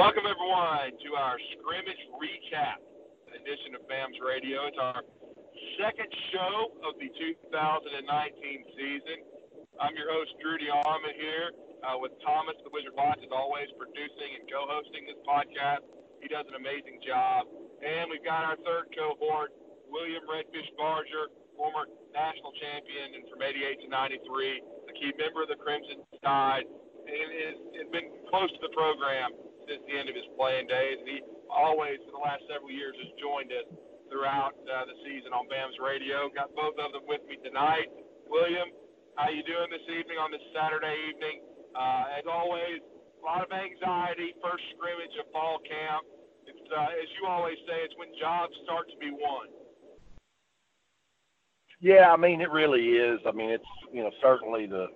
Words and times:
Welcome, 0.00 0.24
everyone, 0.24 0.96
to 0.96 1.10
our 1.12 1.36
scrimmage 1.52 2.00
recap 2.16 2.80
edition 3.36 3.76
of 3.76 3.84
BAMS 3.84 4.16
Radio. 4.24 4.64
It's 4.64 4.80
our 4.80 5.04
second 5.76 6.08
show 6.32 6.72
of 6.88 6.96
the 6.96 7.12
2019 7.12 8.08
season. 8.80 9.28
I'm 9.76 9.92
your 10.00 10.08
host, 10.08 10.32
Drew 10.40 10.56
DeArmond, 10.56 11.20
here 11.20 11.52
uh, 11.84 12.00
with 12.00 12.16
Thomas, 12.24 12.56
the 12.64 12.72
Wizard 12.72 12.96
Watts, 12.96 13.20
as 13.20 13.28
always, 13.28 13.68
producing 13.76 14.40
and 14.40 14.48
co 14.48 14.64
hosting 14.72 15.04
this 15.04 15.20
podcast. 15.28 15.84
He 16.24 16.32
does 16.32 16.48
an 16.48 16.56
amazing 16.56 17.04
job. 17.04 17.44
And 17.84 18.08
we've 18.08 18.24
got 18.24 18.48
our 18.48 18.56
third 18.64 18.96
cohort, 18.96 19.52
William 19.84 20.24
Redfish 20.24 20.72
Barger, 20.80 21.28
former 21.60 21.84
national 22.16 22.56
champion 22.56 23.20
and 23.20 23.28
from 23.28 23.44
88 23.44 23.84
to 23.84 23.88
93, 23.92 24.64
a 24.64 24.92
key 24.96 25.12
member 25.20 25.44
of 25.44 25.52
the 25.52 25.60
Crimson 25.60 26.00
Tide, 26.24 26.64
and 27.04 27.28
has 27.76 27.88
been 27.92 28.08
close 28.32 28.48
to 28.48 28.60
the 28.64 28.72
program 28.72 29.49
since 29.70 29.86
the 29.86 29.94
end 29.94 30.10
of 30.10 30.18
his 30.18 30.26
playing 30.34 30.66
days. 30.66 30.98
And 30.98 31.06
he 31.06 31.22
always, 31.46 32.02
for 32.10 32.18
the 32.18 32.22
last 32.26 32.42
several 32.50 32.74
years, 32.74 32.98
has 32.98 33.14
joined 33.22 33.54
us 33.54 33.70
throughout 34.10 34.58
uh, 34.66 34.90
the 34.90 34.98
season 35.06 35.30
on 35.30 35.46
BAMS 35.46 35.78
Radio. 35.78 36.26
Got 36.34 36.50
both 36.58 36.74
of 36.82 36.90
them 36.90 37.06
with 37.06 37.22
me 37.30 37.38
tonight. 37.46 37.86
William, 38.26 38.74
how 39.14 39.30
you 39.30 39.46
doing 39.46 39.70
this 39.70 39.86
evening 39.86 40.18
on 40.18 40.34
this 40.34 40.42
Saturday 40.50 40.98
evening? 41.14 41.46
Uh, 41.78 42.18
as 42.18 42.26
always, 42.26 42.82
a 42.82 43.22
lot 43.22 43.46
of 43.46 43.54
anxiety. 43.54 44.34
First 44.42 44.66
scrimmage 44.74 45.14
of 45.22 45.30
fall 45.30 45.62
camp 45.62 46.02
uh, 46.70 46.88
as 47.02 47.08
you 47.20 47.26
always 47.26 47.56
say, 47.66 47.82
it's 47.84 47.94
when 47.96 48.08
jobs 48.18 48.52
start 48.64 48.88
to 48.90 48.96
be 48.98 49.10
won. 49.10 49.48
Yeah, 51.80 52.12
I 52.12 52.16
mean 52.16 52.40
it 52.40 52.50
really 52.50 52.92
is. 52.98 53.20
I 53.26 53.32
mean 53.32 53.50
it's 53.50 53.64
you 53.92 54.02
know 54.02 54.10
certainly 54.22 54.66
the 54.66 54.88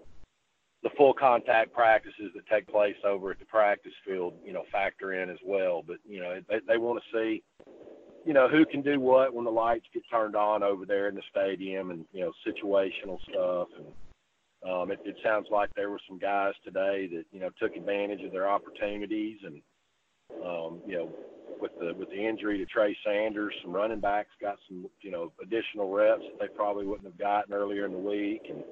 the 0.85 0.91
full 0.99 1.15
contact 1.15 1.73
practices 1.73 2.31
that 2.35 2.47
take 2.47 2.69
place 2.69 2.95
over 3.05 3.31
at 3.31 3.39
the 3.39 3.45
practice 3.47 3.95
field, 4.07 4.35
you 4.45 4.53
know, 4.53 4.65
factor 4.71 5.15
in 5.15 5.31
as 5.31 5.39
well. 5.45 5.83
But 5.85 5.97
you 6.07 6.21
know 6.21 6.39
they, 6.49 6.61
they 6.69 6.77
want 6.77 7.03
to 7.03 7.19
see, 7.19 7.43
you 8.25 8.35
know, 8.35 8.49
who 8.49 8.65
can 8.67 8.83
do 8.83 9.01
what 9.01 9.35
when 9.35 9.47
the 9.47 9.51
lights 9.51 9.87
get 9.93 10.03
turned 10.11 10.37
on 10.37 10.63
over 10.63 10.85
there 10.85 11.09
in 11.09 11.15
the 11.15 11.23
stadium, 11.31 11.91
and 11.91 12.05
you 12.13 12.21
know 12.21 12.33
situational 12.47 13.19
stuff. 13.31 13.69
And 13.77 14.71
um, 14.71 14.91
it, 14.91 15.01
it 15.05 15.17
sounds 15.25 15.49
like 15.51 15.71
there 15.75 15.91
were 15.91 16.01
some 16.07 16.19
guys 16.19 16.53
today 16.63 17.09
that 17.13 17.25
you 17.33 17.41
know 17.41 17.49
took 17.59 17.75
advantage 17.75 18.23
of 18.23 18.31
their 18.31 18.49
opportunities 18.49 19.39
and 19.43 19.63
um, 20.45 20.81
you 20.87 20.99
know 20.99 21.11
with 21.61 21.73
the 21.81 21.95
with 21.95 22.11
the 22.11 22.29
injury 22.29 22.59
to 22.59 22.67
Trey 22.67 22.95
Sanders, 23.07 23.55
some 23.63 23.73
running 23.73 24.01
backs 24.01 24.31
got 24.39 24.59
some 24.69 24.87
you 25.01 25.11
know 25.11 25.33
additional 25.43 25.91
reps 25.91 26.23
that 26.31 26.39
they 26.39 26.55
probably 26.55 26.85
wouldn't 26.87 27.07
have 27.07 27.19
gotten 27.19 27.55
earlier 27.55 27.87
in 27.87 27.93
the 27.93 27.99
week, 27.99 28.43
and 28.51 28.63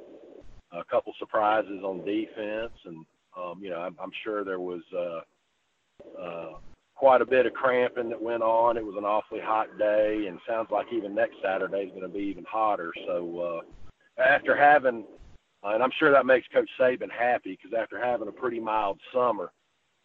a 0.73 0.85
couple 0.85 1.13
surprises 1.19 1.83
on 1.85 2.05
defense, 2.05 2.73
and 2.85 3.05
um, 3.37 3.61
you 3.61 3.71
know 3.71 3.81
I'm, 3.81 3.97
I'm 4.03 4.13
sure 4.25 4.45
there 4.45 4.61
was 4.61 4.83
uh, 4.97 5.21
uh, 6.21 6.53
quite 6.95 7.23
a 7.23 7.27
bit 7.27 7.47
of 7.47 7.53
cramping 7.53 8.09
that 8.11 8.21
went 8.21 8.43
on. 8.43 8.77
It 8.77 8.85
was 8.85 8.97
an 8.97 9.05
awfully 9.05 9.41
hot 9.41 9.79
day, 9.79 10.27
and 10.29 10.39
sounds 10.49 10.69
like 10.71 10.87
even 10.93 11.15
next 11.15 11.37
Saturday 11.43 11.83
is 11.83 11.91
going 11.91 12.03
to 12.03 12.09
be 12.09 12.25
even 12.25 12.45
hotter. 12.49 12.93
So 13.07 13.63
uh, 14.19 14.23
after 14.23 14.57
having, 14.57 15.05
uh, 15.65 15.75
and 15.75 15.83
I'm 15.83 15.93
sure 15.99 16.11
that 16.13 16.27
makes 16.27 16.47
Coach 16.53 16.71
Saban 16.81 17.11
happy 17.11 17.59
because 17.61 17.77
after 17.79 18.03
having 18.03 18.29
a 18.29 18.33
pretty 18.33 18.61
mild 18.61 18.99
summer 19.13 19.53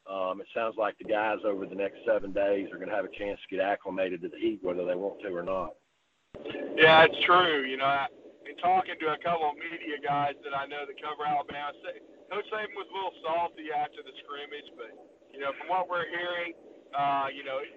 um, 0.09 0.39
it 0.39 0.47
sounds 0.53 0.75
like 0.77 0.97
the 0.97 1.03
guys 1.03 1.39
over 1.45 1.65
the 1.65 1.75
next 1.75 1.97
seven 2.05 2.31
days 2.31 2.67
are 2.71 2.77
going 2.77 2.89
to 2.89 2.95
have 2.95 3.05
a 3.05 3.17
chance 3.19 3.39
to 3.41 3.55
get 3.55 3.63
acclimated 3.63 4.21
to 4.21 4.29
the 4.29 4.37
heat, 4.37 4.59
whether 4.61 4.85
they 4.85 4.95
want 4.95 5.21
to 5.21 5.35
or 5.35 5.43
not. 5.43 5.73
Yeah, 6.77 7.03
it's 7.03 7.25
true. 7.25 7.63
You 7.63 7.77
know, 7.77 8.05
talking 8.59 8.97
to 8.97 9.07
a 9.13 9.19
couple 9.21 9.53
of 9.53 9.57
media 9.57 9.97
guys 10.01 10.37
that 10.43 10.53
I 10.53 10.65
know 10.65 10.85
that 10.85 10.97
cover 11.01 11.25
Alabama, 11.25 11.73
Coach 12.27 12.47
Saban 12.51 12.75
was 12.75 12.87
a 12.89 12.95
little 12.95 13.15
salty 13.23 13.71
after 13.71 14.03
the 14.03 14.13
scrimmage, 14.23 14.69
but 14.75 14.91
you 15.31 15.39
know, 15.39 15.53
from 15.61 15.69
what 15.71 15.87
we're 15.87 16.07
hearing, 16.09 16.57
uh, 16.91 17.31
you 17.31 17.45
know, 17.45 17.61
it, 17.63 17.71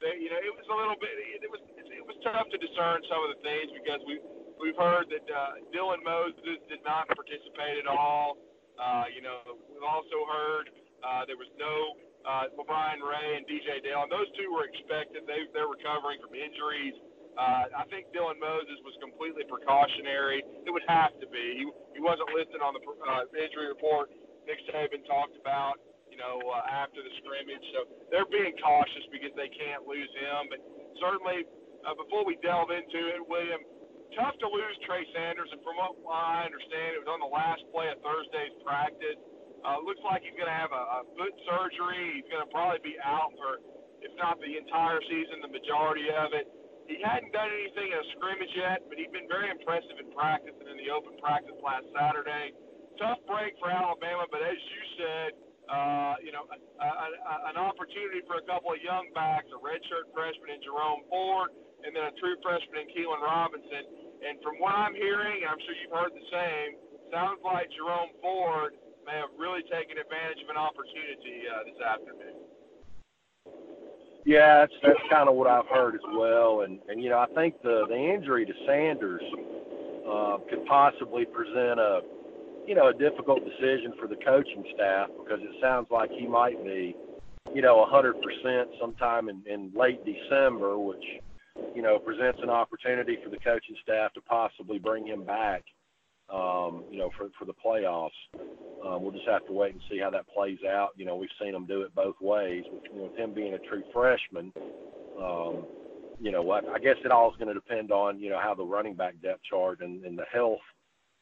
they, 0.00 0.20
you 0.20 0.28
know, 0.28 0.40
it 0.40 0.52
was 0.52 0.66
a 0.68 0.76
little 0.76 0.98
bit. 1.00 1.12
It 1.40 1.48
was 1.48 1.60
it 1.76 2.04
was 2.04 2.16
tough 2.24 2.48
to 2.52 2.58
discern 2.60 3.00
some 3.08 3.20
of 3.24 3.36
the 3.36 3.40
things 3.40 3.72
because 3.72 4.00
we 4.04 4.20
we've 4.60 4.76
heard 4.76 5.08
that 5.08 5.26
uh, 5.26 5.60
Dylan 5.72 6.04
Moses 6.04 6.60
did 6.68 6.80
not 6.84 7.08
participate 7.08 7.80
at 7.80 7.88
all. 7.88 8.38
Uh, 8.76 9.06
you 9.12 9.22
know, 9.22 9.58
we've 9.70 9.86
also 9.86 10.26
heard 10.28 10.68
uh, 11.00 11.24
there 11.24 11.38
was 11.38 11.50
no 11.56 11.96
uh, 12.24 12.48
Brian 12.64 13.00
Ray 13.00 13.40
and 13.40 13.44
DJ 13.44 13.84
Dale, 13.84 14.04
and 14.04 14.12
those 14.12 14.28
two 14.36 14.48
were 14.52 14.64
expected. 14.68 15.24
They 15.28 15.48
they're 15.52 15.70
recovering 15.70 16.20
from 16.20 16.36
injuries. 16.36 16.96
Uh, 17.34 17.66
I 17.74 17.84
think 17.90 18.14
Dylan 18.14 18.38
Moses 18.38 18.78
was 18.86 18.94
completely 19.02 19.42
precautionary. 19.50 20.46
It 20.66 20.70
would 20.70 20.86
have 20.86 21.18
to 21.18 21.26
be. 21.26 21.58
He, 21.58 21.98
he 21.98 22.00
wasn't 22.00 22.30
listed 22.30 22.62
on 22.62 22.78
the 22.78 22.82
uh, 22.82 23.26
injury 23.34 23.66
report. 23.66 24.10
Nick 24.46 24.62
Saban 24.70 25.02
talked 25.08 25.34
about, 25.40 25.82
you 26.06 26.14
know, 26.14 26.38
uh, 26.46 26.62
after 26.70 27.02
the 27.02 27.12
scrimmage. 27.22 27.64
So 27.74 27.90
they're 28.14 28.28
being 28.30 28.54
cautious 28.62 29.04
because 29.10 29.34
they 29.34 29.50
can't 29.50 29.82
lose 29.82 30.10
him. 30.14 30.46
But 30.46 30.60
certainly, 31.02 31.42
uh, 31.82 31.98
before 31.98 32.22
we 32.22 32.38
delve 32.38 32.70
into 32.70 33.10
it, 33.10 33.18
William, 33.26 33.66
tough 34.14 34.38
to 34.38 34.46
lose 34.46 34.76
Trey 34.86 35.02
Sanders. 35.10 35.50
And 35.50 35.58
from 35.66 35.74
what 35.74 35.98
I 36.06 36.46
understand, 36.46 36.94
it 36.94 37.02
was 37.02 37.10
on 37.10 37.18
the 37.18 37.32
last 37.32 37.66
play 37.74 37.90
of 37.90 37.98
Thursday's 37.98 38.54
practice. 38.62 39.18
Uh, 39.66 39.80
looks 39.82 40.04
like 40.06 40.22
he's 40.22 40.36
going 40.38 40.46
to 40.46 40.54
have 40.54 40.70
a, 40.70 41.02
a 41.02 41.08
foot 41.18 41.34
surgery. 41.48 42.20
He's 42.20 42.28
going 42.30 42.44
to 42.44 42.50
probably 42.52 42.84
be 42.84 42.94
out 43.00 43.32
for, 43.40 43.58
if 44.04 44.12
not 44.20 44.38
the 44.38 44.60
entire 44.60 45.00
season, 45.08 45.40
the 45.42 45.50
majority 45.50 46.12
of 46.14 46.36
it. 46.36 46.46
He 46.84 47.00
hadn't 47.00 47.32
done 47.32 47.48
anything 47.48 47.88
in 47.92 47.98
a 47.98 48.06
scrimmage 48.16 48.52
yet, 48.52 48.84
but 48.88 49.00
he'd 49.00 49.12
been 49.12 49.28
very 49.28 49.48
impressive 49.48 49.96
in 49.96 50.12
practice 50.12 50.52
and 50.60 50.68
in 50.68 50.76
the 50.76 50.92
open 50.92 51.16
practice 51.16 51.56
last 51.64 51.88
Saturday. 51.96 52.52
Tough 53.00 53.24
break 53.24 53.56
for 53.58 53.72
Alabama, 53.72 54.28
but 54.28 54.44
as 54.44 54.54
you 54.54 54.82
said, 55.00 55.30
uh, 55.64 56.14
you 56.20 56.28
know, 56.28 56.44
a, 56.52 56.56
a, 56.60 56.88
a, 56.88 57.34
an 57.50 57.56
opportunity 57.56 58.20
for 58.28 58.36
a 58.36 58.44
couple 58.44 58.68
of 58.68 58.80
young 58.84 59.08
backs, 59.16 59.48
a 59.48 59.58
redshirt 59.58 60.12
freshman 60.12 60.52
in 60.52 60.60
Jerome 60.60 61.08
Ford, 61.08 61.56
and 61.82 61.96
then 61.96 62.04
a 62.04 62.14
true 62.20 62.36
freshman 62.44 62.84
in 62.84 62.88
Keilan 62.92 63.24
Robinson. 63.24 63.84
And 64.20 64.36
from 64.44 64.60
what 64.60 64.76
I'm 64.76 64.92
hearing, 64.92 65.40
and 65.44 65.48
I'm 65.48 65.60
sure 65.64 65.74
you've 65.80 65.92
heard 65.96 66.12
the 66.12 66.28
same, 66.28 66.70
sounds 67.08 67.40
like 67.40 67.72
Jerome 67.72 68.12
Ford 68.20 68.76
may 69.08 69.16
have 69.16 69.32
really 69.40 69.64
taken 69.72 69.96
advantage 69.96 70.40
of 70.44 70.52
an 70.52 70.60
opportunity 70.60 71.48
uh, 71.48 71.64
this 71.64 71.80
afternoon. 71.80 72.43
Yeah, 74.24 74.60
that's 74.60 74.72
that's 74.82 75.10
kind 75.10 75.28
of 75.28 75.34
what 75.34 75.48
I've 75.48 75.66
heard 75.66 75.94
as 75.94 76.00
well, 76.16 76.62
and 76.62 76.78
and 76.88 77.02
you 77.02 77.10
know 77.10 77.18
I 77.18 77.26
think 77.34 77.60
the 77.62 77.84
the 77.88 77.96
injury 77.96 78.46
to 78.46 78.52
Sanders 78.66 79.22
uh, 80.08 80.38
could 80.48 80.64
possibly 80.66 81.26
present 81.26 81.78
a 81.78 82.00
you 82.66 82.74
know 82.74 82.88
a 82.88 82.94
difficult 82.94 83.40
decision 83.44 83.92
for 84.00 84.08
the 84.08 84.16
coaching 84.24 84.64
staff 84.74 85.08
because 85.18 85.40
it 85.42 85.54
sounds 85.60 85.88
like 85.90 86.10
he 86.16 86.26
might 86.26 86.62
be 86.64 86.96
you 87.54 87.60
know 87.60 87.82
a 87.82 87.86
hundred 87.86 88.16
percent 88.22 88.68
sometime 88.80 89.28
in, 89.28 89.42
in 89.46 89.70
late 89.76 90.00
December, 90.04 90.78
which 90.78 91.04
you 91.74 91.82
know 91.82 91.98
presents 91.98 92.38
an 92.42 92.50
opportunity 92.50 93.18
for 93.22 93.28
the 93.28 93.38
coaching 93.38 93.76
staff 93.82 94.12
to 94.14 94.22
possibly 94.22 94.78
bring 94.78 95.06
him 95.06 95.24
back 95.24 95.64
um, 96.32 96.84
you 96.90 96.98
know, 96.98 97.10
for 97.16 97.28
for 97.38 97.44
the 97.44 97.54
playoffs. 97.54 98.10
Um, 98.84 99.02
we'll 99.02 99.12
just 99.12 99.28
have 99.28 99.46
to 99.46 99.52
wait 99.52 99.72
and 99.72 99.80
see 99.90 99.98
how 99.98 100.10
that 100.10 100.26
plays 100.28 100.58
out. 100.68 100.90
You 100.96 101.06
know, 101.06 101.16
we've 101.16 101.30
seen 101.40 101.52
them 101.52 101.64
do 101.66 101.82
it 101.82 101.94
both 101.94 102.16
ways. 102.20 102.64
With, 102.70 102.82
you 102.92 102.98
know, 102.98 103.04
with 103.04 103.16
him 103.16 103.32
being 103.32 103.54
a 103.54 103.58
true 103.60 103.82
freshman, 103.94 104.52
um, 105.18 105.64
you 106.20 106.30
know, 106.30 106.42
what 106.42 106.68
I 106.68 106.78
guess 106.78 106.96
it 107.04 107.10
all 107.10 107.30
is 107.30 107.36
going 107.38 107.48
to 107.48 107.54
depend 107.54 107.90
on 107.92 108.18
you 108.20 108.30
know 108.30 108.40
how 108.40 108.54
the 108.54 108.64
running 108.64 108.94
back 108.94 109.14
depth 109.22 109.42
chart 109.48 109.80
and, 109.80 110.04
and 110.04 110.18
the 110.18 110.26
health 110.32 110.60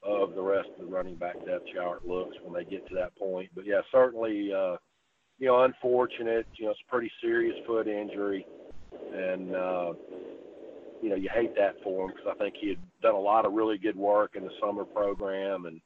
of 0.03 0.35
the 0.35 0.43
rest 0.43 0.69
of 0.75 0.87
the 0.87 0.93
running 0.93 1.17
back 1.17 1.37
depth 1.47 1.65
chart 1.75 2.07
looks 2.07 2.37
when 2.43 2.55
they 2.55 2.69
get 2.69 2.87
to 2.89 2.95
that 2.95 3.17
point. 3.17 3.49
But 3.55 3.65
yeah, 3.65 3.81
certainly, 3.93 4.53
uh, 4.53 4.77
you 5.39 5.47
know, 5.47 5.65
unfortunate. 5.65 6.47
You 6.57 6.67
know, 6.67 6.71
it's 6.73 6.81
a 6.87 6.91
pretty 6.91 7.11
serious 7.21 7.57
foot 7.67 7.87
injury, 7.87 8.47
and 9.15 9.55
uh, 9.55 9.93
you 11.01 11.11
know 11.11 11.17
you 11.17 11.29
hate 11.33 11.55
that 11.57 11.77
for 11.83 12.07
him 12.07 12.15
because 12.17 12.35
I 12.35 12.43
think 12.43 12.55
he 12.61 12.71
had 12.71 12.79
done 13.03 13.15
a 13.15 13.21
lot 13.21 13.45
of 13.45 13.53
really 13.53 13.79
good 13.79 13.97
work 13.97 14.37
in 14.37 14.45
the 14.45 14.53
summer 14.61 14.85
program 14.85 15.67
and 15.67 15.81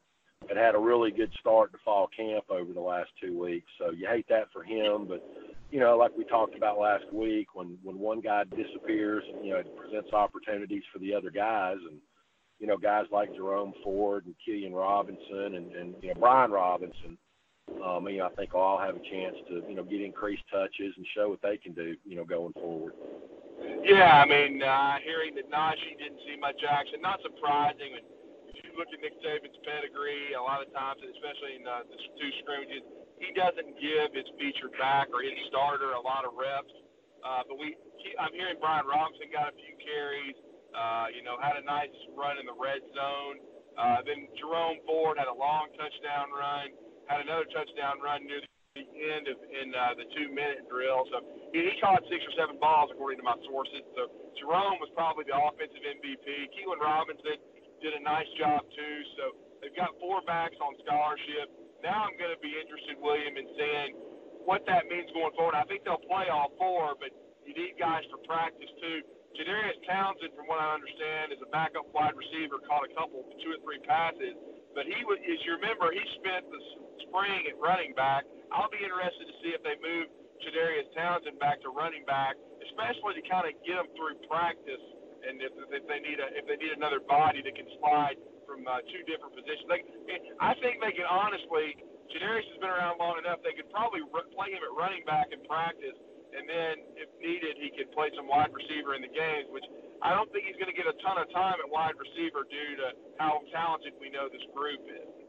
had 0.49 0.57
had 0.57 0.75
a 0.75 0.79
really 0.79 1.11
good 1.11 1.33
start 1.41 1.73
to 1.73 1.79
fall 1.85 2.09
camp 2.17 2.45
over 2.51 2.73
the 2.73 2.81
last 2.81 3.11
two 3.21 3.39
weeks. 3.39 3.67
So 3.79 3.91
you 3.91 4.07
hate 4.07 4.27
that 4.29 4.49
for 4.53 4.63
him, 4.63 5.07
but 5.09 5.25
you 5.71 5.81
know, 5.81 5.97
like 5.97 6.17
we 6.17 6.25
talked 6.25 6.57
about 6.57 6.79
last 6.79 7.13
week, 7.13 7.55
when 7.55 7.79
when 7.83 7.99
one 7.99 8.21
guy 8.21 8.45
disappears, 8.45 9.25
you 9.43 9.51
know, 9.51 9.57
it 9.57 9.77
presents 9.77 10.13
opportunities 10.13 10.85
for 10.93 10.99
the 11.01 11.15
other 11.15 11.31
guys, 11.31 11.79
and 11.91 11.99
you 12.61 12.67
know, 12.67 12.77
guys 12.77 13.07
like 13.11 13.35
Jerome 13.35 13.75
Ford 13.83 14.27
and 14.27 14.35
Keilan 14.47 14.75
Robinson 14.75 15.57
and 15.57 15.73
and 15.73 15.95
you 16.03 16.09
know 16.09 16.21
Brian 16.21 16.51
Robinson. 16.51 17.19
Um, 17.85 18.07
you 18.09 18.19
know, 18.19 18.27
I 18.27 18.35
think 18.37 18.55
all 18.55 18.79
have 18.79 18.95
a 18.95 19.11
chance 19.11 19.35
to 19.49 19.63
you 19.69 19.75
know 19.75 19.83
get 19.83 20.01
increased 20.01 20.45
touches 20.53 20.95
and 20.97 21.07
show 21.17 21.29
what 21.29 21.43
they 21.43 21.57
can 21.57 21.73
do, 21.73 21.97
you 22.05 22.17
know, 22.17 22.25
going 22.25 22.53
forward. 22.53 22.93
Yeah, 23.61 24.21
I 24.21 24.27
mean, 24.29 24.61
uh, 24.61 25.01
hearing 25.07 25.33
that 25.41 25.49
Najee 25.49 25.97
didn't 25.97 26.21
see 26.29 26.37
much 26.37 26.61
action, 26.67 27.01
not 27.01 27.23
surprising. 27.25 27.97
If 28.53 28.61
you 28.65 28.73
look 28.77 28.91
at 28.93 29.01
Nick 29.01 29.17
Saban's 29.25 29.57
pedigree, 29.65 30.37
a 30.37 30.43
lot 30.43 30.61
of 30.61 30.69
times, 30.75 31.01
especially 31.01 31.61
in 31.61 31.65
uh, 31.65 31.87
the 31.89 31.97
two 32.19 32.31
scrimmages, 32.45 32.85
he 33.23 33.33
doesn't 33.33 33.79
give 33.81 34.13
his 34.13 34.29
featured 34.37 34.77
back 34.77 35.09
or 35.15 35.25
his 35.25 35.37
starter 35.49 35.97
a 35.97 36.03
lot 36.03 36.29
of 36.29 36.37
reps. 36.37 36.73
Uh, 37.25 37.43
but 37.49 37.57
we, 37.57 37.79
he, 38.03 38.13
I'm 38.21 38.35
hearing 38.37 38.61
Brian 38.61 38.85
Robinson 38.85 39.33
got 39.33 39.49
a 39.51 39.57
few 39.57 39.73
carries. 39.81 40.37
Uh, 40.77 41.09
you 41.17 41.25
know, 41.25 41.41
had 41.41 41.57
a 41.57 41.65
nice 41.65 41.93
run 42.13 42.37
in 42.37 42.45
the 42.45 42.53
red 42.53 42.85
zone. 42.93 43.41
Uh, 43.81 44.05
then 44.05 44.29
Jerome 44.37 44.81
Ford 44.85 45.17
had 45.17 45.29
a 45.29 45.37
long 45.37 45.73
touchdown 45.77 46.29
run, 46.33 46.77
had 47.09 47.25
another 47.25 47.49
touchdown 47.49 48.01
run 48.05 48.29
near 48.29 48.45
the 48.45 48.51
the 48.77 48.85
end 48.85 49.25
of 49.33 49.41
in 49.41 49.73
uh, 49.73 49.97
the 49.97 50.07
two 50.13 50.29
minute 50.29 50.69
drill. 50.69 51.09
So 51.09 51.25
he, 51.57 51.65
he 51.65 51.75
caught 51.81 52.05
six 52.13 52.21
or 52.29 52.35
seven 52.37 52.61
balls 52.61 52.93
according 52.93 53.19
to 53.25 53.27
my 53.27 53.37
sources. 53.49 53.81
So 53.97 54.13
Jerome 54.37 54.79
was 54.79 54.93
probably 54.93 55.25
the 55.25 55.37
offensive 55.37 55.81
MVP. 55.81 56.53
Keilan 56.53 56.81
Robinson 56.81 57.41
did 57.81 57.97
a 57.97 58.03
nice 58.05 58.29
job 58.37 58.63
too. 58.69 58.97
So 59.17 59.25
they've 59.65 59.77
got 59.77 59.97
four 59.99 60.21
backs 60.29 60.57
on 60.61 60.77
scholarship. 60.85 61.49
Now 61.81 62.05
I'm 62.05 62.17
going 62.21 62.33
to 62.33 62.41
be 62.45 62.53
interested, 62.57 63.01
William, 63.01 63.37
in 63.37 63.49
seeing 63.57 63.91
what 64.45 64.63
that 64.69 64.87
means 64.87 65.09
going 65.17 65.33
forward. 65.35 65.57
I 65.57 65.65
think 65.67 65.83
they'll 65.83 66.03
play 66.07 66.29
all 66.31 66.53
four, 66.61 66.95
but 67.01 67.11
you 67.49 67.53
need 67.57 67.75
guys 67.81 68.05
for 68.13 68.21
practice 68.29 68.71
too. 68.79 69.03
Jadarius 69.37 69.77
Townsend, 69.85 70.33
from 70.33 70.49
what 70.49 70.65
I 70.65 70.73
understand, 70.73 71.29
is 71.29 71.41
a 71.45 71.51
backup 71.53 71.85
wide 71.93 72.17
receiver, 72.17 72.57
caught 72.65 72.89
a 72.89 72.93
couple, 72.97 73.21
two 73.45 73.53
or 73.53 73.61
three 73.61 73.83
passes. 73.85 74.33
But 74.73 74.89
he 74.89 74.97
as 74.97 75.39
you 75.45 75.61
remember, 75.61 75.93
he 75.93 76.01
spent 76.21 76.49
the 76.49 76.61
spring 77.05 77.45
at 77.49 77.57
running 77.61 77.93
back. 77.93 78.25
I'll 78.55 78.71
be 78.73 78.83
interested 78.83 79.27
to 79.27 79.37
see 79.43 79.53
if 79.55 79.63
they 79.67 79.79
move 79.81 80.11
Jadarius 80.43 80.89
Townsend 80.95 81.39
back 81.41 81.63
to 81.67 81.71
running 81.73 82.05
back, 82.07 82.37
especially 82.71 83.19
to 83.19 83.25
kind 83.27 83.47
of 83.49 83.55
get 83.67 83.81
him 83.81 83.89
through 83.99 84.21
practice, 84.29 84.83
and 85.27 85.41
if, 85.43 85.53
if 85.73 85.85
they 85.91 86.01
need 86.03 86.19
a 86.23 86.29
if 86.39 86.45
they 86.47 86.59
need 86.61 86.75
another 86.77 87.01
body 87.03 87.43
that 87.43 87.55
can 87.57 87.67
slide 87.83 88.19
from 88.47 88.67
uh, 88.69 88.83
two 88.93 89.03
different 89.11 89.35
positions. 89.35 89.67
They, 89.71 89.83
I 90.43 90.55
think 90.63 90.83
they 90.83 90.95
can 90.95 91.09
honestly. 91.09 91.79
Jadarius 92.09 92.47
has 92.55 92.61
been 92.63 92.71
around 92.71 93.03
long 93.03 93.19
enough. 93.19 93.43
They 93.43 93.53
could 93.53 93.69
probably 93.75 94.01
r- 94.15 94.31
play 94.33 94.55
him 94.55 94.63
at 94.63 94.73
running 94.79 95.03
back 95.05 95.35
in 95.35 95.43
practice 95.45 95.99
and 96.35 96.45
then 96.49 96.75
if 97.01 97.09
needed, 97.23 97.57
he 97.61 97.71
could 97.73 97.93
play 97.97 98.11
some 98.17 98.29
wide 98.29 98.53
receiver 98.53 98.97
in 98.97 99.03
the 99.03 99.13
games, 99.13 99.49
which 99.53 99.65
I 100.03 100.13
don't 100.13 100.29
think 100.33 100.45
he's 100.49 100.59
going 100.61 100.73
to 100.73 100.77
get 100.77 100.89
a 100.89 100.97
ton 101.05 101.17
of 101.21 101.31
time 101.33 101.57
at 101.63 101.69
wide 101.71 101.97
receiver 101.97 102.45
due 102.49 102.73
to 102.85 102.89
how 103.17 103.41
talented 103.55 103.95
we 104.01 104.11
know 104.11 104.29
this 104.29 104.45
group 104.53 104.83
is. 104.91 105.26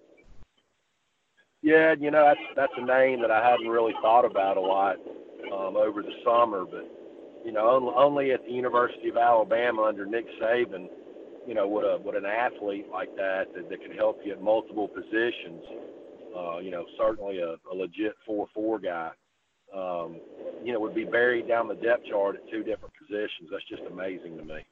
Yeah, 1.67 1.95
you 1.99 2.11
know 2.11 2.23
that's 2.23 2.39
that's 2.55 2.71
a 2.77 2.85
name 2.85 3.19
that 3.23 3.29
I 3.29 3.43
hadn't 3.43 3.67
really 3.67 3.91
thought 4.01 4.23
about 4.23 4.55
a 4.55 4.61
lot 4.61 4.95
um, 5.51 5.75
over 5.75 6.01
the 6.01 6.13
summer, 6.23 6.63
but 6.63 6.89
you 7.43 7.51
know 7.51 7.93
only, 7.97 8.31
at 8.31 8.45
the 8.45 8.53
University 8.53 9.09
of 9.09 9.17
Alabama 9.17 9.83
under 9.83 10.05
Nick 10.05 10.23
Saban, 10.41 10.87
you 11.45 11.53
know 11.53 11.67
would 11.67 11.83
a 11.83 11.97
would 11.97 12.15
an 12.15 12.23
athlete 12.23 12.87
like 12.89 13.13
that 13.17 13.53
that, 13.53 13.67
that 13.67 13.81
could 13.81 13.97
help 13.97 14.21
you 14.23 14.31
at 14.31 14.41
multiple 14.41 14.87
positions, 14.87 15.61
uh, 16.37 16.59
you 16.59 16.71
know 16.71 16.85
certainly 16.97 17.39
a, 17.39 17.57
a 17.69 17.73
legit 17.75 18.15
four 18.25 18.47
four 18.53 18.79
guy 18.79 19.11
um, 19.75 20.21
you 20.63 20.71
know, 20.71 20.79
would 20.79 20.95
be 20.95 21.03
buried 21.03 21.49
down 21.49 21.67
the 21.67 21.75
depth 21.75 22.05
chart 22.09 22.37
at 22.37 22.49
two 22.49 22.63
different 22.63 22.93
positions. 22.95 23.51
That's 23.51 23.67
just 23.67 23.83
amazing 23.91 24.37
to 24.37 24.43
me. 24.45 24.63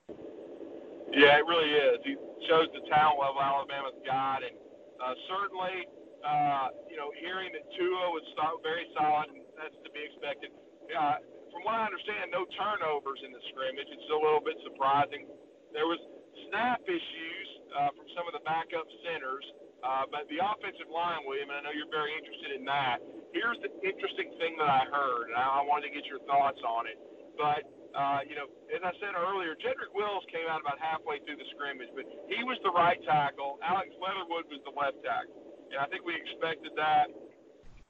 Yeah, 1.11 1.35
it 1.35 1.45
really 1.45 1.71
is. 1.75 1.99
He 2.05 2.15
shows 2.47 2.71
the 2.71 2.87
talent 2.87 3.19
level 3.19 3.43
Alabama's 3.43 3.99
got, 4.07 4.47
and 4.47 4.55
uh, 5.03 5.11
certainly, 5.27 5.83
uh, 6.25 6.67
you 6.89 6.97
know, 6.97 7.13
hearing 7.21 7.53
that 7.53 7.65
Tua 7.77 8.05
was 8.11 8.25
very 8.65 8.89
solid, 8.97 9.29
and 9.29 9.45
that's 9.55 9.77
to 9.85 9.91
be 9.93 10.01
expected. 10.01 10.49
Uh, 10.89 11.21
from 11.53 11.61
what 11.63 11.77
I 11.77 11.85
understand, 11.87 12.33
no 12.33 12.49
turnovers 12.57 13.21
in 13.23 13.31
the 13.31 13.43
scrimmage. 13.53 13.87
It's 13.87 14.09
a 14.11 14.19
little 14.19 14.43
bit 14.43 14.57
surprising. 14.65 15.29
There 15.71 15.87
was 15.87 16.01
snap 16.49 16.83
issues 16.83 17.47
uh, 17.71 17.93
from 17.95 18.07
some 18.17 18.25
of 18.27 18.33
the 18.35 18.43
backup 18.43 18.89
centers, 19.07 19.45
uh, 19.85 20.03
but 20.09 20.27
the 20.27 20.41
offensive 20.41 20.89
line, 20.91 21.23
William, 21.23 21.47
and 21.53 21.61
I 21.61 21.69
know 21.69 21.73
you're 21.77 21.93
very 21.93 22.11
interested 22.17 22.57
in 22.59 22.65
that 22.67 22.99
here's 23.35 23.59
the 23.59 23.71
interesting 23.83 24.31
thing 24.39 24.55
that 24.55 24.71
I 24.71 24.87
heard, 24.87 25.27
and 25.27 25.35
I, 25.35 25.59
I 25.59 25.61
wanted 25.67 25.91
to 25.91 25.93
get 25.93 26.07
your 26.07 26.23
thoughts 26.23 26.63
on 26.63 26.87
it. 26.87 26.95
But 27.35 27.67
uh, 27.91 28.23
you 28.23 28.39
know, 28.39 28.47
as 28.71 28.79
I 28.79 28.95
said 29.03 29.15
earlier, 29.15 29.59
Jedrick 29.59 29.91
Wills 29.91 30.23
came 30.31 30.47
out 30.47 30.63
about 30.63 30.79
halfway 30.79 31.19
through 31.27 31.35
the 31.35 31.47
scrimmage, 31.51 31.91
but 31.91 32.07
he 32.31 32.39
was 32.47 32.55
the 32.63 32.71
right 32.71 32.99
tackle. 33.03 33.59
Alex 33.59 33.91
Leatherwood 33.99 34.47
was 34.47 34.63
the 34.63 34.71
left 34.71 35.03
tackle, 35.03 35.44
and 35.71 35.79
I 35.81 35.87
think 35.89 36.05
we 36.05 36.13
expected 36.15 36.73
that. 36.75 37.09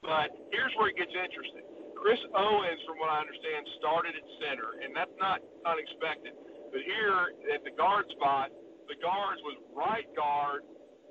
But 0.06 0.32
here's 0.54 0.72
where 0.78 0.94
it 0.94 0.98
gets 0.98 1.14
interesting. 1.14 1.66
Chris 1.98 2.22
Owens, 2.38 2.82
from 2.86 3.02
what 3.02 3.10
I 3.10 3.24
understand, 3.26 3.66
started 3.82 4.14
at 4.14 4.26
center, 4.38 4.78
and 4.78 4.94
that's 4.94 5.16
not 5.18 5.42
unexpected. 5.66 6.38
But 6.70 6.86
here 6.86 7.34
at 7.50 7.66
the 7.66 7.74
guard 7.74 8.06
spot, 8.14 8.54
the 8.86 9.00
guards 9.02 9.42
was 9.42 9.58
right 9.74 10.06
guard 10.14 10.62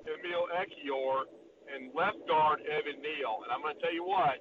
Emil 0.07 0.47
Ekiyor 0.55 1.27
and 1.67 1.91
left 1.91 2.21
guard 2.29 2.63
Evan 2.63 3.01
Neal. 3.03 3.43
And 3.43 3.51
I'm 3.51 3.59
going 3.59 3.75
to 3.75 3.81
tell 3.83 3.91
you 3.91 4.07
what, 4.07 4.39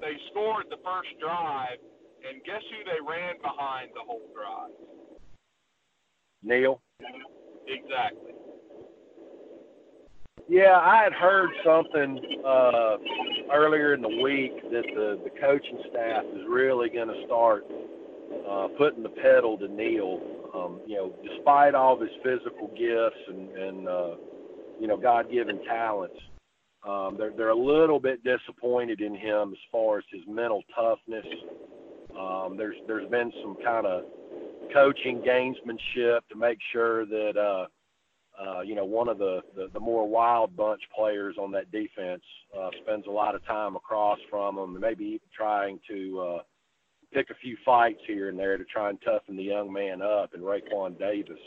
they 0.00 0.16
scored 0.32 0.72
the 0.72 0.80
first 0.80 1.12
drive, 1.20 1.76
and 2.24 2.40
guess 2.48 2.64
who 2.72 2.80
they 2.88 3.00
ran 3.04 3.36
behind 3.44 3.92
the 3.92 4.00
whole 4.00 4.24
drive? 4.32 4.72
Neal. 6.40 6.80
Exactly. 7.68 8.32
Yeah, 10.50 10.80
I 10.82 11.04
had 11.04 11.12
heard 11.12 11.50
something 11.64 12.42
uh, 12.44 12.96
earlier 13.54 13.94
in 13.94 14.02
the 14.02 14.20
week 14.20 14.60
that 14.72 14.82
the, 14.96 15.20
the 15.22 15.30
coaching 15.40 15.78
staff 15.88 16.24
is 16.34 16.42
really 16.48 16.88
going 16.90 17.06
to 17.06 17.22
start 17.24 17.64
uh, 18.50 18.66
putting 18.76 19.04
the 19.04 19.10
pedal 19.10 19.56
to 19.58 19.68
Neal. 19.68 20.20
Um, 20.52 20.80
you 20.88 20.96
know, 20.96 21.14
despite 21.22 21.76
all 21.76 21.94
of 21.94 22.00
his 22.00 22.10
physical 22.24 22.66
gifts 22.76 23.22
and, 23.28 23.50
and 23.50 23.88
uh, 23.88 24.14
you 24.80 24.88
know 24.88 24.96
God-given 24.96 25.60
talents, 25.68 26.18
um, 26.84 27.14
they're 27.16 27.30
they're 27.30 27.50
a 27.50 27.54
little 27.54 28.00
bit 28.00 28.18
disappointed 28.24 29.00
in 29.00 29.14
him 29.14 29.52
as 29.52 29.60
far 29.70 29.98
as 29.98 30.04
his 30.10 30.22
mental 30.26 30.64
toughness. 30.74 31.26
Um, 32.18 32.56
there's 32.56 32.74
there's 32.88 33.08
been 33.08 33.30
some 33.40 33.56
kind 33.64 33.86
of 33.86 34.02
coaching 34.74 35.22
gamesmanship 35.22 36.22
to 36.28 36.36
make 36.36 36.58
sure 36.72 37.06
that 37.06 37.36
uh, 37.36 37.66
uh, 38.40 38.60
you 38.60 38.74
know 38.74 38.84
one 38.84 39.08
of 39.08 39.18
the, 39.18 39.40
the 39.54 39.68
the 39.72 39.80
more 39.80 40.08
wild 40.08 40.56
bunch 40.56 40.80
players 40.96 41.36
on 41.38 41.52
that 41.52 41.70
defense 41.70 42.22
uh, 42.58 42.70
spends 42.82 43.06
a 43.06 43.10
lot 43.10 43.34
of 43.34 43.44
time 43.44 43.76
across 43.76 44.18
from 44.28 44.56
them, 44.56 44.72
and 44.72 44.80
maybe 44.80 45.04
even 45.04 45.20
trying 45.36 45.78
to 45.88 46.20
uh, 46.20 46.42
pick 47.12 47.30
a 47.30 47.34
few 47.34 47.56
fights 47.64 48.00
here 48.06 48.28
and 48.28 48.38
there 48.38 48.56
to 48.56 48.64
try 48.64 48.88
and 48.88 48.98
toughen 49.04 49.36
the 49.36 49.42
young 49.42 49.72
man 49.72 50.00
up 50.00 50.32
and 50.34 50.42
Raekwon 50.42 50.98
Davis. 50.98 51.40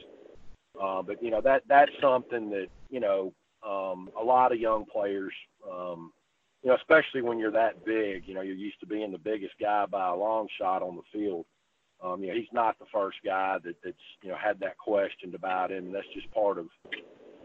Uh, 0.82 1.02
but 1.02 1.22
you 1.22 1.32
know 1.32 1.42
that 1.42 1.64
that's 1.68 1.92
something 2.02 2.50
that 2.50 2.68
you 2.90 3.00
know 3.00 3.34
um, 3.68 4.10
a 4.20 4.24
lot 4.24 4.52
of 4.52 4.60
young 4.60 4.86
players, 4.86 5.34
um, 5.70 6.12
you 6.62 6.70
know, 6.70 6.76
especially 6.76 7.22
when 7.22 7.40
you're 7.40 7.52
that 7.52 7.86
big, 7.86 8.28
you 8.28 8.34
know, 8.34 8.42
you're 8.42 8.56
used 8.56 8.80
to 8.82 8.86
being 8.86 9.12
the 9.12 9.18
biggest 9.18 9.54
guy 9.60 9.86
by 9.86 10.10
a 10.10 10.16
long 10.16 10.48
shot 10.60 10.82
on 10.82 10.96
the 10.96 11.02
field. 11.12 11.46
Um, 12.04 12.22
you 12.22 12.30
know, 12.30 12.36
he's 12.36 12.52
not 12.52 12.78
the 12.80 12.86
first 12.92 13.18
guy 13.26 13.58
that, 13.64 13.76
that's, 13.84 13.96
you 14.22 14.30
know, 14.30 14.36
had 14.36 14.60
that 14.60 14.78
questioned 14.78 15.36
about 15.36 15.72
him. 15.72 15.86
And 15.86 15.96
that's 15.96 16.08
just 16.14 16.30
part 16.32 16.58
of, 16.58 16.68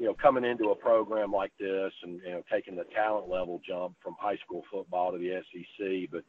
you 0.01 0.07
know, 0.07 0.15
coming 0.15 0.45
into 0.45 0.71
a 0.71 0.75
program 0.75 1.31
like 1.31 1.53
this 1.61 1.93
and, 2.03 2.21
you 2.25 2.33
know, 2.33 2.43
taking 2.53 2.75
the 2.75 2.85
talent 2.95 3.29
level 3.29 3.61
jump 3.67 3.95
from 4.03 4.17
high 4.19 4.37
school 4.45 4.65
football 4.71 5.13
to 5.13 5.19
the 5.19 5.41
SEC. 5.53 6.11
But, 6.11 6.25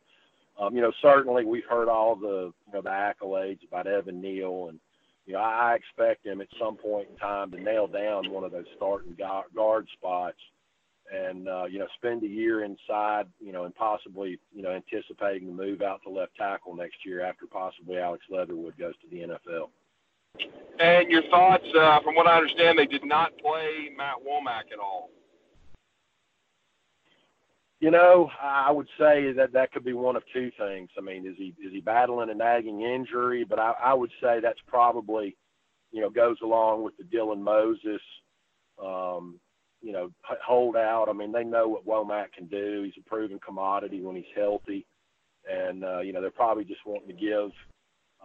um, 0.64 0.76
you 0.76 0.82
know, 0.82 0.92
certainly 1.02 1.44
we've 1.44 1.66
heard 1.68 1.90
all 1.90 2.16
the, 2.16 2.54
you 2.68 2.74
know, 2.74 2.82
the 2.82 2.90
accolades 2.90 3.68
about 3.68 3.88
Evan 3.88 4.22
Neal 4.22 4.68
and, 4.70 4.80
you 5.26 5.34
know, 5.34 5.42
I 5.42 5.76
expect 5.76 6.26
him 6.26 6.42
at 6.42 6.48
some 6.60 6.76
point 6.76 7.08
in 7.10 7.16
time 7.18 7.52
to 7.52 7.62
nail 7.62 7.86
down 7.88 8.32
one 8.32 8.44
of 8.44 8.52
those 8.52 8.66
starting 8.76 9.16
guard 9.56 9.88
spots 9.94 10.38
and, 11.12 11.48
uh, 11.48 11.66
you 11.66 11.80
know, 11.80 11.88
spend 11.96 12.24
a 12.24 12.28
year 12.28 12.64
inside, 12.64 13.26
you 13.40 13.52
know, 13.52 13.64
and 13.64 13.74
possibly, 13.76 14.40
you 14.54 14.62
know, 14.62 14.72
anticipating 14.72 15.48
the 15.48 15.54
move 15.54 15.82
out 15.82 16.02
to 16.04 16.10
left 16.10 16.36
tackle 16.36 16.76
next 16.76 16.98
year 17.06 17.22
after 17.22 17.46
possibly 17.48 17.98
Alex 17.98 18.24
Leatherwood 18.30 18.78
goes 18.78 18.94
to 19.02 19.10
the 19.10 19.24
NFL. 19.24 19.70
And 20.80 21.10
your 21.10 21.24
thoughts, 21.30 21.66
uh, 21.78 22.00
from 22.04 22.16
what 22.16 22.28
I 22.28 22.38
understand, 22.38 22.78
they 22.78 22.86
did 22.86 23.04
not 23.04 23.38
play 23.38 23.90
Matt 23.98 24.16
Womack 24.18 24.72
at 24.72 24.80
all. 24.80 25.10
You 27.82 27.92
know, 27.92 28.30
I 28.42 28.72
would 28.72 28.88
say 28.98 29.32
that 29.32 29.54
that 29.54 29.72
could 29.72 29.86
be 29.86 29.94
one 29.94 30.18
of 30.18 30.24
two 30.34 30.52
things. 30.60 30.90
I 30.98 31.02
mean, 31.02 31.26
is 31.26 31.36
he 31.38 31.54
is 31.66 31.72
he 31.72 31.80
battling 31.80 32.30
a 32.30 32.34
nagging 32.34 32.82
injury? 32.82 33.46
But 33.46 33.58
I, 33.58 33.74
I 33.82 33.94
would 33.94 34.12
say 34.22 34.42
that's 34.42 34.60
probably, 34.68 35.38
you 35.92 36.02
know, 36.02 36.10
goes 36.10 36.36
along 36.44 36.84
with 36.84 36.96
the 36.98 37.04
Dylan 37.04 37.40
Moses, 37.40 38.02
um, 38.84 39.40
you 39.82 39.92
know, 39.92 40.12
holdout. 40.46 41.10
I 41.10 41.14
mean, 41.14 41.32
they 41.32 41.44
know 41.44 41.68
what 41.68 41.86
Womack 41.86 42.34
can 42.34 42.48
do. 42.48 42.84
He's 42.84 43.02
a 43.04 43.10
proven 43.10 43.40
commodity 43.40 44.02
when 44.02 44.16
he's 44.16 44.26
healthy, 44.36 44.86
and 45.50 45.84
uh, 45.84 46.00
you 46.00 46.14
know 46.14 46.22
they're 46.22 46.32
probably 46.32 46.66
just 46.66 46.86
wanting 46.86 47.08
to 47.08 47.14
give, 47.14 47.52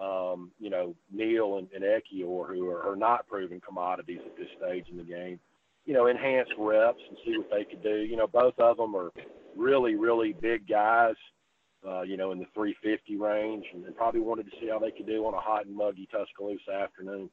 um, 0.01 0.51
you 0.59 0.71
know, 0.71 0.95
Neal 1.13 1.59
and, 1.59 1.69
and 1.75 1.85
Ekiyor, 1.85 2.49
who 2.49 2.69
are, 2.69 2.91
are 2.91 2.97
not 2.97 3.29
proven 3.29 3.61
commodities 3.61 4.21
at 4.25 4.37
this 4.37 4.49
stage 4.59 4.87
in 4.91 4.97
the 4.97 5.05
game, 5.05 5.39
you 5.85 5.95
know, 5.95 6.07
enhanced 6.07 6.53
reps 6.59 7.03
and 7.09 7.19
see 7.25 7.37
what 7.39 7.51
they 7.51 7.65
could 7.65 7.83
do. 7.83 7.99
You 7.99 8.17
know, 8.17 8.27
both 8.27 8.59
of 8.59 8.77
them 8.77 8.97
are 8.97 9.13
really, 9.57 9.95
really 9.95 10.33
big 10.33 10.69
guys, 10.69 11.15
uh, 11.87 12.03
you 12.03 12.17
know, 12.17 12.33
in 12.33 12.39
the 12.39 12.47
350 12.55 13.17
range, 13.17 13.65
and, 13.73 13.85
and 13.85 13.97
probably 13.97 14.21
wanted 14.21 14.47
to 14.47 14.57
see 14.61 14.69
how 14.69 14.79
they 14.79 14.91
could 14.91 15.07
do 15.07 15.27
on 15.27 15.35
a 15.35 15.41
hot 15.41 15.67
and 15.67 15.77
muggy 15.77 16.09
Tuscaloosa 16.11 16.73
afternoon. 16.73 17.31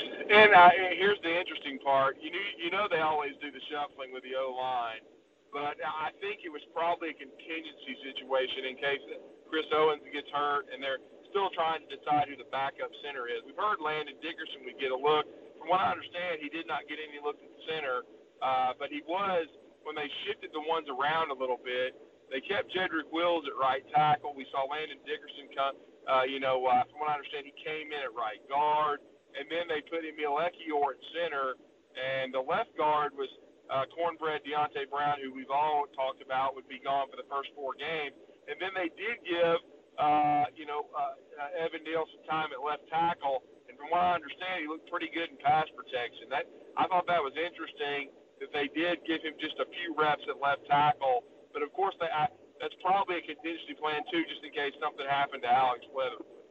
And 0.00 0.54
uh, 0.54 0.70
here's 0.96 1.20
the 1.22 1.32
interesting 1.32 1.78
part. 1.82 2.16
You 2.22 2.30
know, 2.32 2.46
you 2.58 2.70
know 2.70 2.84
they 2.90 3.02
always 3.02 3.34
do 3.42 3.50
the 3.52 3.62
shuffling 3.68 4.12
with 4.14 4.24
the 4.24 4.34
O 4.38 4.54
line, 4.56 5.04
but 5.52 5.76
I 5.82 6.14
think 6.22 6.42
it 6.46 6.52
was 6.52 6.62
probably 6.72 7.12
a 7.12 7.18
contingency 7.18 7.94
situation 8.06 8.72
in 8.72 8.74
case 8.80 9.02
Chris 9.50 9.66
Owens 9.74 10.04
gets 10.12 10.28
hurt, 10.32 10.70
and 10.72 10.80
they're 10.80 11.02
still 11.30 11.50
trying 11.52 11.84
to 11.84 11.88
decide 11.90 12.28
who 12.30 12.36
the 12.38 12.48
backup 12.54 12.92
center 13.04 13.28
is. 13.28 13.44
We've 13.44 13.58
heard 13.58 13.82
Landon 13.82 14.16
Dickerson 14.24 14.64
would 14.68 14.78
get 14.80 14.92
a 14.94 14.98
look. 14.98 15.28
From 15.60 15.68
what 15.68 15.80
I 15.82 15.92
understand, 15.92 16.40
he 16.40 16.48
did 16.48 16.66
not 16.66 16.88
get 16.88 16.98
any 17.02 17.20
looks 17.22 17.40
at 17.44 17.50
the 17.52 17.62
center, 17.68 17.96
uh, 18.40 18.72
but 18.78 18.88
he 18.94 19.02
was 19.06 19.48
when 19.84 19.96
they 19.98 20.08
shifted 20.26 20.50
the 20.54 20.62
ones 20.64 20.88
around 20.88 21.30
a 21.34 21.38
little 21.38 21.60
bit, 21.60 21.94
They 22.30 22.40
kept 22.40 22.72
Jedrick 22.72 23.10
Wills 23.12 23.44
at 23.48 23.56
right 23.60 23.84
tackle. 23.92 24.32
We 24.36 24.46
saw 24.52 24.64
Landon 24.64 25.00
Dickerson 25.04 25.52
come. 25.52 25.76
Uh, 26.08 26.24
you 26.24 26.40
know, 26.40 26.64
uh, 26.66 26.84
from 26.90 27.00
what 27.04 27.10
I 27.10 27.16
understand, 27.20 27.46
he 27.46 27.54
came 27.60 27.92
in 27.92 28.00
at 28.00 28.14
right 28.16 28.40
guard, 28.48 29.00
and 29.38 29.48
then 29.48 29.68
they 29.68 29.80
put 29.86 30.04
Emil 30.04 30.38
Ekiyor 30.40 30.96
at 30.96 31.00
center, 31.14 31.56
and 31.94 32.32
the 32.32 32.42
left 32.42 32.72
guard 32.76 33.12
was 33.16 33.28
uh, 33.70 33.88
cornbread 33.92 34.44
Deonte 34.44 34.88
Brown, 34.90 35.20
who 35.22 35.32
we've 35.32 35.52
all 35.52 35.88
talked 35.96 36.20
about 36.20 36.54
would 36.56 36.68
be 36.68 36.80
gone 36.82 37.08
for 37.08 37.16
the 37.16 37.28
first 37.28 37.50
four 37.56 37.72
games. 37.76 38.16
And 38.50 38.58
then 38.60 38.74
they 38.74 38.90
did 38.98 39.22
give, 39.24 39.60
uh, 39.96 40.50
you 40.52 40.66
know, 40.66 40.90
uh, 40.92 41.16
uh, 41.38 41.64
Evan 41.64 41.84
Neal 41.86 42.04
some 42.10 42.24
time 42.28 42.48
at 42.52 42.60
left 42.60 42.84
tackle, 42.90 43.44
and 43.70 43.78
from 43.78 43.88
what 43.88 44.02
I 44.02 44.18
understand, 44.18 44.64
he 44.64 44.66
looked 44.68 44.90
pretty 44.90 45.08
good 45.08 45.32
in 45.32 45.38
pass 45.40 45.68
protection. 45.72 46.28
That 46.28 46.44
I 46.76 46.88
thought 46.90 47.08
that 47.08 47.22
was 47.22 47.32
interesting 47.38 48.12
that 48.42 48.50
they 48.52 48.66
did 48.74 49.04
give 49.06 49.22
him 49.22 49.38
just 49.38 49.56
a 49.62 49.68
few 49.70 49.94
reps 49.94 50.26
at 50.28 50.36
left 50.42 50.66
tackle 50.66 51.24
but 51.52 51.62
of 51.62 51.70
course, 51.76 51.94
they, 52.00 52.08
I, 52.08 52.26
that's 52.60 52.74
probably 52.80 53.20
a 53.20 53.24
contingency 53.24 53.76
plan 53.76 54.02
too, 54.08 54.24
just 54.24 54.42
in 54.42 54.50
case 54.56 54.72
something 54.80 55.04
happened 55.04 55.44
to 55.44 55.52
Alex 55.52 55.84
Leatherwood. 55.92 56.41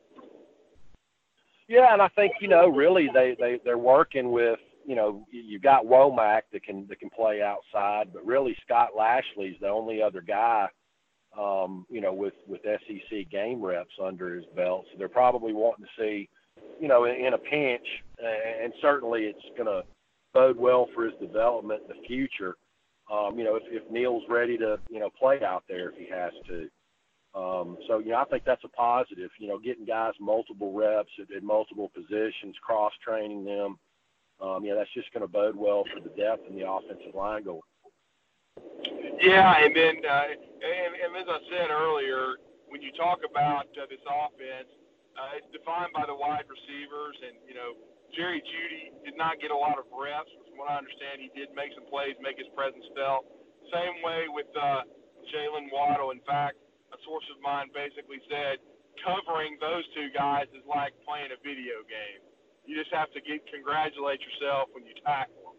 Yeah, 1.72 1.94
and 1.94 2.01
I 2.01 2.10
think 2.10 2.34
you 2.42 2.50
know, 2.50 2.68
really, 2.68 3.10
they 3.13 3.36
they 3.40 3.60
they're 3.63 3.78
working 3.78 4.32
with 4.32 4.60
you 4.86 4.96
know, 4.96 5.25
you 5.32 5.58
got 5.58 5.86
Womack 5.86 6.42
that 6.51 6.63
can 6.63 6.86
that 6.90 7.00
can 7.00 7.10
play 7.10 7.42
outside, 7.42 8.12
but 8.12 8.25
really 8.25 8.58
Scott 8.66 8.90
Lashley's 8.98 9.56
the 9.62 9.70
only 9.70 10.01
other 10.01 10.22
guy, 10.22 10.68
um, 11.40 11.86
you 11.90 12.01
know, 12.01 12.13
with 12.13 12.34
with 12.46 12.60
SEC 12.63 13.30
game 13.32 13.63
reps 13.63 13.94
under 14.04 14.36
his 14.36 14.46
belt. 14.54 14.86
So 14.92 14.98
they're 14.98 15.08
probably 15.08 15.54
wanting 15.54 15.86
to 15.86 16.01
see, 16.01 16.28
you 16.82 16.90
know, 16.90 17.06
in, 17.06 17.16
in 17.25 17.36
a 17.36 17.38
pinch, 17.38 17.88
and 18.20 18.74
certainly 18.82 19.22
it's 19.22 19.40
going 19.56 19.68
to 19.68 19.84
bode 20.34 20.58
well 20.58 20.90
for 20.94 21.06
his 21.06 21.13
development 21.22 21.84
in 21.84 21.96
the 21.96 22.08
future 22.08 22.58
um, 23.12 23.38
you 23.38 23.44
know, 23.44 23.56
if, 23.56 23.63
if 23.68 23.92
Neal's 23.92 24.24
ready 24.30 24.58
to, 24.58 24.80
you 24.90 25.00
know, 25.00 25.10
play 25.20 25.40
out 25.44 25.63
there 25.68 25.90
if 25.90 25.98
he 25.98 26.08
has 26.10 26.32
to. 26.48 26.70
Um, 27.34 27.78
so, 27.88 28.00
you 28.00 28.12
know, 28.12 28.20
I 28.20 28.26
think 28.26 28.44
that's 28.44 28.64
a 28.66 28.70
positive, 28.70 29.32
you 29.40 29.48
know, 29.48 29.58
getting 29.58 29.86
guys 29.86 30.14
multiple 30.20 30.74
reps 30.74 31.12
at, 31.20 31.34
at 31.36 31.44
multiple 31.44 31.90
positions, 31.96 32.56
cross 32.62 32.92
training 33.04 33.46
them. 33.46 33.80
Um, 34.42 34.66
yeah, 34.66 34.76
that's 34.76 34.92
just 34.94 35.14
going 35.14 35.22
to 35.22 35.32
bode 35.32 35.56
well 35.56 35.84
for 35.94 36.02
the 36.02 36.10
depth 36.18 36.50
in 36.50 36.58
the 36.58 36.68
offensive 36.68 37.16
line 37.16 37.44
going. 37.46 37.62
Yeah, 39.22 39.54
and 39.64 39.72
then, 39.76 40.02
uh, 40.02 40.26
and, 40.34 40.92
and 40.98 41.12
as 41.16 41.30
I 41.30 41.40
said 41.54 41.70
earlier, 41.70 42.42
when 42.68 42.82
you 42.82 42.92
talk 42.98 43.22
about 43.24 43.70
uh, 43.78 43.86
this 43.88 44.02
offense, 44.04 44.68
uh, 45.16 45.38
it's 45.38 45.48
defined 45.54 45.94
by 45.94 46.08
the 46.08 46.16
wide 46.16 46.50
receivers, 46.50 47.16
and 47.22 47.38
you 47.48 47.54
know, 47.54 47.78
Jerry 48.16 48.44
Jeudy 48.44 48.92
did 49.06 49.16
not 49.16 49.40
get 49.40 49.52
a 49.52 49.56
lot 49.56 49.80
of 49.80 49.88
reps 49.92 50.32
From 50.50 50.60
what 50.60 50.72
I 50.72 50.76
understand, 50.76 51.24
he 51.24 51.32
did 51.32 51.54
make 51.56 51.72
some 51.76 51.88
plays, 51.88 52.16
make 52.20 52.36
his 52.36 52.50
presence 52.52 52.84
felt. 52.92 53.24
Same 53.72 54.04
way 54.04 54.28
with 54.28 54.52
uh, 54.52 54.84
Jaylen 55.32 55.72
Waddle. 55.72 56.12
In 56.12 56.20
fact, 56.28 56.60
a 56.91 57.00
source 57.07 57.25
of 57.33 57.39
mine 57.41 57.71
basically 57.74 58.19
said 58.27 58.60
covering 59.01 59.57
those 59.57 59.88
two 59.95 60.12
guys 60.13 60.45
is 60.51 60.63
like 60.67 60.93
playing 61.07 61.31
a 61.31 61.39
video 61.39 61.81
game. 61.88 62.21
You 62.67 62.77
just 62.77 62.93
have 62.93 63.10
to 63.17 63.21
get 63.24 63.41
congratulate 63.50 64.21
yourself 64.21 64.69
when 64.75 64.86
you 64.86 64.93
tackle 65.01 65.55
them. 65.55 65.57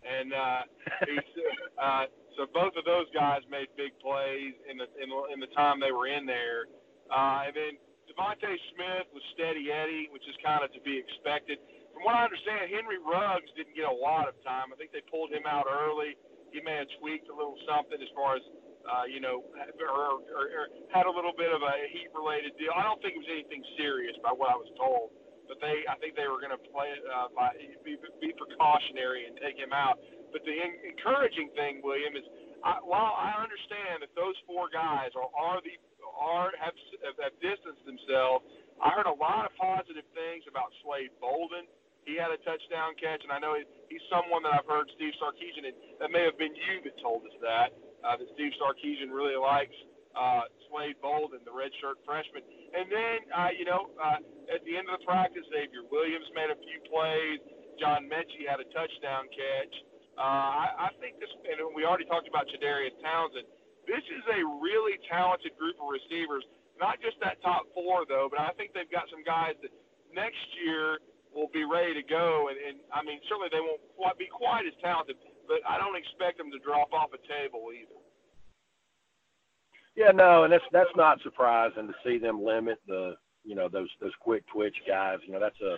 And 0.00 0.28
uh, 0.32 0.62
uh, 1.84 2.04
so 2.34 2.48
both 2.50 2.74
of 2.74 2.88
those 2.88 3.06
guys 3.12 3.44
made 3.52 3.68
big 3.76 3.94
plays 4.00 4.56
in 4.66 4.80
the 4.80 4.88
in, 4.98 5.12
in 5.32 5.38
the 5.38 5.52
time 5.52 5.78
they 5.78 5.92
were 5.92 6.08
in 6.08 6.24
there. 6.24 6.66
Uh, 7.12 7.46
and 7.46 7.54
then 7.54 7.72
DeVonta 8.08 8.50
Smith 8.74 9.06
was 9.14 9.22
steady 9.36 9.70
Eddie, 9.70 10.08
which 10.10 10.24
is 10.26 10.34
kind 10.42 10.64
of 10.64 10.72
to 10.74 10.80
be 10.82 10.98
expected 10.98 11.60
from 12.00 12.08
what 12.08 12.16
I 12.16 12.24
understand, 12.24 12.72
Henry 12.72 12.96
Ruggs 12.96 13.52
didn't 13.58 13.76
get 13.76 13.84
a 13.84 13.92
lot 13.92 14.24
of 14.24 14.32
time. 14.40 14.72
I 14.72 14.76
think 14.80 14.88
they 14.88 15.04
pulled 15.12 15.28
him 15.28 15.44
out 15.44 15.68
early. 15.68 16.16
He 16.48 16.64
may 16.64 16.80
have 16.80 16.88
tweaked 16.96 17.28
a 17.28 17.36
little 17.36 17.60
something 17.68 18.00
as 18.00 18.08
far 18.16 18.40
as, 18.40 18.44
uh, 18.84 19.04
you 19.06 19.20
know, 19.20 19.44
or, 19.80 20.20
or, 20.32 20.44
or 20.48 20.64
had 20.92 21.04
a 21.06 21.12
little 21.12 21.34
bit 21.36 21.52
of 21.52 21.60
a 21.60 21.74
heat-related 21.92 22.56
deal. 22.56 22.72
I 22.72 22.82
don't 22.84 23.00
think 23.04 23.16
it 23.16 23.22
was 23.22 23.32
anything 23.32 23.62
serious 23.76 24.16
by 24.24 24.32
what 24.32 24.52
I 24.52 24.58
was 24.58 24.70
told, 24.76 25.12
but 25.46 25.60
they, 25.60 25.84
I 25.88 25.96
think 26.00 26.16
they 26.16 26.28
were 26.28 26.40
going 26.40 26.54
to 26.54 26.64
play 26.72 26.92
it 26.94 27.02
uh, 27.04 27.28
by 27.32 27.52
be, 27.84 28.00
be 28.20 28.30
precautionary 28.34 29.28
and 29.28 29.36
take 29.40 29.56
him 29.56 29.74
out. 29.74 30.00
But 30.32 30.46
the 30.48 30.54
in, 30.54 30.80
encouraging 30.86 31.52
thing, 31.58 31.84
William, 31.84 32.16
is 32.16 32.24
I, 32.64 32.80
while 32.84 33.16
I 33.16 33.40
understand 33.40 34.04
that 34.04 34.12
those 34.16 34.36
four 34.44 34.68
guys 34.72 35.12
are, 35.16 35.30
are 35.32 35.60
the 35.64 35.74
are 36.20 36.52
have, 36.60 36.76
have 37.16 37.36
distanced 37.40 37.84
themselves, 37.88 38.44
I 38.76 38.92
heard 38.92 39.08
a 39.08 39.16
lot 39.16 39.48
of 39.48 39.52
positive 39.56 40.04
things 40.12 40.44
about 40.48 40.68
Slade 40.84 41.12
Bolden 41.16 41.64
he 42.08 42.16
had 42.16 42.32
a 42.32 42.40
touchdown 42.40 42.96
catch, 42.96 43.20
and 43.22 43.32
I 43.32 43.38
know 43.38 43.56
he's 43.56 44.04
someone 44.08 44.42
that 44.48 44.56
I've 44.56 44.68
heard 44.68 44.88
Steve 44.96 45.12
Sarkisian, 45.20 45.68
and 45.68 45.76
that 46.00 46.08
may 46.08 46.24
have 46.24 46.38
been 46.40 46.56
you 46.56 46.80
that 46.88 46.96
told 46.98 47.22
us 47.28 47.36
that, 47.44 47.76
uh, 48.04 48.16
that 48.16 48.28
Steve 48.34 48.52
Sarkisian 48.60 49.12
really 49.12 49.36
likes 49.36 49.74
uh, 50.14 50.46
Slade 50.68 50.98
Bolden, 51.02 51.40
the 51.46 51.54
redshirt 51.54 52.02
freshman. 52.02 52.42
And 52.74 52.90
then, 52.90 53.18
uh, 53.30 53.50
you 53.54 53.64
know, 53.64 53.90
uh, 53.98 54.18
at 54.50 54.62
the 54.66 54.74
end 54.74 54.90
of 54.90 54.98
the 54.98 55.04
practice, 55.06 55.46
Xavier 55.50 55.86
Williams 55.90 56.26
made 56.34 56.50
a 56.50 56.58
few 56.58 56.78
plays. 56.90 57.38
John 57.78 58.10
Metchie 58.10 58.44
had 58.44 58.60
a 58.60 58.68
touchdown 58.74 59.30
catch. 59.30 59.74
Uh, 60.18 60.66
I, 60.66 60.66
I 60.76 60.88
think 61.00 61.16
this, 61.16 61.30
and 61.48 61.72
we 61.72 61.86
already 61.86 62.04
talked 62.04 62.28
about 62.28 62.44
Jadarius 62.50 62.92
Townsend. 63.00 63.46
This 63.88 64.04
is 64.12 64.24
a 64.28 64.40
really 64.60 65.00
talented 65.08 65.56
group 65.56 65.80
of 65.80 65.88
receivers. 65.88 66.44
Not 66.76 67.00
just 67.00 67.16
that 67.24 67.40
top 67.40 67.68
four, 67.72 68.04
though, 68.04 68.28
but 68.28 68.40
I 68.40 68.52
think 68.56 68.72
they've 68.76 68.90
got 68.90 69.08
some 69.08 69.24
guys 69.24 69.56
that 69.64 69.72
next 70.12 70.44
year 70.60 71.00
will 71.32 71.48
be 71.54 71.64
ready 71.64 71.94
to 71.94 72.04
go. 72.04 72.50
And, 72.50 72.58
and 72.58 72.76
I 72.92 73.00
mean, 73.00 73.22
certainly 73.30 73.48
they 73.48 73.62
won't 73.62 73.80
quite 73.96 74.18
be 74.18 74.28
quite 74.28 74.66
as 74.66 74.74
talented, 74.82 75.16
but 75.50 75.58
I 75.68 75.78
don't 75.78 75.96
expect 75.96 76.38
them 76.38 76.52
to 76.52 76.58
drop 76.60 76.92
off 76.92 77.10
a 77.12 77.18
table 77.26 77.66
either. 77.74 77.98
Yeah, 79.96 80.12
no, 80.12 80.44
and 80.44 80.52
that's 80.52 80.64
that's 80.72 80.96
not 80.96 81.20
surprising 81.22 81.88
to 81.88 81.94
see 82.06 82.18
them 82.18 82.42
limit 82.42 82.78
the 82.86 83.16
you 83.44 83.56
know 83.56 83.68
those 83.68 83.88
those 84.00 84.14
quick 84.20 84.44
twitch 84.46 84.76
guys. 84.86 85.18
You 85.26 85.32
know 85.32 85.40
that's 85.40 85.60
a 85.60 85.74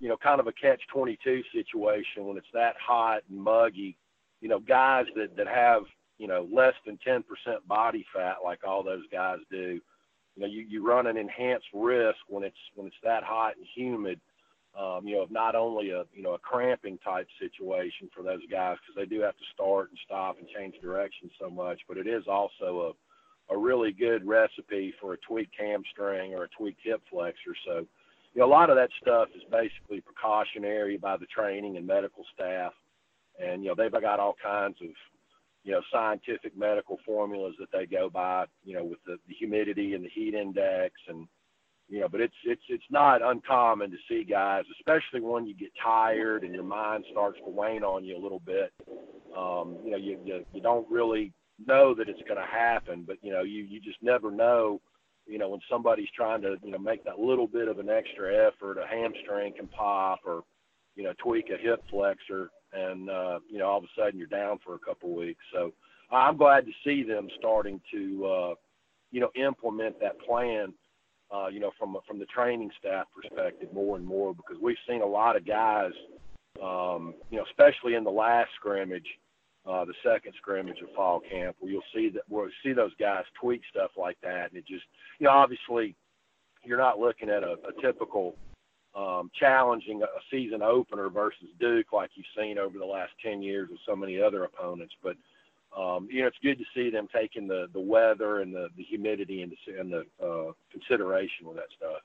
you 0.00 0.08
know 0.08 0.16
kind 0.16 0.40
of 0.40 0.46
a 0.46 0.52
catch 0.52 0.80
twenty 0.90 1.18
two 1.22 1.42
situation 1.52 2.24
when 2.24 2.38
it's 2.38 2.46
that 2.54 2.74
hot 2.80 3.20
and 3.28 3.38
muggy. 3.38 3.98
You 4.40 4.48
know 4.48 4.60
guys 4.60 5.04
that 5.14 5.36
that 5.36 5.46
have 5.46 5.82
you 6.16 6.26
know 6.26 6.48
less 6.50 6.74
than 6.86 6.98
ten 7.04 7.22
percent 7.22 7.68
body 7.68 8.04
fat 8.14 8.36
like 8.42 8.60
all 8.66 8.82
those 8.82 9.04
guys 9.12 9.38
do. 9.50 9.78
You 10.36 10.42
know 10.42 10.46
you 10.46 10.64
you 10.66 10.86
run 10.86 11.06
an 11.06 11.18
enhanced 11.18 11.68
risk 11.74 12.16
when 12.28 12.44
it's 12.44 12.56
when 12.74 12.86
it's 12.86 12.96
that 13.04 13.24
hot 13.24 13.56
and 13.58 13.66
humid 13.76 14.18
um, 14.78 15.06
you 15.06 15.16
know, 15.16 15.22
of 15.22 15.30
not 15.30 15.54
only 15.54 15.90
a 15.90 16.04
you 16.14 16.22
know 16.22 16.34
a 16.34 16.38
cramping 16.38 16.98
type 16.98 17.26
situation 17.40 18.10
for 18.14 18.22
those 18.22 18.42
guys 18.50 18.76
because 18.80 18.96
they 18.96 19.06
do 19.06 19.22
have 19.22 19.36
to 19.36 19.44
start 19.54 19.90
and 19.90 19.98
stop 20.04 20.38
and 20.38 20.46
change 20.48 20.74
direction 20.82 21.30
so 21.40 21.48
much, 21.48 21.80
but 21.88 21.96
it 21.96 22.06
is 22.06 22.24
also 22.28 22.94
a 23.50 23.54
a 23.54 23.56
really 23.56 23.92
good 23.92 24.26
recipe 24.26 24.92
for 25.00 25.14
a 25.14 25.18
tweaked 25.18 25.54
hamstring 25.58 26.34
or 26.34 26.44
a 26.44 26.48
tweaked 26.48 26.80
hip 26.82 27.00
flexor. 27.10 27.54
So, 27.64 27.86
you 28.34 28.40
know, 28.40 28.46
a 28.46 28.48
lot 28.48 28.70
of 28.70 28.76
that 28.76 28.90
stuff 29.00 29.28
is 29.36 29.42
basically 29.50 30.00
precautionary 30.00 30.96
by 30.96 31.16
the 31.16 31.26
training 31.26 31.76
and 31.76 31.86
medical 31.86 32.24
staff, 32.34 32.72
and 33.42 33.62
you 33.62 33.68
know 33.68 33.74
they've 33.76 33.92
got 33.92 34.20
all 34.20 34.36
kinds 34.42 34.76
of 34.82 34.88
you 35.64 35.72
know 35.72 35.80
scientific 35.92 36.56
medical 36.56 36.98
formulas 37.06 37.54
that 37.58 37.72
they 37.72 37.86
go 37.86 38.10
by, 38.10 38.44
you 38.64 38.74
know, 38.74 38.84
with 38.84 39.02
the, 39.06 39.16
the 39.26 39.34
humidity 39.34 39.94
and 39.94 40.04
the 40.04 40.10
heat 40.10 40.34
index 40.34 40.94
and 41.08 41.26
you 41.88 42.00
know, 42.00 42.08
but 42.08 42.20
it's 42.20 42.34
it's 42.44 42.62
it's 42.68 42.84
not 42.90 43.22
uncommon 43.22 43.90
to 43.90 43.96
see 44.08 44.24
guys, 44.24 44.64
especially 44.78 45.20
when 45.20 45.46
you 45.46 45.54
get 45.54 45.70
tired 45.82 46.42
and 46.42 46.52
your 46.52 46.64
mind 46.64 47.04
starts 47.12 47.38
to 47.44 47.50
wane 47.50 47.84
on 47.84 48.04
you 48.04 48.16
a 48.16 48.22
little 48.22 48.40
bit. 48.40 48.72
Um, 49.36 49.76
you 49.84 49.90
know, 49.92 49.96
you, 49.96 50.18
you 50.24 50.44
you 50.52 50.60
don't 50.60 50.90
really 50.90 51.32
know 51.64 51.94
that 51.94 52.08
it's 52.08 52.22
going 52.22 52.40
to 52.40 52.46
happen, 52.46 53.04
but 53.06 53.18
you 53.22 53.32
know, 53.32 53.42
you 53.42 53.62
you 53.62 53.80
just 53.80 54.02
never 54.02 54.30
know. 54.30 54.80
You 55.26 55.38
know, 55.38 55.48
when 55.48 55.60
somebody's 55.70 56.08
trying 56.14 56.42
to 56.42 56.56
you 56.62 56.72
know 56.72 56.78
make 56.78 57.04
that 57.04 57.20
little 57.20 57.46
bit 57.46 57.68
of 57.68 57.78
an 57.78 57.88
extra 57.88 58.48
effort, 58.48 58.78
a 58.78 58.86
hamstring 58.86 59.54
can 59.56 59.68
pop, 59.68 60.20
or 60.26 60.42
you 60.96 61.04
know, 61.04 61.12
tweak 61.22 61.50
a 61.50 61.62
hip 61.62 61.84
flexor, 61.88 62.50
and 62.72 63.08
uh, 63.08 63.38
you 63.48 63.58
know, 63.58 63.66
all 63.66 63.78
of 63.78 63.84
a 63.84 63.88
sudden 63.96 64.18
you're 64.18 64.26
down 64.26 64.58
for 64.64 64.74
a 64.74 64.78
couple 64.80 65.14
weeks. 65.14 65.42
So 65.52 65.72
I'm 66.10 66.36
glad 66.36 66.66
to 66.66 66.72
see 66.84 67.04
them 67.04 67.28
starting 67.38 67.80
to 67.92 68.26
uh, 68.26 68.54
you 69.12 69.20
know 69.20 69.30
implement 69.36 70.00
that 70.00 70.18
plan 70.20 70.72
uh, 71.34 71.48
you 71.48 71.60
know, 71.60 71.72
from 71.78 71.96
from 72.06 72.18
the 72.18 72.26
training 72.26 72.70
staff 72.78 73.06
perspective 73.14 73.68
more 73.72 73.96
and 73.96 74.06
more 74.06 74.34
because 74.34 74.56
we've 74.62 74.76
seen 74.88 75.02
a 75.02 75.06
lot 75.06 75.36
of 75.36 75.46
guys, 75.46 75.92
um, 76.62 77.14
you 77.30 77.38
know, 77.38 77.44
especially 77.50 77.94
in 77.94 78.04
the 78.04 78.10
last 78.10 78.50
scrimmage, 78.56 79.06
uh, 79.66 79.84
the 79.84 79.94
second 80.04 80.32
scrimmage 80.36 80.80
of 80.82 80.94
fall 80.94 81.20
camp, 81.20 81.56
where 81.58 81.72
you'll 81.72 81.82
see 81.94 82.08
that 82.10 82.22
we'll 82.28 82.48
see 82.62 82.72
those 82.72 82.94
guys 82.98 83.24
tweak 83.40 83.62
stuff 83.70 83.90
like 83.96 84.18
that, 84.22 84.50
and 84.50 84.58
it 84.58 84.66
just, 84.66 84.84
you 85.18 85.26
know, 85.26 85.32
obviously, 85.32 85.96
you're 86.64 86.78
not 86.78 86.98
looking 86.98 87.28
at 87.28 87.42
a, 87.42 87.56
a 87.68 87.82
typical 87.82 88.36
um, 88.96 89.30
challenging 89.38 90.02
a 90.02 90.06
season 90.30 90.62
opener 90.62 91.10
versus 91.10 91.48
Duke 91.60 91.92
like 91.92 92.10
you've 92.14 92.26
seen 92.36 92.58
over 92.58 92.78
the 92.78 92.84
last 92.84 93.12
10 93.22 93.42
years 93.42 93.68
with 93.70 93.80
so 93.86 93.94
many 93.94 94.20
other 94.20 94.44
opponents. 94.44 94.94
But 95.02 95.16
um, 95.76 96.08
you 96.10 96.22
know, 96.22 96.28
it's 96.28 96.40
good 96.42 96.58
to 96.58 96.64
see 96.74 96.90
them 96.90 97.08
taking 97.14 97.48
the, 97.48 97.66
the 97.72 97.80
weather 97.80 98.40
and 98.40 98.54
the, 98.54 98.68
the 98.76 98.84
humidity 98.84 99.42
into 99.42 99.56
and 99.78 99.92
the 99.92 100.04
uh, 100.22 100.52
consideration 100.70 101.46
with 101.48 101.56
that 101.56 101.70
stuff. 101.76 102.02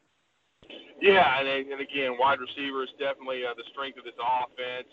Yeah, 1.02 1.40
and, 1.40 1.48
and 1.48 1.82
again, 1.82 2.16
wide 2.18 2.40
receiver 2.40 2.84
is 2.84 2.94
definitely 2.98 3.44
uh, 3.46 3.54
the 3.58 3.66
strength 3.74 3.98
of 3.98 4.06
this 4.06 4.18
offense. 4.18 4.92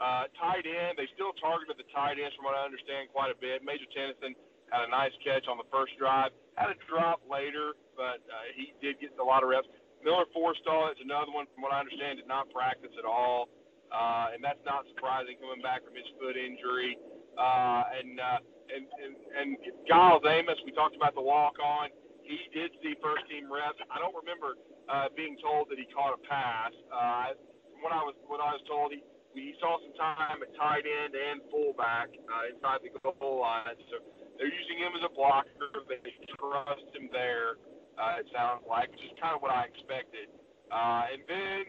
Uh, 0.00 0.24
tight 0.40 0.64
end, 0.64 0.96
they 0.96 1.04
still 1.12 1.36
targeted 1.36 1.76
the 1.76 1.84
tight 1.92 2.16
ends, 2.16 2.32
from 2.32 2.48
what 2.48 2.56
I 2.56 2.64
understand, 2.64 3.12
quite 3.12 3.28
a 3.28 3.36
bit. 3.36 3.60
Major 3.60 3.84
Tennison 3.92 4.32
had 4.72 4.86
a 4.86 4.90
nice 4.90 5.12
catch 5.20 5.44
on 5.44 5.60
the 5.60 5.68
first 5.68 5.92
drive. 6.00 6.32
Had 6.56 6.72
a 6.72 6.78
drop 6.88 7.20
later, 7.28 7.76
but 7.92 8.24
uh, 8.30 8.48
he 8.56 8.72
did 8.80 8.96
get 8.96 9.12
a 9.20 9.24
lot 9.24 9.44
of 9.44 9.52
reps. 9.52 9.68
Miller 10.00 10.24
Forristall 10.32 10.88
is 10.88 10.96
another 11.04 11.28
one, 11.28 11.44
from 11.52 11.60
what 11.60 11.76
I 11.76 11.84
understand, 11.84 12.16
did 12.16 12.30
not 12.30 12.48
practice 12.48 12.92
at 12.96 13.04
all, 13.04 13.52
uh, 13.92 14.32
and 14.32 14.40
that's 14.40 14.64
not 14.64 14.88
surprising 14.88 15.36
coming 15.36 15.60
back 15.60 15.84
from 15.84 15.92
his 15.92 16.08
foot 16.16 16.40
injury. 16.40 16.96
Uh, 16.96 17.09
and, 17.38 18.18
uh, 18.18 18.40
and 18.70 18.84
and 18.86 19.12
and 19.34 19.48
Giles 19.86 20.22
Amos, 20.26 20.58
we 20.64 20.72
talked 20.72 20.96
about 20.96 21.14
the 21.14 21.22
walk 21.22 21.58
on. 21.58 21.90
He 22.22 22.38
did 22.54 22.70
see 22.82 22.94
first 23.02 23.26
team 23.26 23.50
reps. 23.50 23.78
I 23.90 23.98
don't 23.98 24.14
remember 24.14 24.54
uh, 24.86 25.10
being 25.18 25.34
told 25.42 25.66
that 25.70 25.78
he 25.78 25.86
caught 25.90 26.14
a 26.14 26.20
pass. 26.26 26.70
Uh, 26.90 27.34
from 27.74 27.82
what 27.82 27.92
I 27.92 28.02
was 28.06 28.14
what 28.30 28.38
I 28.38 28.54
was 28.54 28.62
told, 28.70 28.94
he 28.94 29.02
we 29.34 29.54
saw 29.62 29.78
some 29.78 29.94
time 29.94 30.42
at 30.42 30.50
tight 30.58 30.82
end 30.82 31.14
and 31.14 31.42
fullback 31.50 32.10
uh, 32.10 32.50
inside 32.50 32.82
the 32.82 32.90
goal 32.98 33.42
line. 33.42 33.78
So 33.90 34.02
they're 34.38 34.50
using 34.50 34.78
him 34.82 34.92
as 34.98 35.06
a 35.06 35.12
blocker. 35.14 35.70
They 35.86 36.02
trust 36.34 36.90
him 36.94 37.06
there. 37.14 37.58
Uh, 37.94 38.22
it 38.22 38.26
sounds 38.34 38.66
like, 38.66 38.90
which 38.90 39.04
is 39.06 39.14
kind 39.22 39.36
of 39.36 39.42
what 39.42 39.54
I 39.54 39.70
expected. 39.70 40.32
Uh, 40.72 41.14
and 41.14 41.22
then, 41.30 41.60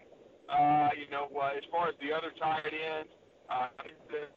uh, 0.50 0.90
you 0.98 1.06
know, 1.14 1.30
uh, 1.38 1.58
as 1.58 1.66
far 1.70 1.90
as 1.90 1.96
the 2.02 2.10
other 2.10 2.34
tight 2.40 2.72
ends, 2.72 3.12
uh, 3.52 3.68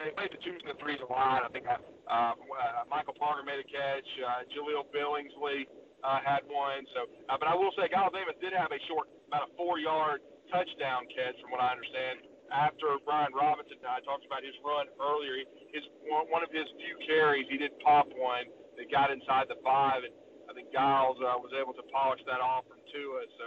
they 0.03 0.11
played 0.19 0.35
the 0.35 0.43
twos 0.43 0.59
and 0.67 0.75
the 0.75 0.79
threes 0.83 0.99
a 0.99 1.07
lot. 1.07 1.47
I 1.47 1.49
think 1.55 1.71
uh, 1.71 1.79
uh, 2.11 2.35
Michael 2.91 3.15
Parker 3.15 3.47
made 3.47 3.63
a 3.63 3.69
catch. 3.71 4.09
Uh, 4.19 4.43
Jaleel 4.51 4.91
Billingsley 4.91 5.71
uh, 6.03 6.19
had 6.21 6.43
one. 6.51 6.83
So, 6.99 7.07
uh, 7.31 7.39
but 7.39 7.47
I 7.47 7.55
will 7.55 7.71
say, 7.79 7.87
Amos 7.95 8.37
did 8.43 8.53
have 8.53 8.75
a 8.75 8.81
short, 8.91 9.07
about 9.31 9.47
a 9.47 9.51
four-yard 9.55 10.21
touchdown 10.51 11.07
catch, 11.15 11.39
from 11.39 11.55
what 11.55 11.63
I 11.63 11.71
understand 11.73 12.27
after 12.53 12.99
Brian 13.03 13.33
Robinson 13.33 13.81
I 13.83 14.05
talked 14.05 14.27
about 14.27 14.45
his 14.45 14.55
run 14.61 14.87
earlier. 15.01 15.43
His 15.73 15.83
one 16.07 16.43
of 16.45 16.53
his 16.53 16.69
few 16.79 16.95
carries, 17.07 17.47
he 17.49 17.57
did 17.57 17.73
pop 17.81 18.07
one 18.15 18.47
that 18.77 18.91
got 18.91 19.11
inside 19.11 19.49
the 19.49 19.59
five, 19.65 20.05
and 20.05 20.15
I 20.47 20.53
think 20.53 20.71
Giles 20.71 21.19
uh, 21.19 21.35
was 21.41 21.51
able 21.57 21.75
to 21.75 21.85
polish 21.91 22.21
that 22.29 22.39
off 22.39 22.69
from 22.69 22.79
Tua. 22.93 23.27
So, 23.41 23.45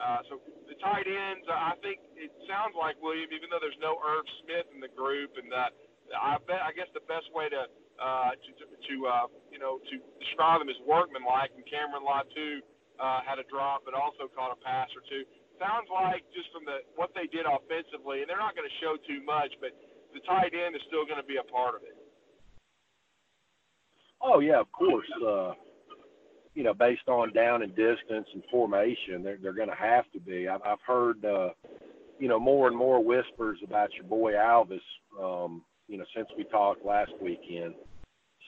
uh, 0.00 0.20
so 0.26 0.40
the 0.66 0.74
tight 0.80 1.04
ends, 1.04 1.44
uh, 1.44 1.54
I 1.54 1.76
think 1.84 2.00
it 2.16 2.32
sounds 2.48 2.72
like 2.74 2.96
William, 3.04 3.28
even 3.30 3.52
though 3.52 3.60
there's 3.60 3.78
no 3.84 4.00
Irv 4.00 4.24
Smith 4.42 4.66
in 4.72 4.80
the 4.80 4.90
group, 4.96 5.36
and 5.36 5.52
uh, 5.52 5.68
I 6.16 6.40
bet 6.48 6.64
I 6.64 6.72
guess 6.72 6.88
the 6.96 7.04
best 7.04 7.28
way 7.36 7.52
to 7.52 7.68
uh, 8.00 8.32
to 8.34 8.50
to, 8.56 8.64
to 8.64 8.94
uh, 9.06 9.26
you 9.52 9.60
know 9.60 9.78
to 9.78 9.94
describe 10.18 10.64
them 10.64 10.72
is 10.72 10.80
workmanlike, 10.88 11.52
and 11.52 11.62
Cameron 11.68 12.02
Latu 12.02 12.64
uh, 12.96 13.20
had 13.22 13.36
a 13.36 13.46
drop, 13.52 13.84
but 13.84 13.92
also 13.92 14.26
caught 14.32 14.56
a 14.56 14.58
pass 14.64 14.88
or 14.96 15.04
two 15.04 15.28
sounds 15.60 15.92
like 15.92 16.24
just 16.32 16.48
from 16.56 16.64
the 16.64 16.80
what 16.96 17.12
they 17.12 17.28
did 17.28 17.44
offensively, 17.44 18.24
and 18.24 18.26
they're 18.26 18.40
not 18.40 18.56
going 18.56 18.66
to 18.66 18.76
show 18.80 18.96
too 19.04 19.20
much, 19.20 19.52
but 19.60 19.76
the 20.16 20.24
tight 20.24 20.56
end 20.56 20.72
is 20.72 20.80
still 20.88 21.04
going 21.04 21.20
to 21.20 21.28
be 21.28 21.36
a 21.36 21.44
part 21.44 21.76
of 21.76 21.84
it. 21.84 21.94
Oh 24.24 24.40
yeah, 24.40 24.64
of 24.64 24.72
course. 24.72 25.06
Uh, 25.20 25.52
you 26.54 26.62
know, 26.62 26.74
based 26.74 27.08
on 27.08 27.32
down 27.32 27.62
and 27.62 27.74
distance 27.74 28.26
and 28.32 28.42
formation, 28.50 29.22
they're 29.22 29.38
they're 29.40 29.52
going 29.52 29.68
to 29.68 29.74
have 29.74 30.10
to 30.12 30.20
be. 30.20 30.48
I've, 30.48 30.62
I've 30.64 30.80
heard, 30.86 31.24
uh, 31.24 31.50
you 32.18 32.28
know, 32.28 32.38
more 32.38 32.68
and 32.68 32.76
more 32.76 33.02
whispers 33.02 33.58
about 33.64 33.94
your 33.94 34.04
boy 34.04 34.32
Alvis. 34.32 34.80
Um, 35.20 35.62
you 35.88 35.98
know, 35.98 36.04
since 36.14 36.28
we 36.36 36.44
talked 36.44 36.84
last 36.84 37.12
weekend. 37.20 37.74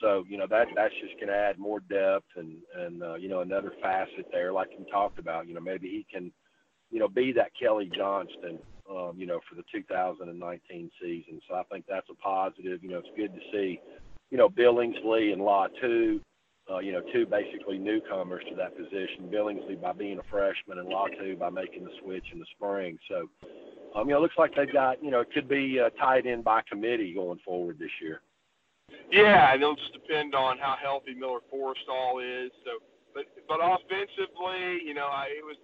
So 0.01 0.25
you 0.27 0.37
know 0.37 0.47
that 0.49 0.67
that's 0.75 0.93
just 1.01 1.13
going 1.15 1.27
to 1.27 1.35
add 1.35 1.59
more 1.59 1.79
depth 1.79 2.25
and 2.35 2.57
and 2.75 3.03
uh, 3.03 3.15
you 3.15 3.29
know 3.29 3.41
another 3.41 3.71
facet 3.81 4.25
there, 4.31 4.51
like 4.51 4.69
you 4.77 4.85
talked 4.91 5.19
about. 5.19 5.47
You 5.47 5.53
know, 5.53 5.61
maybe 5.61 5.87
he 5.87 6.05
can 6.11 6.31
you 6.93 6.99
know, 6.99 7.07
be 7.07 7.31
that 7.33 7.51
Kelly 7.59 7.89
Johnston, 7.93 8.59
um, 8.89 9.13
you 9.17 9.25
know, 9.25 9.39
for 9.49 9.55
the 9.55 9.63
2019 9.73 10.91
season. 11.01 11.41
So 11.49 11.55
I 11.55 11.63
think 11.63 11.85
that's 11.89 12.07
a 12.11 12.15
positive. 12.15 12.83
You 12.83 12.91
know, 12.91 12.99
it's 12.99 13.07
good 13.17 13.33
to 13.33 13.39
see, 13.51 13.81
you 14.29 14.37
know, 14.37 14.47
Billingsley 14.47 15.33
and 15.33 15.41
Latu, 15.41 16.21
uh, 16.71 16.79
you 16.79 16.91
know, 16.91 17.01
two 17.13 17.25
basically 17.25 17.77
newcomers 17.77 18.43
to 18.49 18.55
that 18.55 18.75
position. 18.77 19.29
Billingsley 19.31 19.79
by 19.79 19.91
being 19.91 20.19
a 20.19 20.23
freshman 20.31 20.79
and 20.79 20.87
Latu 20.87 21.37
by 21.37 21.49
making 21.49 21.83
the 21.83 21.91
switch 22.01 22.25
in 22.31 22.39
the 22.39 22.45
spring. 22.55 22.97
So, 23.09 23.29
um, 23.95 24.07
you 24.07 24.13
know, 24.13 24.19
it 24.19 24.21
looks 24.21 24.37
like 24.37 24.55
they've 24.55 24.71
got, 24.71 25.03
you 25.03 25.11
know, 25.11 25.21
it 25.21 25.31
could 25.33 25.49
be 25.49 25.79
uh, 25.79 25.89
tied 26.01 26.25
in 26.25 26.41
by 26.41 26.61
committee 26.69 27.13
going 27.13 27.39
forward 27.45 27.79
this 27.79 27.91
year. 28.01 28.21
Yeah, 29.11 29.53
and 29.53 29.61
it'll 29.61 29.75
just 29.75 29.93
depend 29.93 30.33
on 30.33 30.57
how 30.57 30.75
healthy 30.81 31.13
Miller 31.13 31.39
Forristall 31.53 32.23
is. 32.23 32.51
So, 32.63 32.79
but 33.13 33.25
but 33.47 33.59
offensively, 33.61 34.81
you 34.85 34.93
know, 34.93 35.05
I, 35.05 35.27
it 35.37 35.45
was 35.45 35.57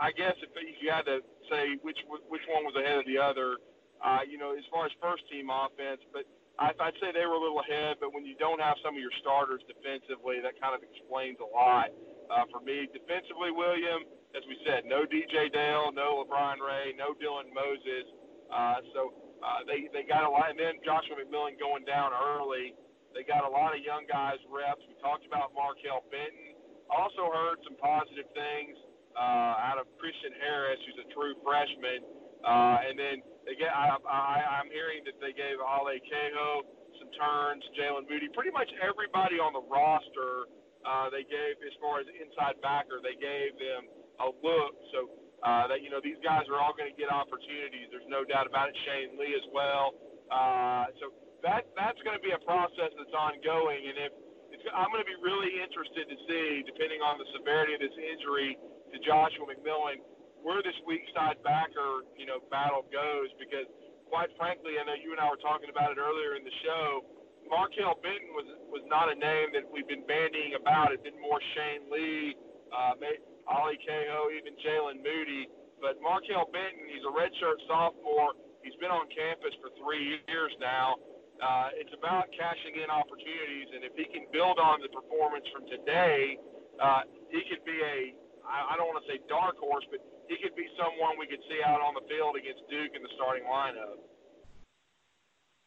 I 0.00 0.10
guess 0.12 0.34
if 0.42 0.50
you 0.80 0.90
had 0.90 1.06
to 1.06 1.20
say 1.50 1.76
which 1.82 1.98
which 2.28 2.42
one 2.48 2.64
was 2.64 2.74
ahead 2.74 2.98
of 2.98 3.06
the 3.06 3.18
other, 3.18 3.58
uh, 4.04 4.20
you 4.28 4.38
know, 4.38 4.56
as 4.56 4.64
far 4.70 4.86
as 4.86 4.92
first 5.02 5.22
team 5.30 5.50
offense, 5.50 6.00
but 6.12 6.24
I, 6.58 6.74
I'd 6.74 6.98
say 6.98 7.14
they 7.14 7.26
were 7.26 7.38
a 7.38 7.42
little 7.42 7.62
ahead. 7.62 8.02
But 8.02 8.12
when 8.12 8.26
you 8.26 8.34
don't 8.36 8.60
have 8.60 8.76
some 8.82 8.98
of 8.98 9.00
your 9.00 9.14
starters 9.22 9.62
defensively, 9.70 10.42
that 10.42 10.58
kind 10.58 10.74
of 10.74 10.82
explains 10.82 11.38
a 11.38 11.48
lot 11.48 11.94
uh, 12.30 12.44
for 12.50 12.60
me. 12.60 12.90
Defensively, 12.90 13.54
William, 13.54 14.02
as 14.34 14.42
we 14.50 14.58
said, 14.66 14.84
no 14.84 15.06
DJ 15.06 15.48
Dale, 15.50 15.94
no 15.94 16.22
LaBryan 16.26 16.58
Ray, 16.58 16.94
no 16.98 17.14
Dylan 17.16 17.50
Moses. 17.54 18.06
Uh, 18.50 18.82
so 18.92 19.00
uh, 19.40 19.62
they 19.70 19.86
they 19.94 20.02
got 20.02 20.26
a 20.26 20.30
lot, 20.30 20.50
and 20.50 20.58
then 20.58 20.82
Joshua 20.82 21.14
McMillon 21.20 21.54
going 21.60 21.86
down 21.86 22.10
early. 22.12 22.74
They 23.14 23.24
got 23.24 23.46
a 23.46 23.50
lot 23.50 23.72
of 23.72 23.80
young 23.80 24.04
guys 24.10 24.38
reps. 24.50 24.82
We 24.86 24.94
talked 25.00 25.24
about 25.24 25.54
Markail 25.56 26.04
Benton. 26.12 26.58
Also 26.90 27.28
heard 27.28 27.60
some 27.64 27.76
positive 27.76 28.28
things 28.32 28.76
uh, 29.16 29.68
out 29.68 29.76
of 29.80 29.88
Christian 30.00 30.32
Harris, 30.40 30.80
who's 30.86 31.00
a 31.04 31.08
true 31.12 31.34
freshman. 31.44 32.04
Uh, 32.44 32.86
and 32.86 32.94
then 32.96 33.16
they 33.48 33.56
get, 33.56 33.72
I, 33.72 33.96
I, 34.04 34.60
I'm 34.60 34.68
hearing 34.68 35.08
that 35.08 35.16
they 35.24 35.32
gave 35.32 35.56
Ale 35.56 35.96
Kaho 36.04 36.68
some 37.00 37.08
turns, 37.16 37.64
Jalen 37.72 38.04
Moody, 38.04 38.28
pretty 38.36 38.52
much 38.52 38.68
everybody 38.76 39.40
on 39.40 39.56
the 39.56 39.64
roster. 39.64 40.52
Uh, 40.84 41.08
they 41.08 41.24
gave, 41.24 41.56
as 41.64 41.72
far 41.80 42.04
as 42.04 42.06
inside 42.12 42.60
backer, 42.60 43.00
they 43.00 43.16
gave 43.16 43.56
them 43.56 43.88
a 44.20 44.28
look. 44.44 44.76
So 44.92 45.08
uh, 45.40 45.64
that 45.70 45.80
you 45.80 45.88
know 45.88 46.02
these 46.02 46.20
guys 46.20 46.44
are 46.52 46.60
all 46.60 46.76
going 46.76 46.92
to 46.92 46.98
get 46.98 47.08
opportunities. 47.08 47.88
There's 47.88 48.06
no 48.10 48.26
doubt 48.26 48.44
about 48.44 48.68
it. 48.68 48.76
Shane 48.84 49.16
Lee 49.16 49.32
as 49.32 49.46
well. 49.54 49.96
Uh, 50.28 50.92
so 51.00 51.14
that 51.40 51.64
that's 51.72 51.98
going 52.04 52.18
to 52.18 52.24
be 52.24 52.36
a 52.36 52.42
process 52.44 52.92
that's 53.00 53.16
ongoing, 53.16 53.80
and 53.86 53.96
if 53.96 54.12
it's, 54.52 54.64
I'm 54.74 54.92
going 54.92 55.00
to 55.00 55.08
be 55.08 55.18
really 55.24 55.56
interested 55.62 56.04
to 56.04 56.16
see, 56.28 56.66
depending 56.68 57.00
on 57.00 57.16
the 57.16 57.28
severity 57.32 57.78
of 57.78 57.80
this 57.80 57.94
injury, 57.96 58.58
to 58.92 58.96
Joshua 59.04 59.46
McMillon 59.48 60.02
where 60.42 60.62
this 60.62 60.76
weak 60.86 61.02
side 61.14 61.40
backer, 61.42 62.06
you 62.16 62.26
know, 62.26 62.42
battle 62.50 62.86
goes 62.90 63.30
because 63.38 63.66
quite 64.08 64.32
frankly, 64.40 64.80
I 64.80 64.84
know 64.88 64.96
you 64.96 65.12
and 65.12 65.20
I 65.20 65.28
were 65.28 65.40
talking 65.40 65.68
about 65.68 65.92
it 65.92 65.98
earlier 66.00 66.34
in 66.34 66.42
the 66.42 66.56
show. 66.64 67.04
Markail 67.48 67.96
Benton 68.04 68.32
was 68.36 68.48
was 68.68 68.84
not 68.88 69.08
a 69.12 69.16
name 69.16 69.52
that 69.56 69.64
we've 69.68 69.88
been 69.88 70.04
bandying 70.04 70.56
about. 70.56 70.92
It's 70.92 71.04
been 71.04 71.20
more 71.20 71.40
Shane 71.56 71.88
Lee, 71.88 72.36
uh, 72.72 72.96
Ale 73.00 73.76
Kaho, 73.80 74.20
even 74.36 74.52
Jalen 74.60 75.00
Moody. 75.00 75.48
But 75.80 76.00
Markail 76.04 76.50
Benton, 76.52 76.84
he's 76.90 77.04
a 77.06 77.12
redshirt 77.12 77.60
sophomore. 77.70 78.36
He's 78.66 78.76
been 78.82 78.90
on 78.92 79.06
campus 79.08 79.54
for 79.62 79.70
three 79.80 80.20
years 80.28 80.52
now. 80.60 80.98
Uh, 81.38 81.70
it's 81.78 81.94
about 81.94 82.26
cashing 82.34 82.82
in 82.82 82.90
opportunities, 82.90 83.70
and 83.70 83.86
if 83.86 83.94
he 83.94 84.10
can 84.10 84.26
build 84.34 84.58
on 84.58 84.82
the 84.82 84.90
performance 84.90 85.46
from 85.54 85.70
today, 85.70 86.34
uh, 86.82 87.06
he 87.30 87.46
could 87.46 87.62
be 87.62 87.78
a 87.78 88.12
I, 88.48 88.74
I 88.74 88.80
don't 88.80 88.88
want 88.88 89.04
to 89.04 89.08
say 89.08 89.20
dark 89.28 89.60
horse, 89.60 89.84
but 89.92 90.00
he 90.28 90.36
could 90.36 90.54
be 90.54 90.68
someone 90.76 91.18
we 91.18 91.26
could 91.26 91.42
see 91.48 91.60
out 91.64 91.80
on 91.80 91.94
the 91.94 92.04
field 92.08 92.36
against 92.36 92.68
Duke 92.68 92.92
in 92.94 93.02
the 93.02 93.08
starting 93.16 93.44
lineup. 93.44 93.98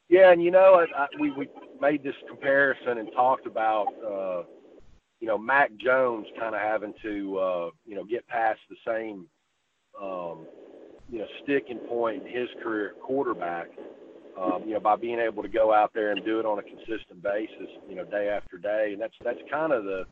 Yeah, 0.09 0.31
and 0.31 0.43
you 0.43 0.51
know, 0.51 0.75
I, 0.75 1.03
I, 1.03 1.07
we 1.19 1.31
we 1.31 1.47
made 1.79 2.03
this 2.03 2.15
comparison 2.27 2.97
and 2.97 3.11
talked 3.13 3.47
about, 3.47 3.87
uh, 4.05 4.43
you 5.19 5.27
know, 5.27 5.37
Mac 5.37 5.71
Jones 5.77 6.27
kind 6.37 6.53
of 6.53 6.61
having 6.61 6.93
to, 7.01 7.37
uh, 7.37 7.69
you 7.85 7.95
know, 7.95 8.03
get 8.03 8.27
past 8.27 8.59
the 8.69 8.75
same, 8.85 9.27
um, 10.01 10.45
you 11.09 11.19
know, 11.19 11.27
sticking 11.43 11.79
point 11.87 12.25
in 12.25 12.31
his 12.31 12.49
career 12.61 12.93
quarterback. 13.01 13.67
Um, 14.39 14.63
you 14.65 14.73
know, 14.73 14.79
by 14.79 14.95
being 14.95 15.19
able 15.19 15.43
to 15.43 15.49
go 15.49 15.73
out 15.73 15.91
there 15.93 16.11
and 16.11 16.23
do 16.23 16.39
it 16.39 16.45
on 16.45 16.57
a 16.57 16.63
consistent 16.63 17.21
basis, 17.21 17.67
you 17.87 17.95
know, 17.95 18.05
day 18.05 18.29
after 18.29 18.57
day, 18.57 18.91
and 18.93 19.01
that's 19.01 19.13
that's 19.23 19.39
kind 19.49 19.71
of 19.71 19.83
the 19.83 20.05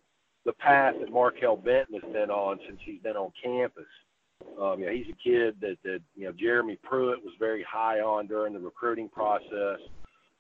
the 0.46 0.54
path 0.54 0.96
that 1.00 1.12
Markail 1.12 1.62
Benton 1.64 2.00
has 2.02 2.14
been 2.14 2.30
on 2.30 2.60
since 2.68 2.80
he's 2.86 3.02
been 3.02 3.16
on 3.16 3.32
campus. 3.44 3.86
Um, 4.62 4.80
you 4.80 4.90
he's 4.90 5.14
a 5.14 5.24
kid 5.24 5.56
that, 5.62 5.78
that 5.84 6.00
you 6.16 6.26
know 6.26 6.34
Jeremy 6.38 6.78
Pruitt 6.84 7.24
was 7.24 7.34
very 7.40 7.66
high 7.70 8.00
on 8.00 8.28
during 8.28 8.54
the 8.54 8.60
recruiting 8.60 9.10
process. 9.10 9.80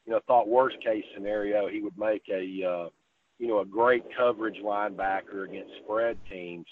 You 0.05 0.13
know, 0.13 0.19
thought 0.27 0.47
worst 0.47 0.77
case 0.83 1.03
scenario 1.13 1.67
he 1.67 1.81
would 1.81 1.97
make 1.97 2.23
a 2.29 2.41
uh, 2.65 2.89
you 3.37 3.47
know 3.47 3.59
a 3.59 3.65
great 3.65 4.03
coverage 4.17 4.57
linebacker 4.63 5.47
against 5.47 5.71
spread 5.83 6.17
teams. 6.29 6.65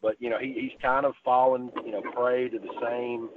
But 0.00 0.16
you 0.18 0.30
know 0.30 0.38
he, 0.38 0.52
he's 0.54 0.80
kind 0.82 1.06
of 1.06 1.14
fallen 1.24 1.70
you 1.84 1.92
know 1.92 2.02
prey 2.14 2.48
to 2.48 2.58
the 2.58 2.72
same 2.82 3.30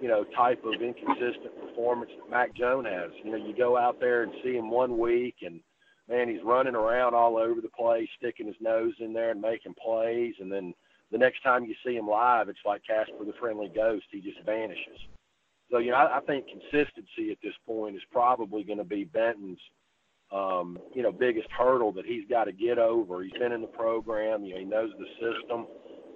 you 0.00 0.08
know 0.08 0.24
type 0.36 0.62
of 0.64 0.80
inconsistent 0.80 1.58
performance 1.60 2.10
that 2.18 2.30
Mac 2.30 2.54
Jones 2.54 2.86
has. 2.90 3.10
You 3.24 3.32
know, 3.32 3.38
you 3.38 3.54
go 3.56 3.76
out 3.76 4.00
there 4.00 4.22
and 4.22 4.32
see 4.42 4.54
him 4.54 4.70
one 4.70 4.98
week 4.98 5.36
and 5.42 5.60
man, 6.08 6.28
he's 6.28 6.42
running 6.44 6.74
around 6.74 7.14
all 7.14 7.36
over 7.36 7.60
the 7.60 7.68
place, 7.68 8.08
sticking 8.18 8.46
his 8.46 8.56
nose 8.60 8.94
in 9.00 9.12
there 9.12 9.30
and 9.30 9.40
making 9.40 9.74
plays. 9.82 10.34
And 10.40 10.50
then 10.50 10.74
the 11.12 11.18
next 11.18 11.42
time 11.42 11.64
you 11.64 11.74
see 11.84 11.96
him 11.96 12.08
live, 12.08 12.48
it's 12.48 12.58
like 12.64 12.82
Casper 12.86 13.24
the 13.24 13.32
Friendly 13.38 13.70
Ghost. 13.74 14.04
He 14.10 14.20
just 14.20 14.40
vanishes. 14.44 14.98
So, 15.70 15.78
you 15.78 15.90
know, 15.90 15.96
I, 15.96 16.18
I 16.18 16.20
think 16.20 16.46
consistency 16.46 17.30
at 17.30 17.38
this 17.42 17.54
point 17.66 17.96
is 17.96 18.02
probably 18.12 18.64
going 18.64 18.78
to 18.78 18.84
be 18.84 19.04
Benton's, 19.04 19.58
um, 20.32 20.78
you 20.94 21.02
know, 21.02 21.12
biggest 21.12 21.48
hurdle 21.50 21.92
that 21.92 22.06
he's 22.06 22.24
got 22.28 22.44
to 22.44 22.52
get 22.52 22.78
over. 22.78 23.22
He's 23.22 23.32
been 23.32 23.52
in 23.52 23.60
the 23.60 23.66
program, 23.68 24.44
you 24.44 24.54
know, 24.54 24.60
he 24.60 24.64
knows 24.64 24.90
the 24.98 25.06
system. 25.14 25.66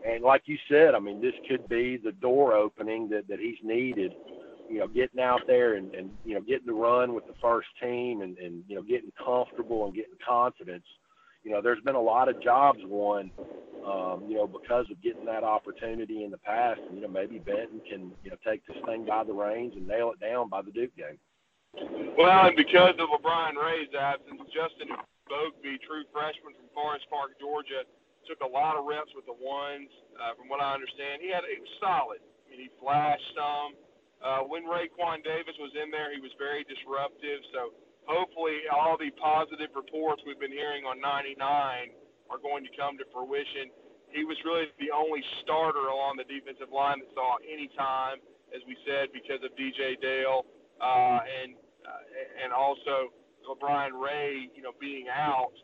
And 0.07 0.25
like 0.25 0.43
you 0.47 0.57
said, 0.69 0.95
I 0.95 0.99
mean, 0.99 1.21
this 1.21 1.35
could 1.49 1.69
be 1.69 1.97
the 1.97 2.13
door 2.13 2.55
opening 2.55 3.09
that, 3.11 3.29
that 3.29 3.39
he's 3.39 3.59
needed, 3.63 4.13
you 4.69 4.79
know, 4.79 4.89
getting 4.89 5.21
out 5.21 5.43
there 5.47 5.75
and, 5.75 5.95
and, 5.95 6.11
you 6.25 6.35
know, 6.35 6.41
getting 6.41 6.67
to 6.67 6.73
run 6.73 7.15
with 7.15 7.27
the 7.27 7.35
first 7.43 7.69
team 7.83 8.23
and, 8.23 8.39
and, 8.39 8.65
you 8.67 8.77
know, 8.77 8.83
getting 8.83 9.13
comfortable 9.23 9.85
and 9.85 9.95
getting 9.95 10.15
confidence. 10.27 10.85
You 11.43 11.51
know, 11.51 11.61
there's 11.63 11.81
been 11.81 11.95
a 11.95 12.01
lot 12.01 12.29
of 12.29 12.43
jobs 12.43 12.81
won, 12.85 13.31
um, 13.87 14.25
you 14.29 14.37
know, 14.37 14.47
because 14.47 14.87
of 14.91 15.01
getting 15.03 15.25
that 15.25 15.43
opportunity 15.43 16.25
in 16.25 16.31
the 16.31 16.39
past. 16.39 16.81
You 16.93 17.01
know, 17.01 17.09
maybe 17.09 17.39
Benton 17.39 17.81
can, 17.89 18.13
you 18.25 18.31
know, 18.31 18.37
take 18.47 18.67
this 18.67 18.77
thing 18.85 19.07
by 19.07 19.25
the 19.25 19.33
reins 19.33 19.73
and 19.75 19.89
nail 19.89 20.13
it 20.13 20.21
down 20.21 20.49
by 20.49 20.63
the 20.63 20.71
Duke 20.71 20.95
game. 20.97 21.19
Well, 22.19 22.47
and 22.47 22.57
because 22.57 22.95
of 22.99 23.09
LaBryan 23.09 23.57
Ray's 23.57 23.95
absence, 23.97 24.43
Justin 24.53 24.93
Eboigbe, 24.93 25.81
true 25.87 26.05
freshman 26.13 26.53
from 26.59 26.69
Forest 26.75 27.07
Park, 27.09 27.39
Georgia, 27.41 27.87
took 28.29 28.43
a 28.45 28.51
lot 28.51 28.77
of 28.77 28.85
reps 28.85 29.15
with 29.17 29.25
the 29.25 29.39
ones. 29.39 29.89
Uh, 30.19 30.37
from 30.37 30.53
what 30.53 30.61
I 30.61 30.75
understand, 30.75 31.23
he 31.25 31.33
had 31.33 31.47
it 31.49 31.57
was 31.57 31.73
solid. 31.81 32.21
I 32.21 32.53
mean, 32.53 32.61
he 32.67 32.71
flashed 32.77 33.25
some. 33.33 33.79
Uh, 34.21 34.45
when 34.45 34.69
Raekwon 34.69 35.25
Davis 35.25 35.57
was 35.57 35.73
in 35.81 35.89
there, 35.89 36.13
he 36.13 36.21
was 36.21 36.35
very 36.37 36.67
disruptive. 36.69 37.41
So 37.57 37.73
hopefully, 38.11 38.67
all 38.67 38.99
the 38.99 39.15
positive 39.15 39.71
reports 39.79 40.23
we've 40.27 40.43
been 40.43 40.51
hearing 40.51 40.83
on 40.83 40.99
99 40.99 41.39
are 42.27 42.43
going 42.43 42.67
to 42.67 42.73
come 42.75 42.99
to 42.99 43.07
fruition. 43.15 43.71
He 44.11 44.27
was 44.27 44.35
really 44.43 44.67
the 44.83 44.91
only 44.91 45.23
starter 45.43 45.87
along 45.87 46.19
the 46.19 46.27
defensive 46.27 46.75
line 46.75 46.99
that 46.99 47.11
saw 47.15 47.39
any 47.47 47.71
time, 47.79 48.19
as 48.51 48.59
we 48.67 48.75
said, 48.83 49.15
because 49.15 49.39
of 49.47 49.55
DJ 49.55 49.95
Dale 50.03 50.43
uh, 50.83 51.23
and 51.23 51.55
uh, 51.87 52.43
and 52.43 52.53
also 52.53 53.15
LaBryan 53.47 53.95
Ray, 53.97 54.51
you 54.53 54.63
know, 54.63 54.75
being 54.83 55.07
out. 55.09 55.55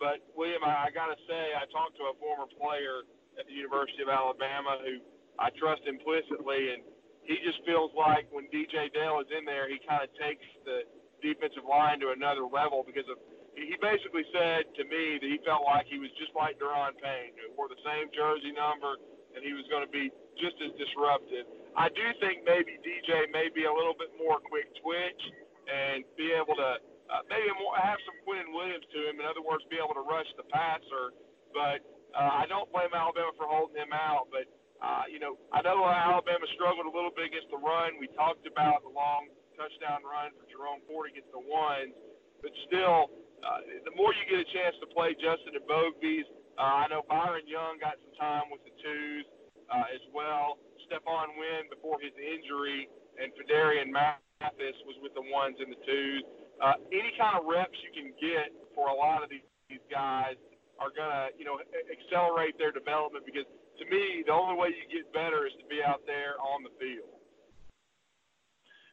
But 0.00 0.24
William, 0.32 0.64
I, 0.64 0.88
I 0.88 0.90
got 0.90 1.12
to 1.12 1.18
say, 1.28 1.52
I 1.54 1.68
talked 1.68 2.00
to 2.00 2.08
a 2.10 2.14
former 2.16 2.48
player 2.56 3.04
at 3.38 3.44
the 3.46 3.54
University 3.54 4.02
of 4.02 4.08
Alabama 4.08 4.80
who 4.80 4.98
I 5.38 5.52
trust 5.60 5.84
implicitly, 5.86 6.74
and 6.74 6.82
he 7.22 7.36
just 7.44 7.60
feels 7.68 7.92
like 7.94 8.26
when 8.32 8.48
DJ 8.48 8.90
Dale 8.90 9.20
is 9.20 9.30
in 9.30 9.44
there, 9.44 9.68
he 9.68 9.78
kind 9.84 10.02
of 10.02 10.10
takes 10.16 10.44
the 10.64 10.88
defensive 11.20 11.64
line 11.68 12.00
to 12.00 12.10
another 12.10 12.44
level 12.44 12.84
because 12.84 13.06
of 13.08 13.20
he 13.54 13.76
basically 13.82 14.24
said 14.32 14.70
to 14.78 14.82
me 14.86 15.18
that 15.20 15.28
he 15.28 15.38
felt 15.42 15.66
like 15.66 15.84
he 15.90 15.98
was 15.98 16.08
just 16.16 16.32
like 16.38 16.56
Daron 16.56 16.94
Payne, 16.96 17.34
who 17.36 17.50
wore 17.58 17.68
the 17.68 17.80
same 17.82 18.08
jersey 18.14 18.54
number, 18.54 18.96
and 19.34 19.42
he 19.42 19.52
was 19.52 19.66
going 19.68 19.84
to 19.84 19.90
be 19.90 20.08
just 20.38 20.56
as 20.62 20.72
disruptive. 20.78 21.44
I 21.76 21.90
do 21.92 22.02
think 22.22 22.46
maybe 22.46 22.78
DJ 22.80 23.28
may 23.30 23.50
be 23.52 23.66
a 23.66 23.74
little 23.74 23.94
bit 23.94 24.14
more 24.16 24.40
quick 24.40 24.70
twitch 24.80 25.22
and 25.66 26.06
be 26.16 26.32
able 26.34 26.56
to 26.56 26.80
uh, 27.10 27.22
maybe 27.26 27.50
more, 27.58 27.74
have 27.74 27.98
some 28.06 28.18
Quinn 28.22 28.54
Williams 28.54 28.86
to 28.94 28.98
him. 29.10 29.18
In 29.18 29.26
other 29.26 29.42
words, 29.42 29.66
be 29.66 29.82
able 29.82 29.98
to 29.98 30.06
rush 30.06 30.30
the 30.38 30.46
passer. 30.46 31.10
But 31.50 31.82
uh, 32.14 32.42
I 32.42 32.46
don't 32.46 32.70
blame 32.70 32.94
Alabama 32.94 33.34
for 33.34 33.50
holding 33.50 33.78
him 33.78 33.90
out. 33.90 34.30
But 34.30 34.46
uh, 34.78 35.10
you 35.10 35.18
know, 35.18 35.36
I 35.50 35.60
know 35.60 35.82
Alabama 35.84 36.46
struggled 36.54 36.86
a 36.86 36.94
little 36.94 37.10
bit 37.10 37.34
against 37.34 37.50
the 37.50 37.58
run. 37.58 37.98
We 37.98 38.06
talked 38.14 38.46
about 38.46 38.86
the 38.86 38.94
long 38.94 39.28
touchdown 39.60 40.00
run 40.08 40.32
for 40.40 40.48
Jerome 40.48 40.80
Ford 40.88 41.12
against 41.12 41.28
the 41.36 41.44
ones, 41.44 41.92
but 42.40 42.48
still, 42.64 43.12
uh, 43.44 43.60
the 43.84 43.92
more 43.92 44.16
you 44.16 44.24
get 44.24 44.40
a 44.40 44.48
chance 44.56 44.72
to 44.80 44.88
play 44.88 45.12
Justin 45.20 45.52
Eboigbe's, 45.60 46.24
uh, 46.56 46.84
I 46.84 46.88
know 46.88 47.04
Byron 47.04 47.44
Young 47.44 47.76
got 47.76 48.00
some 48.00 48.16
time 48.16 48.48
with 48.48 48.64
the 48.64 48.72
twos 48.80 49.28
uh, 49.68 49.92
as 49.92 50.00
well. 50.16 50.56
Stephon 50.88 51.36
Wynn 51.36 51.68
before 51.68 52.00
his 52.00 52.16
injury, 52.16 52.88
and 53.20 53.28
Phidarian 53.36 53.92
Mathis 53.92 54.76
was 54.88 54.96
with 55.04 55.12
the 55.12 55.24
ones 55.28 55.60
and 55.60 55.68
the 55.68 55.80
twos. 55.84 56.24
Uh, 56.60 56.80
any 56.92 57.12
kind 57.20 57.36
of 57.36 57.44
reps 57.44 57.76
you 57.84 57.92
can 57.92 58.16
get 58.16 58.52
for 58.72 58.88
a 58.88 58.96
lot 58.96 59.20
of 59.20 59.28
these, 59.28 59.44
these 59.68 59.84
guys 59.92 60.40
are 60.80 60.88
going 60.92 61.12
to, 61.12 61.24
you 61.36 61.44
know, 61.44 61.60
accelerate 61.92 62.56
their 62.56 62.72
development 62.72 63.28
because 63.28 63.44
to 63.80 63.84
me, 63.88 64.24
the 64.24 64.32
only 64.32 64.56
way 64.56 64.72
you 64.72 64.84
get 64.88 65.08
better 65.12 65.48
is 65.48 65.52
to 65.60 65.64
be 65.68 65.80
out 65.80 66.04
there 66.04 66.36
on 66.40 66.64
the 66.64 66.72
field. 66.76 67.19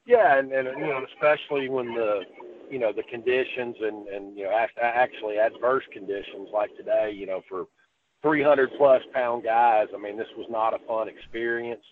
Yeah, 0.08 0.40
and, 0.40 0.52
and 0.54 0.68
you 0.80 0.88
know, 0.88 1.06
especially 1.14 1.70
when 1.70 1.94
the 1.94 2.22
you 2.72 2.80
know 2.80 2.92
the 2.94 3.04
conditions 3.04 3.76
and 3.82 4.08
and 4.08 4.38
you 4.38 4.46
know 4.46 4.66
actually 4.82 5.38
adverse 5.38 5.84
conditions 5.92 6.48
like 6.54 6.76
today, 6.78 7.12
you 7.14 7.26
know, 7.28 7.42
for 7.50 7.66
300 8.22 8.70
plus 8.78 9.02
pound 9.14 9.44
guys. 9.44 9.88
I 9.94 10.02
mean, 10.02 10.18
this 10.18 10.28
was 10.38 10.48
not 10.50 10.74
a 10.74 10.86
fun 10.88 11.08
experience. 11.10 11.84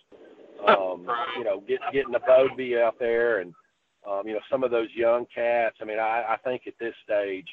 Um, 0.66 1.06
you 1.36 1.44
know, 1.44 1.62
get, 1.68 1.80
getting 1.92 2.12
the 2.12 2.18
Bodie 2.26 2.78
out 2.78 2.98
there 2.98 3.40
and, 3.40 3.52
um, 4.08 4.22
you 4.26 4.32
know, 4.32 4.40
some 4.50 4.64
of 4.64 4.70
those 4.70 4.88
young 4.96 5.26
cats. 5.32 5.76
I 5.82 5.84
mean, 5.84 5.98
I, 5.98 6.24
I 6.30 6.36
think 6.42 6.62
at 6.66 6.72
this 6.80 6.94
stage, 7.04 7.46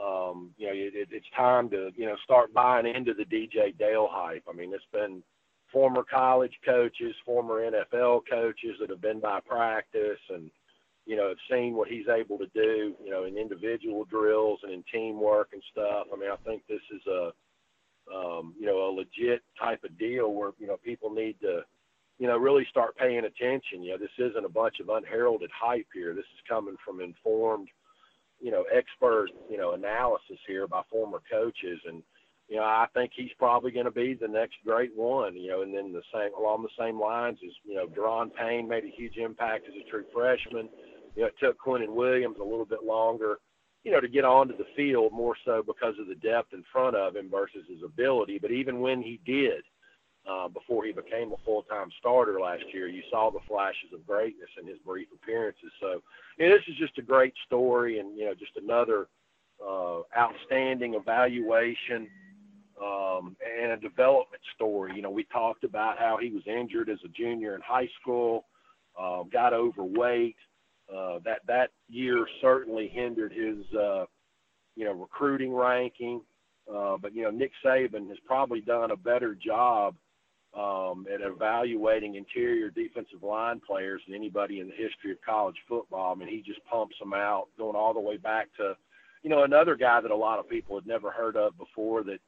um, 0.00 0.52
you 0.56 0.68
know, 0.68 0.72
it, 0.72 1.08
it's 1.10 1.26
time 1.36 1.68
to, 1.70 1.90
you 1.96 2.06
know, 2.06 2.14
start 2.22 2.54
buying 2.54 2.86
into 2.86 3.14
the 3.14 3.24
DJ 3.24 3.76
Dale 3.76 4.08
hype. 4.08 4.44
I 4.48 4.56
mean, 4.56 4.72
it's 4.72 4.84
been 4.92 5.24
former 5.76 6.02
college 6.10 6.54
coaches, 6.64 7.14
former 7.26 7.70
NFL 7.70 8.22
coaches 8.30 8.76
that 8.80 8.88
have 8.88 9.02
been 9.02 9.20
by 9.20 9.40
practice 9.46 10.18
and, 10.30 10.50
you 11.04 11.16
know, 11.16 11.28
have 11.28 11.36
seen 11.50 11.74
what 11.74 11.86
he's 11.86 12.08
able 12.08 12.38
to 12.38 12.46
do, 12.54 12.94
you 13.04 13.10
know, 13.10 13.24
in 13.24 13.36
individual 13.36 14.06
drills 14.06 14.58
and 14.62 14.72
in 14.72 14.82
teamwork 14.90 15.50
and 15.52 15.62
stuff. 15.70 16.06
I 16.10 16.16
mean, 16.16 16.30
I 16.30 16.36
think 16.48 16.62
this 16.66 16.80
is 16.94 17.02
a, 17.06 17.30
um, 18.10 18.54
you 18.58 18.64
know, 18.64 18.88
a 18.88 18.90
legit 18.90 19.42
type 19.60 19.84
of 19.84 19.98
deal 19.98 20.32
where, 20.32 20.52
you 20.58 20.66
know, 20.66 20.78
people 20.82 21.12
need 21.12 21.38
to, 21.42 21.60
you 22.18 22.26
know, 22.26 22.38
really 22.38 22.66
start 22.70 22.96
paying 22.96 23.26
attention. 23.26 23.82
You 23.82 23.90
know, 23.90 23.98
this 23.98 24.30
isn't 24.30 24.46
a 24.46 24.48
bunch 24.48 24.76
of 24.80 24.88
unheralded 24.88 25.50
hype 25.54 25.88
here. 25.92 26.14
This 26.14 26.20
is 26.20 26.48
coming 26.48 26.76
from 26.86 27.02
informed, 27.02 27.68
you 28.40 28.50
know, 28.50 28.64
expert, 28.74 29.26
you 29.50 29.58
know, 29.58 29.74
analysis 29.74 30.38
here 30.46 30.66
by 30.66 30.80
former 30.90 31.20
coaches. 31.30 31.80
And, 31.86 32.02
you 32.48 32.56
know, 32.56 32.62
I 32.62 32.86
think 32.94 33.12
he's 33.14 33.32
probably 33.38 33.72
going 33.72 33.86
to 33.86 33.90
be 33.90 34.14
the 34.14 34.28
next 34.28 34.56
great 34.64 34.94
one, 34.94 35.36
you 35.36 35.48
know, 35.48 35.62
and 35.62 35.74
then 35.74 35.92
the 35.92 36.02
same, 36.14 36.30
along 36.38 36.62
the 36.62 36.82
same 36.82 37.00
lines 37.00 37.38
as, 37.44 37.52
you 37.64 37.74
know, 37.74 37.86
Daron 37.86 38.32
Payne 38.32 38.68
made 38.68 38.84
a 38.84 38.96
huge 38.96 39.16
impact 39.16 39.66
as 39.68 39.74
a 39.74 39.90
true 39.90 40.04
freshman. 40.14 40.68
You 41.16 41.22
know, 41.22 41.28
it 41.28 41.34
took 41.40 41.56
Quinnen 41.60 41.94
Williams 41.94 42.36
a 42.40 42.44
little 42.44 42.66
bit 42.66 42.84
longer 42.84 43.38
you 43.86 43.92
know, 43.92 44.00
to 44.00 44.08
get 44.08 44.24
onto 44.24 44.56
the 44.56 44.66
field 44.74 45.12
more 45.12 45.36
so 45.44 45.62
because 45.64 45.94
of 46.00 46.08
the 46.08 46.16
depth 46.16 46.52
in 46.52 46.64
front 46.72 46.96
of 46.96 47.14
him 47.14 47.30
versus 47.30 47.62
his 47.68 47.84
ability. 47.84 48.36
But 48.36 48.50
even 48.50 48.80
when 48.80 49.00
he 49.00 49.20
did, 49.24 49.62
uh, 50.28 50.48
before 50.48 50.84
he 50.84 50.90
became 50.90 51.30
a 51.30 51.36
full-time 51.44 51.86
starter 52.00 52.40
last 52.40 52.64
year, 52.74 52.88
you 52.88 53.02
saw 53.12 53.30
the 53.30 53.38
flashes 53.46 53.92
of 53.94 54.04
greatness 54.04 54.50
in 54.60 54.66
his 54.66 54.78
brief 54.84 55.06
appearances. 55.14 55.70
So, 55.80 56.02
you 56.36 56.48
know, 56.48 56.56
this 56.56 56.64
is 56.66 56.74
just 56.80 56.98
a 56.98 57.02
great 57.02 57.32
story, 57.46 58.00
and 58.00 58.18
you 58.18 58.24
know, 58.24 58.34
just 58.34 58.56
another 58.56 59.06
uh, 59.64 60.00
outstanding 60.18 60.94
evaluation 60.94 62.08
um, 62.82 63.36
and 63.62 63.72
a 63.72 63.76
development 63.76 64.42
story. 64.54 64.92
You 64.94 65.02
know, 65.02 65.10
we 65.10 65.24
talked 65.24 65.64
about 65.64 65.98
how 65.98 66.18
he 66.20 66.30
was 66.30 66.42
injured 66.46 66.88
as 66.88 66.98
a 67.04 67.08
junior 67.08 67.54
in 67.54 67.60
high 67.62 67.88
school, 68.00 68.46
uh, 68.98 69.22
got 69.24 69.52
overweight, 69.52 70.36
uh, 70.94 71.18
that 71.24 71.40
that 71.46 71.70
year 71.88 72.26
certainly 72.40 72.88
hindered 72.88 73.32
his 73.32 73.64
uh, 73.78 74.04
you 74.76 74.84
know 74.84 74.92
recruiting 74.92 75.52
ranking. 75.52 76.20
Uh, 76.72 76.96
but 77.00 77.14
you 77.14 77.22
know 77.22 77.30
Nick 77.30 77.52
Saban 77.64 78.08
has 78.08 78.18
probably 78.26 78.60
done 78.60 78.90
a 78.90 78.96
better 78.96 79.34
job 79.34 79.94
um, 80.56 81.06
at 81.12 81.20
evaluating 81.20 82.14
interior 82.14 82.70
defensive 82.70 83.22
line 83.22 83.60
players 83.66 84.00
than 84.06 84.16
anybody 84.16 84.60
in 84.60 84.68
the 84.68 84.74
history 84.74 85.12
of 85.12 85.18
college 85.24 85.56
football. 85.68 86.12
I 86.12 86.18
mean, 86.18 86.28
he 86.28 86.42
just 86.42 86.64
pumps 86.64 86.96
them 86.98 87.12
out, 87.12 87.48
going 87.58 87.76
all 87.76 87.92
the 87.92 88.00
way 88.00 88.16
back 88.16 88.48
to, 88.56 88.74
you 89.22 89.28
know, 89.28 89.44
another 89.44 89.76
guy 89.76 90.00
that 90.00 90.10
a 90.10 90.16
lot 90.16 90.38
of 90.38 90.48
people 90.48 90.76
had 90.76 90.86
never 90.86 91.10
heard 91.10 91.36
of 91.36 91.58
before 91.58 92.02
that 92.04 92.20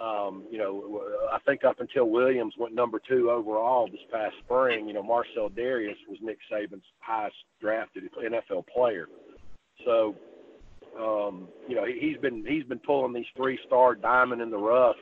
um, 0.00 0.44
you 0.50 0.58
know, 0.58 1.02
I 1.32 1.38
think 1.46 1.64
up 1.64 1.80
until 1.80 2.10
Williams 2.10 2.54
went 2.58 2.74
number 2.74 3.00
two 3.08 3.30
overall 3.30 3.88
this 3.88 4.00
past 4.12 4.34
spring, 4.44 4.86
you 4.86 4.92
know, 4.92 5.02
Marcell 5.02 5.48
Dareus 5.48 5.96
was 6.08 6.18
Nick 6.20 6.38
Saban's 6.52 6.84
highest 6.98 7.36
drafted 7.60 8.04
NFL 8.14 8.66
player. 8.66 9.06
So, 9.84 10.14
um, 11.00 11.48
you 11.66 11.74
know, 11.74 11.86
he's 11.86 12.18
been 12.18 12.44
he's 12.46 12.64
been 12.64 12.78
pulling 12.78 13.14
these 13.14 13.26
three-star 13.36 13.94
diamond 13.94 14.42
in 14.42 14.50
the 14.50 14.58
rough, 14.58 14.96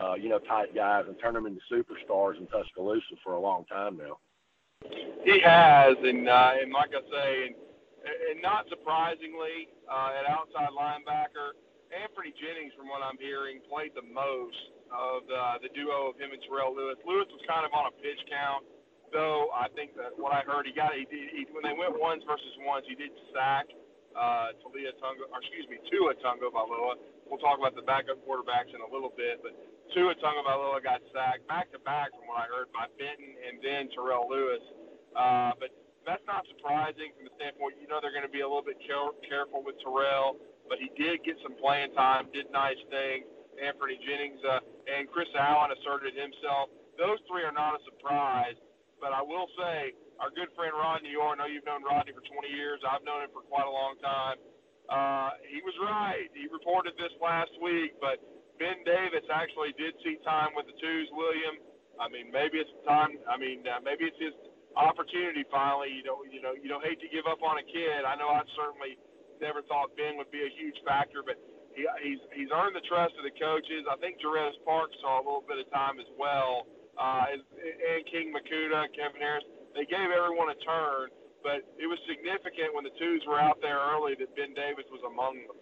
uh, 0.00 0.14
you 0.14 0.30
know, 0.30 0.38
type 0.38 0.74
guys 0.74 1.04
and 1.08 1.16
turn 1.20 1.34
them 1.34 1.46
into 1.46 1.60
superstars 1.70 2.38
in 2.38 2.46
Tuscaloosa 2.46 3.16
for 3.22 3.34
a 3.34 3.40
long 3.40 3.66
time 3.66 3.98
now. 3.98 4.18
He 5.24 5.40
has, 5.40 5.96
and 6.02 6.28
uh, 6.28 6.52
and 6.62 6.72
like 6.72 6.90
I 6.90 7.00
say, 7.10 7.46
and, 7.46 7.54
and 8.32 8.42
not 8.42 8.66
surprisingly, 8.70 9.68
uh, 9.90 10.10
at 10.20 10.30
outside 10.30 10.70
linebacker 10.72 11.52
Anfernee 11.94 12.34
Jennings, 12.34 12.74
from 12.74 12.90
what 12.90 13.02
I'm 13.02 13.18
hearing, 13.18 13.62
played 13.66 13.94
the 13.94 14.04
most 14.04 14.60
of 14.90 15.26
the, 15.26 15.66
the 15.66 15.70
duo 15.74 16.10
of 16.10 16.18
him 16.18 16.34
and 16.34 16.42
Terrell 16.46 16.74
Lewis. 16.74 16.98
Lewis 17.06 17.26
was 17.30 17.42
kind 17.46 17.62
of 17.66 17.72
on 17.74 17.90
a 17.90 17.94
pitch 18.02 18.18
count, 18.30 18.66
though. 19.10 19.50
I 19.54 19.70
think 19.74 19.94
that 19.98 20.14
what 20.18 20.34
I 20.34 20.42
heard, 20.42 20.66
he 20.66 20.74
got 20.74 20.94
he, 20.94 21.06
he 21.06 21.46
when 21.54 21.62
they 21.62 21.74
went 21.74 21.94
ones 21.98 22.22
versus 22.26 22.54
ones, 22.62 22.86
he 22.86 22.94
did 22.98 23.14
sack 23.34 23.70
uh, 24.16 24.56
Taulia 24.64 24.96
Tungo, 24.98 25.28
or 25.28 25.38
excuse 25.44 25.68
me, 25.68 25.76
Tua 25.92 26.16
Tagovailoa. 26.24 26.96
We'll 27.28 27.42
talk 27.42 27.58
about 27.60 27.76
the 27.76 27.84
backup 27.84 28.18
quarterbacks 28.24 28.72
in 28.72 28.80
a 28.80 28.90
little 28.90 29.12
bit, 29.12 29.44
but 29.44 29.52
Tua 29.92 30.16
Tagovailoa 30.18 30.80
got 30.82 31.04
sacked 31.12 31.44
back 31.46 31.70
to 31.76 31.78
back, 31.84 32.10
from 32.16 32.26
what 32.26 32.42
I 32.42 32.46
heard, 32.48 32.72
by 32.72 32.88
Benton 32.96 33.36
and 33.46 33.60
then 33.60 33.92
Terrell 33.92 34.26
Lewis. 34.26 34.62
Uh, 35.12 35.52
but 35.60 35.70
that's 36.08 36.24
not 36.24 36.46
surprising 36.48 37.10
from 37.18 37.26
the 37.26 37.34
standpoint 37.34 37.76
you 37.82 37.90
know 37.90 37.98
they're 37.98 38.14
going 38.14 38.26
to 38.26 38.32
be 38.32 38.46
a 38.46 38.48
little 38.48 38.64
bit 38.64 38.78
care- 38.86 39.16
careful 39.26 39.60
with 39.60 39.76
Terrell, 39.82 40.38
but 40.68 40.78
he 40.78 40.90
did 40.98 41.22
get 41.24 41.36
some 41.42 41.54
playing 41.58 41.92
time, 41.94 42.28
did 42.32 42.50
nice 42.52 42.78
things. 42.90 43.26
Anfernee 43.56 43.96
Jennings 44.04 44.40
uh, 44.44 44.60
and 44.84 45.08
Chris 45.08 45.28
Allen 45.32 45.72
asserted 45.72 46.12
himself. 46.12 46.68
Those 47.00 47.20
three 47.24 47.44
are 47.44 47.54
not 47.54 47.76
a 47.76 47.80
surprise, 47.88 48.56
but 49.00 49.16
I 49.16 49.24
will 49.24 49.48
say 49.56 49.96
our 50.20 50.32
good 50.32 50.52
friend 50.56 50.72
Rodney 50.76 51.16
Orr. 51.16 51.32
I 51.32 51.36
know 51.36 51.48
you've 51.48 51.64
known 51.64 51.84
Rodney 51.84 52.12
for 52.12 52.24
20 52.24 52.48
years. 52.52 52.80
I've 52.84 53.04
known 53.04 53.24
him 53.24 53.32
for 53.32 53.44
quite 53.44 53.68
a 53.68 53.72
long 53.72 53.96
time. 54.00 54.36
Uh, 54.86 55.30
he 55.48 55.60
was 55.64 55.74
right. 55.82 56.30
He 56.32 56.46
reported 56.48 56.94
this 56.96 57.12
last 57.18 57.52
week, 57.58 57.98
but 57.98 58.22
Ben 58.56 58.80
Davis 58.86 59.26
actually 59.28 59.74
did 59.76 59.92
see 60.00 60.16
time 60.24 60.54
with 60.56 60.70
the 60.70 60.76
twos. 60.78 61.08
William, 61.12 61.60
I 62.00 62.08
mean, 62.08 62.32
maybe 62.32 62.62
it's 62.62 62.72
time. 62.86 63.18
I 63.28 63.36
mean, 63.36 63.66
uh, 63.66 63.82
maybe 63.82 64.08
it's 64.08 64.20
his 64.20 64.32
opportunity 64.78 65.44
finally. 65.50 65.90
You 65.90 66.04
know, 66.04 66.22
you 66.24 66.40
know, 66.40 66.54
you 66.54 66.68
don't 66.70 66.84
hate 66.84 67.00
to 67.02 67.10
give 67.10 67.26
up 67.28 67.42
on 67.42 67.58
a 67.58 67.66
kid. 67.66 68.06
I 68.06 68.14
know 68.16 68.30
I 68.30 68.40
certainly 68.54 68.96
never 69.40 69.62
thought 69.66 69.94
Ben 69.96 70.16
would 70.16 70.30
be 70.30 70.42
a 70.44 70.52
huge 70.52 70.76
factor, 70.84 71.22
but 71.24 71.36
he, 71.76 71.84
he's 72.02 72.20
he's 72.32 72.50
earned 72.50 72.74
the 72.74 72.84
trust 72.88 73.14
of 73.20 73.24
the 73.24 73.34
coaches. 73.36 73.84
I 73.88 73.96
think 74.00 74.20
Jerez 74.20 74.56
Park 74.64 74.90
saw 75.00 75.20
a 75.20 75.24
little 75.24 75.44
bit 75.44 75.60
of 75.60 75.68
time 75.70 76.00
as 76.00 76.08
well, 76.16 76.66
uh, 76.96 77.32
and, 77.32 77.40
and 77.60 78.00
King 78.08 78.32
Mwikuta, 78.32 78.88
Kevin 78.96 79.20
Harris. 79.20 79.44
They 79.76 79.84
gave 79.84 80.08
everyone 80.08 80.48
a 80.48 80.58
turn, 80.64 81.12
but 81.44 81.60
it 81.76 81.84
was 81.84 82.00
significant 82.08 82.72
when 82.72 82.82
the 82.82 82.94
twos 82.96 83.20
were 83.28 83.38
out 83.38 83.60
there 83.60 83.76
early 83.76 84.16
that 84.18 84.32
Ben 84.34 84.56
Davis 84.56 84.88
was 84.88 85.04
among 85.04 85.36
them. 85.44 85.56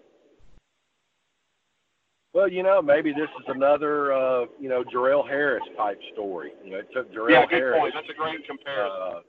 Well, 2.35 2.49
you 2.49 2.65
know, 2.65 2.83
maybe 2.83 3.13
this 3.13 3.31
is 3.39 3.47
another, 3.47 4.13
uh, 4.13 4.47
you 4.59 4.69
know, 4.69 4.83
Jarrell 4.83 5.27
Harris 5.27 5.63
type 5.77 6.01
story. 6.13 6.51
You 6.65 6.73
know, 6.73 6.79
it 6.79 6.89
took 6.93 7.13
Jarrell 7.15 7.31
yeah, 7.31 7.47
good 7.47 7.59
Harris. 7.59 7.79
Point. 7.79 7.95
That's 7.95 8.11
a 8.11 8.19
great 8.19 8.45
comparison. 8.47 9.03
Uh, 9.03 9.21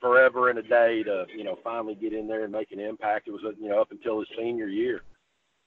forever 0.00 0.50
and 0.50 0.58
a 0.58 0.62
day 0.62 1.02
to, 1.02 1.26
you 1.36 1.44
know, 1.44 1.58
finally 1.62 1.94
get 1.94 2.12
in 2.12 2.28
there 2.28 2.44
and 2.44 2.52
make 2.52 2.72
an 2.72 2.80
impact. 2.80 3.28
It 3.28 3.32
was, 3.32 3.42
you 3.60 3.68
know, 3.68 3.80
up 3.80 3.90
until 3.90 4.20
his 4.20 4.28
senior 4.36 4.68
year. 4.68 5.02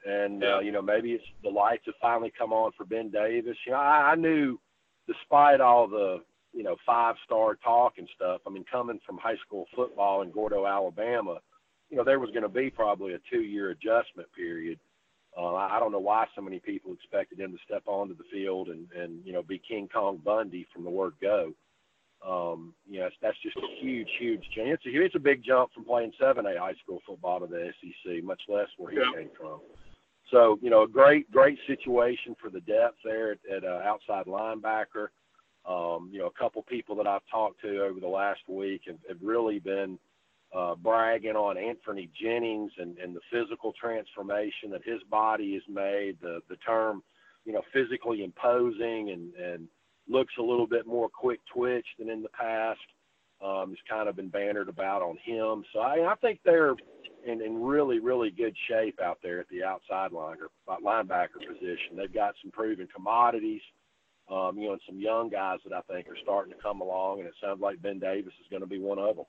And, 0.06 0.42
yeah. 0.42 0.56
uh, 0.56 0.60
you 0.60 0.72
know, 0.72 0.82
maybe 0.82 1.12
it's 1.12 1.24
the 1.44 1.50
lights 1.50 1.84
have 1.86 1.96
finally 2.02 2.32
come 2.38 2.54
on 2.54 2.72
for 2.78 2.86
Ben 2.86 3.12
Davis. 3.12 3.58
You 3.66 3.74
know, 3.74 3.80
I, 3.80 4.12
I 4.12 4.16
knew 4.16 4.60
despite 5.08 5.62
all 5.62 5.88
the, 5.88 6.22
you 6.54 6.64
know, 6.64 6.76
five 6.86 7.16
star 7.26 7.56
talk 7.64 7.94
and 7.98 8.10
stuff, 8.16 8.42
I 8.48 8.50
mean, 8.50 8.66
coming 8.72 9.00
from 9.06 9.18
high 9.18 9.38
school 9.46 9.66
football 9.76 10.22
in 10.22 10.32
Gordo, 10.32 10.66
Alabama, 10.66 11.40
you 11.90 11.98
know, 11.98 12.04
there 12.04 12.20
was 12.20 12.32
going 12.32 12.44
to 12.44 12.50
be 12.50 12.70
probably 12.70 13.14
a 13.14 13.20
two 13.30 13.42
year 13.42 13.70
adjustment 13.70 14.28
period 14.36 14.80
uh, 15.38 15.56
I 15.56 15.80
don't 15.80 15.92
know 15.92 16.00
why 16.00 16.26
so 16.36 16.42
many 16.42 16.60
people 16.60 16.94
expected 16.94 17.40
him 17.40 17.52
to 17.54 17.58
step 17.64 17.84
onto 17.86 18.16
the 18.16 18.26
field 18.32 18.68
and, 18.68 18.88
and 18.92 19.26
you 19.26 19.32
know 19.32 19.42
be 19.42 19.62
King 19.66 19.88
Kong 19.92 20.20
Bundy 20.24 20.68
from 20.74 20.84
the 20.84 20.90
word 20.90 21.14
go. 21.22 21.54
Um, 22.28 22.74
you 22.88 23.00
know, 23.00 23.10
that's 23.22 23.38
just 23.42 23.58
a 23.58 23.82
huge, 23.82 24.10
huge 24.20 24.44
change. 24.56 24.80
It's 24.84 24.86
a, 24.86 25.02
it's 25.04 25.16
a 25.16 25.20
big 25.20 25.44
jump 25.44 25.74
from 25.74 25.86
playing 25.86 26.12
7A 26.22 26.58
high 26.58 26.76
school 26.84 27.02
football 27.06 27.40
to 27.40 27.48
the 27.48 27.72
SEC, 27.82 28.24
much 28.24 28.42
less 28.48 28.68
where 28.78 28.92
he 28.92 28.98
yeah. 28.98 29.12
came 29.16 29.30
from. 29.36 29.60
So, 30.30 30.60
you 30.62 30.70
know, 30.70 30.84
a 30.84 30.88
great, 30.88 31.30
great 31.32 31.58
situation 31.68 32.36
for 32.40 32.50
the 32.50 32.62
depth 32.62 32.98
there 33.04 33.32
at, 33.32 33.40
at 33.52 33.64
uh, 33.64 33.82
outside 33.84 34.28
linebacker. 34.28 35.08
Um, 35.68 36.10
you 36.12 36.20
know, 36.20 36.28
a 36.28 36.40
couple 36.40 36.62
people 36.64 36.96
that 36.96 37.08
I've 37.08 37.22
talked 37.30 37.62
to 37.62 37.84
over 37.84 38.00
the 38.00 38.08
last 38.08 38.42
week 38.48 38.82
have, 38.88 39.00
have 39.10 39.18
really 39.22 39.60
been– 39.60 39.98
uh, 40.54 40.76
bragging 40.76 41.36
on 41.36 41.56
Anfernee 41.56 42.10
Jennings 42.22 42.72
and, 42.78 42.98
and 42.98 43.16
the 43.16 43.22
physical 43.32 43.74
transformation 43.80 44.70
that 44.72 44.84
his 44.84 45.02
body 45.10 45.54
has 45.54 45.64
made. 45.70 46.18
The 46.22 46.42
the 46.50 46.58
term, 46.58 47.04
you 47.46 47.54
know, 47.54 47.62
physically 47.74 48.24
imposing 48.24 49.12
and 49.12 49.34
and 49.36 49.68
looks 50.12 50.34
a 50.38 50.44
little 50.44 50.68
bit 50.68 50.86
more 50.86 51.10
quick 51.10 51.40
twitch 51.54 51.86
than 51.98 52.10
in 52.10 52.22
the 52.22 52.30
past. 52.30 52.80
Um, 53.44 53.70
has 53.70 53.80
kind 53.90 54.08
of 54.08 54.16
been 54.16 54.30
bannered 54.30 54.70
about 54.70 55.02
on 55.02 55.18
him. 55.26 55.64
So 55.74 55.80
I, 55.80 56.12
I 56.12 56.16
think 56.22 56.42
they're 56.46 56.76
in, 57.26 57.42
in 57.42 57.60
really, 57.60 58.00
really 58.00 58.30
good 58.30 58.56
shape 58.70 59.00
out 59.02 59.18
there 59.24 59.40
at 59.40 59.50
the 59.50 59.64
outside 59.64 60.12
liner, 60.12 60.50
linebacker 60.68 61.42
position. 61.48 61.98
They've 61.98 62.14
got 62.14 62.36
some 62.42 62.52
proven 62.52 62.88
commodities, 62.94 63.62
um, 64.30 64.60
you 64.60 64.68
know, 64.68 64.74
and 64.74 64.82
some 64.86 65.00
young 65.00 65.30
guys 65.30 65.58
that 65.66 65.76
I 65.76 65.82
think 65.92 66.08
are 66.08 66.18
starting 66.22 66.54
to 66.54 66.62
come 66.62 66.82
along, 66.82 67.20
and 67.20 67.28
it 67.28 67.34
sounds 67.42 67.62
like 67.62 67.82
Ben 67.82 67.98
Davis 67.98 68.34
is 68.40 68.48
going 68.52 68.62
to 68.62 68.70
be 68.70 68.78
one 68.78 69.00
of 69.00 69.16
them. 69.16 69.26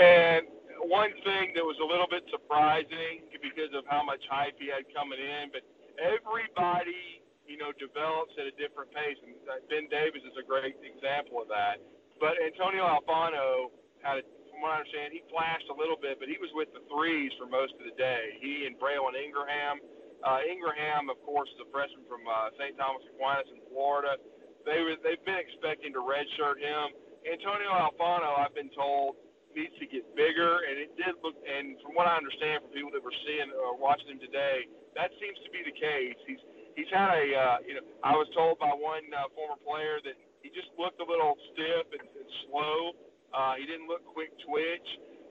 And 0.00 0.46
one 0.86 1.10
thing 1.24 1.50
that 1.54 1.64
was 1.64 1.76
a 1.82 1.86
little 1.86 2.08
bit 2.08 2.22
surprising 2.30 3.26
because 3.42 3.74
of 3.74 3.84
how 3.88 4.04
much 4.04 4.22
hype 4.30 4.54
he 4.58 4.68
had 4.68 4.84
coming 4.94 5.18
in, 5.18 5.50
but 5.50 5.62
everybody, 5.98 7.23
you 7.44 7.60
know, 7.60 7.70
develops 7.76 8.32
at 8.40 8.48
a 8.48 8.54
different 8.56 8.92
pace. 8.92 9.18
And 9.24 9.36
Ben 9.68 9.86
Davis 9.92 10.24
is 10.24 10.36
a 10.36 10.44
great 10.44 10.76
example 10.80 11.40
of 11.40 11.48
that. 11.52 11.80
But 12.18 12.40
Antonio 12.40 12.84
Alfano 12.86 13.74
had, 14.00 14.20
a, 14.20 14.24
from 14.48 14.64
what 14.64 14.72
I 14.76 14.84
understand, 14.84 15.12
he 15.12 15.20
flashed 15.28 15.68
a 15.68 15.76
little 15.76 15.98
bit, 15.98 16.20
but 16.20 16.30
he 16.30 16.40
was 16.40 16.48
with 16.56 16.72
the 16.72 16.84
threes 16.88 17.32
for 17.36 17.44
most 17.44 17.76
of 17.76 17.84
the 17.84 17.96
day. 17.96 18.38
He 18.40 18.64
and 18.64 18.78
Braylon 18.80 19.16
Ingraham. 19.18 19.80
Uh, 20.24 20.40
Ingraham, 20.48 21.12
of 21.12 21.20
course, 21.20 21.52
is 21.52 21.60
a 21.60 21.68
freshman 21.68 22.08
from 22.08 22.24
uh, 22.24 22.48
St. 22.56 22.72
Thomas 22.80 23.04
Aquinas 23.12 23.48
in 23.52 23.60
Florida. 23.68 24.16
They 24.64 24.80
were, 24.80 24.96
they've 25.04 25.20
been 25.28 25.36
expecting 25.36 25.92
to 25.92 26.00
redshirt 26.00 26.56
him. 26.56 26.96
Antonio 27.28 27.68
Alfano, 27.68 28.40
I've 28.40 28.56
been 28.56 28.72
told, 28.72 29.20
needs 29.52 29.76
to 29.78 29.86
get 29.86 30.02
bigger, 30.16 30.64
and 30.64 30.80
it 30.80 30.96
did 30.96 31.14
look. 31.20 31.36
And 31.44 31.76
from 31.84 31.92
what 31.92 32.08
I 32.08 32.16
understand 32.16 32.64
from 32.64 32.72
people 32.72 32.92
that 32.96 33.04
were 33.04 33.14
seeing 33.28 33.52
or 33.52 33.76
watching 33.76 34.16
him 34.16 34.20
today, 34.20 34.64
that 34.96 35.12
seems 35.20 35.38
to 35.44 35.50
be 35.52 35.60
the 35.60 35.74
case. 35.76 36.16
He's 36.26 36.42
he's 36.76 36.90
had 36.92 37.10
a 37.10 37.24
uh, 37.34 37.56
you 37.66 37.74
know 37.78 37.84
I 38.02 38.12
was 38.14 38.28
told 38.34 38.58
by 38.58 38.70
one 38.70 39.06
uh, 39.14 39.30
former 39.34 39.58
player 39.62 39.98
that 40.04 40.16
he 40.42 40.50
just 40.50 40.68
looked 40.78 41.00
a 41.00 41.06
little 41.06 41.34
stiff 41.52 41.86
and, 41.94 42.06
and 42.06 42.28
slow. 42.46 42.94
Uh, 43.34 43.58
he 43.58 43.66
didn't 43.66 43.90
look 43.90 44.04
quick 44.06 44.30
twitch, 44.46 44.88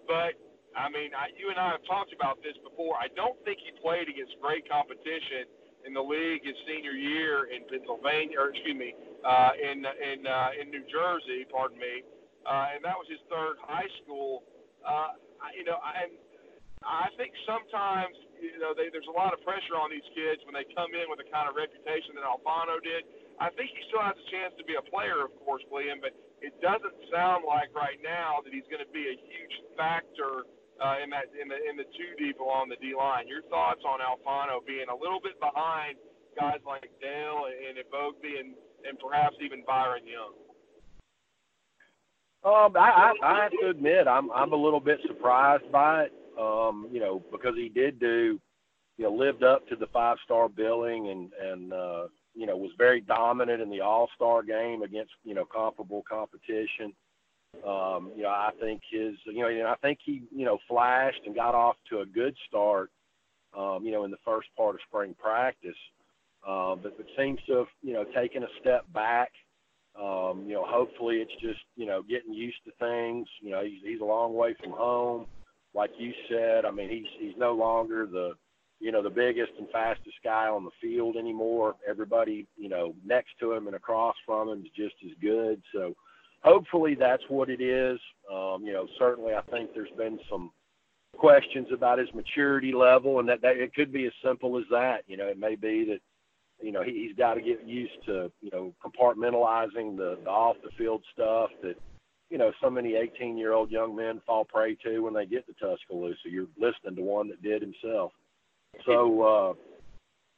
but 0.07 0.35
I 0.75 0.89
mean 0.89 1.15
I, 1.15 1.31
you 1.37 1.49
and 1.49 1.59
I 1.59 1.77
have 1.77 1.85
talked 1.85 2.11
about 2.11 2.41
this 2.43 2.55
before. 2.63 2.97
I 2.97 3.07
don't 3.13 3.37
think 3.45 3.59
he 3.61 3.71
played 3.79 4.09
against 4.09 4.35
great 4.41 4.67
competition 4.67 5.47
in 5.83 5.91
the 5.91 6.03
league 6.03 6.43
his 6.47 6.55
senior 6.67 6.95
year 6.95 7.51
in 7.51 7.67
Pennsylvania, 7.67 8.39
or 8.39 8.55
excuse 8.55 8.75
me, 8.75 8.95
uh, 9.23 9.51
in 9.55 9.83
in 9.83 10.27
uh, 10.27 10.59
in 10.59 10.71
New 10.71 10.83
Jersey. 10.87 11.45
Pardon 11.51 11.79
me 11.79 12.03
uh, 12.45 12.75
and 12.75 12.83
that 12.83 12.95
was 12.99 13.07
his 13.07 13.23
third 13.31 13.55
high 13.63 13.87
school. 14.03 14.43
Uh, 14.83 15.15
you 15.55 15.63
know, 15.63 15.79
and 15.79 16.11
I 16.83 17.07
think 17.15 17.31
sometimes 17.47 18.15
you 18.39 18.59
know 18.61 18.73
they, 18.73 18.89
there's 18.89 19.09
a 19.09 19.17
lot 19.17 19.33
of 19.33 19.41
pressure 19.41 19.77
on 19.77 19.93
these 19.93 20.05
kids 20.13 20.41
when 20.45 20.53
they 20.57 20.65
come 20.73 20.93
in 20.93 21.09
with 21.09 21.21
the 21.21 21.29
kind 21.29 21.45
of 21.45 21.57
reputation 21.57 22.17
that 22.17 22.25
Alfano 22.25 22.81
did. 22.81 23.05
I 23.41 23.49
think 23.53 23.73
he 23.73 23.81
still 23.89 24.01
has 24.01 24.13
a 24.13 24.27
chance 24.29 24.53
to 24.61 24.65
be 24.65 24.77
a 24.77 24.85
player, 24.85 25.25
of 25.25 25.33
course, 25.41 25.65
William, 25.73 25.97
but 25.97 26.13
it 26.45 26.53
doesn't 26.61 26.93
sound 27.09 27.43
like 27.49 27.73
right 27.73 27.97
now 28.01 28.45
that 28.45 28.53
he's 28.53 28.67
going 28.69 28.83
to 28.83 28.93
be 28.93 29.09
a 29.09 29.17
huge 29.17 29.55
factor 29.73 30.45
uh, 30.77 31.01
in 31.01 31.09
that 31.09 31.33
in 31.33 31.49
the 31.49 31.57
in 31.57 31.77
the 31.77 31.87
two 31.97 32.11
deep 32.17 32.37
along 32.39 32.69
the 32.69 32.79
D 32.81 32.93
line. 32.93 33.25
Your 33.25 33.41
thoughts 33.49 33.81
on 33.85 34.01
Alfano 34.01 34.61
being 34.65 34.89
a 34.89 34.97
little 34.97 35.21
bit 35.21 35.37
behind 35.41 35.97
guys 36.37 36.61
like 36.65 36.89
Dale 37.01 37.49
and 37.49 37.77
Eboigbe 37.77 38.39
and 38.39 38.57
and 38.87 38.99
perhaps 38.99 39.35
even 39.43 39.63
Byron 39.65 40.03
Young? 40.05 40.33
Um, 42.43 42.75
I, 42.75 43.13
I, 43.23 43.25
I 43.25 43.43
have 43.43 43.51
to 43.61 43.69
admit, 43.69 44.07
I'm 44.07 44.29
I'm 44.31 44.51
a 44.51 44.55
little 44.55 44.81
bit 44.81 44.99
surprised 45.07 45.71
by 45.71 46.03
it. 46.03 46.13
Um, 46.39 46.87
you 46.91 46.99
know, 46.99 47.23
because 47.31 47.55
he 47.55 47.69
did 47.69 47.99
do, 47.99 48.39
you 48.97 49.05
know, 49.05 49.13
lived 49.13 49.43
up 49.43 49.67
to 49.67 49.75
the 49.75 49.87
five 49.87 50.17
star 50.23 50.49
billing 50.49 51.09
and 51.09 51.31
and 51.41 51.73
uh, 51.73 52.07
you 52.33 52.45
know 52.45 52.57
was 52.57 52.71
very 52.77 53.01
dominant 53.01 53.61
in 53.61 53.69
the 53.69 53.81
All 53.81 54.09
Star 54.15 54.43
game 54.43 54.81
against 54.81 55.11
you 55.23 55.33
know 55.33 55.45
comparable 55.45 56.03
competition. 56.09 56.93
Um, 57.67 58.11
you 58.15 58.23
know, 58.23 58.29
I 58.29 58.49
think 58.59 58.81
his, 58.91 59.13
you 59.25 59.43
know, 59.43 59.47
and 59.47 59.67
I 59.67 59.75
think 59.75 59.99
he, 60.03 60.23
you 60.35 60.43
know, 60.43 60.57
flashed 60.67 61.21
and 61.27 61.35
got 61.35 61.53
off 61.53 61.75
to 61.91 61.99
a 61.99 62.05
good 62.05 62.35
start, 62.47 62.89
um, 63.55 63.85
you 63.85 63.91
know, 63.91 64.05
in 64.05 64.11
the 64.11 64.17
first 64.25 64.47
part 64.57 64.73
of 64.73 64.81
spring 64.87 65.15
practice. 65.21 65.77
Um, 66.47 66.79
but, 66.81 66.97
but 66.97 67.05
seems 67.15 67.39
to 67.45 67.57
have, 67.57 67.67
you 67.83 67.93
know, 67.93 68.05
taken 68.05 68.41
a 68.41 68.47
step 68.59 68.91
back 68.91 69.31
um, 69.99 70.45
you 70.47 70.53
know, 70.53 70.65
hopefully 70.65 71.17
it's 71.17 71.33
just, 71.39 71.59
you 71.75 71.85
know, 71.85 72.01
getting 72.01 72.33
used 72.33 72.57
to 72.65 72.71
things. 72.79 73.27
You 73.41 73.51
know, 73.51 73.63
he's, 73.63 73.79
he's 73.83 74.01
a 74.01 74.05
long 74.05 74.33
way 74.33 74.55
from 74.61 74.71
home. 74.71 75.27
Like 75.75 75.91
you 75.97 76.11
said, 76.29 76.65
I 76.65 76.71
mean, 76.71 76.89
he's, 76.89 77.07
he's 77.19 77.37
no 77.37 77.53
longer 77.53 78.05
the, 78.05 78.33
you 78.79 78.91
know, 78.91 79.01
the 79.01 79.09
biggest 79.09 79.51
and 79.57 79.67
fastest 79.69 80.15
guy 80.23 80.47
on 80.47 80.63
the 80.63 80.71
field 80.81 81.15
anymore. 81.15 81.75
Everybody, 81.87 82.47
you 82.57 82.69
know, 82.69 82.93
next 83.05 83.31
to 83.39 83.53
him 83.53 83.67
and 83.67 83.75
across 83.75 84.15
from 84.25 84.49
him 84.49 84.59
is 84.59 84.71
just 84.75 84.95
as 85.05 85.11
good. 85.21 85.61
So 85.73 85.95
hopefully 86.43 86.95
that's 86.95 87.23
what 87.29 87.49
it 87.49 87.61
is. 87.61 87.99
Um, 88.31 88.63
you 88.63 88.73
know, 88.73 88.87
certainly 88.99 89.33
I 89.33 89.41
think 89.49 89.71
there's 89.73 89.89
been 89.97 90.19
some 90.29 90.51
questions 91.15 91.67
about 91.73 91.99
his 91.99 92.13
maturity 92.13 92.73
level 92.73 93.19
and 93.19 93.29
that, 93.29 93.41
that 93.41 93.57
it 93.57 93.73
could 93.73 93.91
be 93.93 94.05
as 94.05 94.13
simple 94.23 94.57
as 94.57 94.65
that. 94.69 95.03
You 95.07 95.17
know, 95.17 95.27
it 95.27 95.39
may 95.39 95.55
be 95.55 95.85
that, 95.85 95.99
you 96.61 96.71
know, 96.71 96.83
he, 96.83 97.07
he's 97.07 97.15
got 97.15 97.35
to 97.35 97.41
get 97.41 97.65
used 97.65 98.05
to, 98.05 98.31
you 98.41 98.49
know, 98.51 98.73
compartmentalizing 98.83 99.97
the, 99.97 100.19
the 100.23 100.29
off 100.29 100.57
the 100.63 100.71
field 100.77 101.03
stuff 101.13 101.49
that, 101.61 101.75
you 102.33 102.39
know, 102.39 102.51
so 102.59 102.67
many 102.67 102.95
18 102.95 103.37
year 103.37 103.53
old 103.53 103.69
young 103.69 103.95
men 103.95 104.19
fall 104.25 104.43
prey 104.43 104.73
to 104.83 105.01
when 105.01 105.13
they 105.13 105.27
get 105.27 105.45
to 105.45 105.53
Tuscaloosa. 105.53 106.17
You're 106.25 106.47
listening 106.57 106.95
to 106.95 107.03
one 107.03 107.27
that 107.27 107.43
did 107.43 107.61
himself. 107.61 108.11
So, 108.87 109.21
uh, 109.21 109.53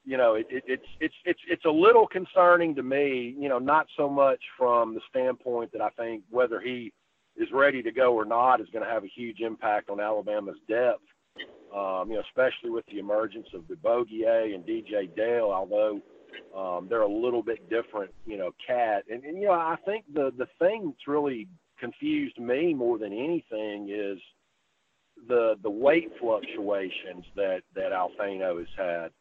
you 0.03 0.17
know, 0.17 0.34
it, 0.34 0.45
it, 0.49 0.65
it's 0.67 0.86
it's 0.99 1.15
it's 1.23 1.39
it's 1.47 1.63
a 1.63 1.69
little 1.69 2.05
concerning 2.05 2.75
to 2.75 2.84
me. 2.84 3.34
You 3.39 3.47
know, 3.47 3.60
not 3.60 3.88
so 3.95 4.10
much 4.10 4.41
from 4.58 4.93
the 4.93 4.99
standpoint 5.10 5.71
that 5.71 5.79
I 5.79 5.88
think 5.91 6.23
whether 6.29 6.60
he 6.60 6.91
is 7.38 7.47
ready 7.53 7.81
to 7.81 7.93
go 7.93 8.13
or 8.13 8.25
not 8.25 8.60
is 8.60 8.67
going 8.73 8.84
to 8.84 8.91
have 8.91 9.05
a 9.05 9.12
huge 9.15 9.39
impact 9.39 9.89
on 9.89 10.01
Alabama's 10.01 10.60
depth. 10.67 10.99
Um, 11.73 12.10
you 12.10 12.15
know, 12.15 12.23
especially 12.27 12.71
with 12.71 12.86
the 12.88 12.99
emergence 12.99 13.47
of 13.53 13.62
Eboigbe 13.62 14.53
and 14.53 14.65
DJ 14.65 15.15
Dale, 15.15 15.49
although 15.49 16.01
um, 16.53 16.88
they're 16.89 17.03
a 17.03 17.08
little 17.08 17.41
bit 17.41 17.69
different, 17.69 18.12
you 18.25 18.38
know, 18.38 18.51
cat. 18.67 19.05
And, 19.10 19.23
and 19.23 19.38
you 19.38 19.45
know, 19.45 19.53
I 19.53 19.77
think 19.86 20.03
the 20.13 20.34
the 20.38 20.47
thing 20.60 20.88
that's 20.88 21.08
really 21.08 21.47
confused 21.79 22.39
me 22.39 22.73
more 22.73 22.97
than 22.97 23.13
anything 23.13 23.89
is 23.89 24.19
the 25.27 25.55
the 25.63 25.69
weight 25.69 26.11
fluctuations 26.19 27.25
that 27.35 27.61
that 27.75 27.91
Alfano 27.91 28.59
has 28.59 28.67
had 28.77 29.11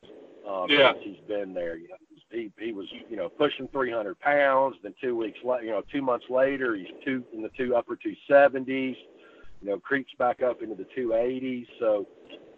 um, 0.48 0.66
yeah. 0.68 0.92
since 0.92 1.04
he's 1.04 1.28
been 1.28 1.54
there. 1.54 1.76
You 1.76 1.88
know, 1.88 1.96
he 2.30 2.50
he 2.58 2.72
was 2.72 2.86
you 3.08 3.16
know 3.16 3.28
pushing 3.28 3.68
300 3.68 4.18
pounds. 4.20 4.76
Then 4.82 4.94
two 5.00 5.16
weeks 5.16 5.38
later, 5.44 5.64
you 5.64 5.70
know, 5.70 5.82
two 5.90 6.02
months 6.02 6.26
later, 6.28 6.74
he's 6.74 6.88
two 7.04 7.24
in 7.32 7.42
the 7.42 7.50
two 7.56 7.74
upper 7.74 7.96
270s. 7.96 8.96
You 9.62 9.70
know, 9.70 9.78
creeps 9.78 10.12
back 10.18 10.42
up 10.42 10.62
into 10.62 10.74
the 10.74 10.86
280s. 10.96 11.66
So 11.78 12.06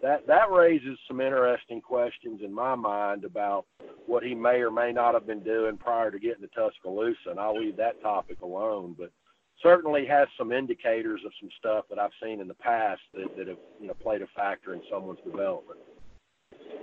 that 0.01 0.27
that 0.27 0.51
raises 0.51 0.97
some 1.07 1.21
interesting 1.21 1.79
questions 1.81 2.41
in 2.43 2.53
my 2.53 2.75
mind 2.75 3.23
about 3.23 3.65
what 4.07 4.23
he 4.23 4.35
may 4.35 4.61
or 4.61 4.71
may 4.71 4.91
not 4.91 5.13
have 5.13 5.27
been 5.27 5.43
doing 5.43 5.77
prior 5.77 6.11
to 6.11 6.19
getting 6.19 6.41
to 6.41 6.49
Tuscaloosa. 6.49 7.29
And 7.29 7.39
I'll 7.39 7.57
leave 7.57 7.77
that 7.77 8.01
topic 8.01 8.41
alone. 8.41 8.95
But 8.97 9.11
certainly 9.61 10.05
has 10.05 10.27
some 10.37 10.51
indicators 10.51 11.21
of 11.25 11.31
some 11.39 11.49
stuff 11.57 11.85
that 11.89 11.99
I've 11.99 12.15
seen 12.21 12.41
in 12.41 12.47
the 12.47 12.57
past 12.57 13.01
that, 13.13 13.35
that 13.37 13.47
have 13.47 13.61
you 13.81 13.87
know 13.87 13.95
played 13.95 14.21
a 14.21 14.27
factor 14.35 14.73
in 14.73 14.81
someone's 14.91 15.19
development. 15.25 15.79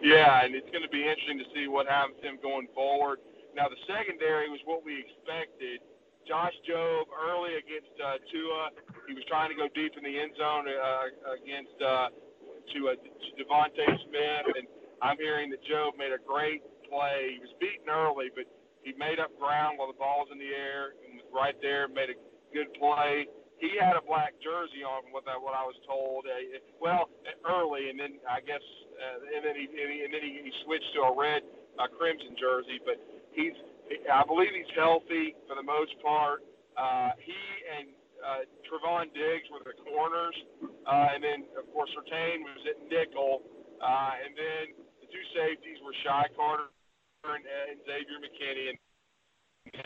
Yeah, 0.02 0.44
and 0.44 0.54
it's 0.54 0.68
going 0.70 0.84
to 0.84 0.92
be 0.92 1.00
interesting 1.00 1.38
to 1.38 1.48
see 1.54 1.68
what 1.68 1.86
happens 1.86 2.18
to 2.22 2.28
him 2.28 2.38
going 2.42 2.68
forward. 2.74 3.18
Now 3.56 3.70
the 3.70 3.80
secondary 3.86 4.50
was 4.50 4.60
what 4.64 4.84
we 4.84 5.00
expected. 5.00 5.80
Josh 6.26 6.56
Jobe 6.64 7.12
early 7.12 7.60
against 7.60 7.92
uh, 8.00 8.16
Tua, 8.32 8.72
he 9.06 9.12
was 9.12 9.24
trying 9.28 9.52
to 9.52 9.56
go 9.56 9.68
deep 9.76 9.92
in 9.96 10.04
the 10.04 10.16
end 10.16 10.32
zone 10.40 10.64
uh, 10.64 11.36
against 11.36 11.76
uh, 11.84 12.08
to, 12.72 12.78
uh, 12.88 12.96
to 12.96 13.28
DeVonta 13.36 13.84
Smith, 14.08 14.56
and 14.56 14.64
I'm 15.04 15.20
hearing 15.20 15.52
that 15.52 15.60
Jobe 15.68 16.00
made 16.00 16.16
a 16.16 16.22
great 16.24 16.64
play. 16.88 17.36
He 17.36 17.40
was 17.44 17.52
beaten 17.60 17.92
early, 17.92 18.32
but 18.32 18.48
he 18.80 18.96
made 18.96 19.20
up 19.20 19.36
ground 19.36 19.76
while 19.76 19.88
the 19.88 20.00
ball 20.00 20.24
was 20.24 20.32
in 20.32 20.40
the 20.40 20.48
air 20.48 20.96
and 21.04 21.20
was 21.20 21.28
right 21.28 21.56
there, 21.60 21.88
made 21.88 22.08
a 22.08 22.16
good 22.54 22.70
play. 22.78 23.26
He 23.58 23.74
had 23.74 23.98
a 23.98 24.04
black 24.06 24.38
jersey 24.38 24.86
on, 24.86 25.10
what 25.10 25.26
I, 25.26 25.34
what 25.38 25.54
I 25.54 25.66
was 25.66 25.78
told. 25.86 26.26
Uh, 26.26 26.62
well, 26.78 27.10
early, 27.42 27.90
and 27.90 27.98
then 27.98 28.22
I 28.26 28.38
guess, 28.42 28.62
uh, 28.94 29.18
and 29.34 29.42
then 29.42 29.56
he 29.58 29.66
and 29.66 30.10
then 30.14 30.22
he, 30.22 30.42
he 30.46 30.52
switched 30.62 30.90
to 30.94 31.10
a 31.10 31.12
red 31.14 31.42
uh, 31.78 31.90
crimson 31.90 32.38
jersey. 32.38 32.78
But 32.82 32.98
he's, 33.34 33.54
I 34.06 34.22
believe 34.26 34.54
he's 34.54 34.70
healthy 34.74 35.34
for 35.50 35.58
the 35.58 35.66
most 35.66 35.94
part. 36.02 36.46
Uh, 36.74 37.14
he 37.22 37.38
and 37.78 37.94
uh, 38.24 38.42
Trevon 38.66 39.12
Diggs 39.14 39.46
were 39.52 39.62
the 39.62 39.76
corners, 39.86 40.36
uh, 40.86 41.14
and 41.14 41.22
then 41.22 41.46
of 41.54 41.68
course 41.70 41.90
Surtain 41.94 42.42
was 42.42 42.62
at 42.66 42.78
nickel, 42.90 43.44
uh, 43.78 44.12
and 44.18 44.34
then 44.34 44.64
the 44.98 45.06
two 45.12 45.24
safeties 45.30 45.78
were 45.86 45.94
Shy 46.02 46.26
Carter 46.34 46.72
and, 47.28 47.44
and 47.46 47.78
Xavier 47.86 48.18
McKinney, 48.18 48.74
and, 48.74 48.78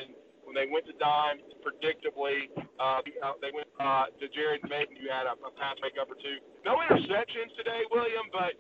and 0.01 0.09
when 0.49 0.57
they 0.57 0.65
went 0.73 0.89
to 0.89 0.97
dime, 0.97 1.45
predictably, 1.61 2.49
uh, 2.81 3.05
they 3.45 3.53
went 3.53 3.69
uh, 3.77 4.09
to 4.17 4.25
Jared 4.33 4.65
Mayden, 4.65 4.97
who 4.97 5.13
had 5.13 5.29
a, 5.29 5.37
a 5.37 5.53
pass 5.61 5.77
breakup 5.77 6.09
or 6.09 6.17
two. 6.17 6.41
No 6.65 6.81
interceptions 6.81 7.53
today, 7.53 7.85
William, 7.93 8.33
but 8.33 8.57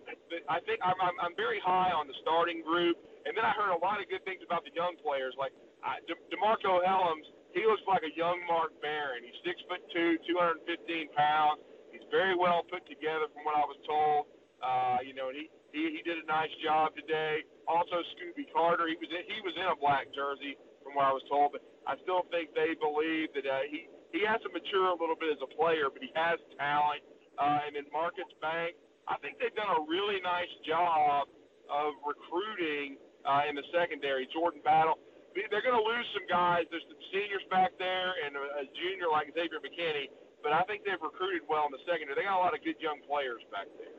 I 0.53 0.61
think 0.68 0.85
I'm, 0.85 1.01
I'm, 1.01 1.16
I'm 1.16 1.35
very 1.40 1.57
high 1.64 1.96
on 1.96 2.05
the 2.05 2.16
starting 2.20 2.61
group. 2.61 3.01
And 3.24 3.33
then 3.33 3.48
I 3.48 3.57
heard 3.57 3.72
a 3.72 3.81
lot 3.81 4.05
of 4.05 4.09
good 4.12 4.20
things 4.29 4.44
about 4.44 4.68
the 4.68 4.72
young 4.77 5.01
players, 5.01 5.33
like 5.40 5.57
uh, 5.81 5.96
De- 6.05 6.20
Demarcco 6.29 6.85
Hellams. 6.85 7.24
He 7.57 7.64
looks 7.64 7.83
like 7.88 8.05
a 8.05 8.12
young 8.12 8.44
Mark 8.44 8.77
Barron. 8.85 9.24
He's 9.24 9.37
six 9.40 9.57
foot 9.64 9.81
two, 9.88 10.20
215 10.29 10.68
pounds. 11.16 11.64
He's 11.88 12.05
very 12.12 12.37
well 12.37 12.61
put 12.68 12.85
together, 12.85 13.33
from 13.33 13.48
what 13.48 13.57
I 13.57 13.64
was 13.64 13.81
told. 13.88 14.29
Uh, 14.61 15.01
you 15.01 15.16
know, 15.16 15.33
and 15.33 15.38
he, 15.40 15.46
he 15.72 15.83
he 15.96 16.01
did 16.05 16.20
a 16.20 16.27
nice 16.29 16.53
job 16.61 16.92
today. 16.92 17.46
Also, 17.64 18.05
Scooby 18.16 18.44
Carter. 18.53 18.88
He 18.88 18.96
was 19.01 19.09
in, 19.09 19.24
he 19.24 19.40
was 19.40 19.57
in 19.57 19.66
a 19.70 19.77
black 19.77 20.12
jersey, 20.12 20.59
from 20.83 20.96
what 20.96 21.05
I 21.05 21.12
was 21.12 21.24
told. 21.29 21.53
But 21.53 21.62
I 21.88 21.96
still 22.05 22.29
think 22.29 22.53
they 22.53 22.77
believe 22.77 23.33
that 23.33 23.48
uh, 23.48 23.64
he 23.64 23.88
he 24.12 24.24
has 24.24 24.40
to 24.44 24.53
mature 24.53 24.92
a 24.92 24.96
little 24.96 25.16
bit 25.16 25.33
as 25.33 25.40
a 25.40 25.51
player, 25.57 25.88
but 25.88 26.05
he 26.05 26.12
has 26.16 26.37
talent. 26.61 27.01
Uh, 27.37 27.64
and 27.64 27.77
then 27.77 27.88
Marcus 27.92 28.29
Banks, 28.40 28.77
I 29.09 29.16
think 29.20 29.40
they've 29.40 29.55
done 29.57 29.72
a 29.72 29.83
really 29.85 30.20
nice 30.20 30.51
job 30.64 31.29
of 31.68 31.92
recruiting 32.05 32.96
uh, 33.24 33.44
in 33.48 33.57
the 33.57 33.64
secondary. 33.72 34.29
Jordan 34.33 34.64
Battle, 34.64 34.96
they're 35.37 35.64
going 35.64 35.77
to 35.77 35.85
lose 35.85 36.09
some 36.16 36.24
guys. 36.24 36.64
There's 36.72 36.85
some 36.88 37.01
seniors 37.12 37.44
back 37.53 37.77
there 37.77 38.16
and 38.24 38.37
a, 38.37 38.44
a 38.61 38.68
junior 38.77 39.12
like 39.12 39.29
Xavier 39.37 39.61
McKinney, 39.61 40.09
but 40.40 40.57
I 40.57 40.64
think 40.64 40.88
they've 40.88 41.01
recruited 41.01 41.44
well 41.48 41.68
in 41.68 41.72
the 41.72 41.85
secondary. 41.85 42.16
They 42.16 42.24
got 42.24 42.40
a 42.40 42.42
lot 42.42 42.57
of 42.57 42.64
good 42.64 42.81
young 42.81 43.05
players 43.05 43.44
back 43.53 43.68
there. 43.77 43.92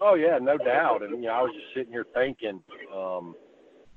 Oh 0.00 0.16
yeah, 0.16 0.40
no 0.40 0.56
doubt. 0.56 1.04
And 1.04 1.20
you 1.20 1.28
know, 1.28 1.36
I 1.36 1.44
was 1.44 1.52
just 1.52 1.76
sitting 1.76 1.92
here 1.92 2.08
thinking. 2.16 2.64
Um, 2.88 3.36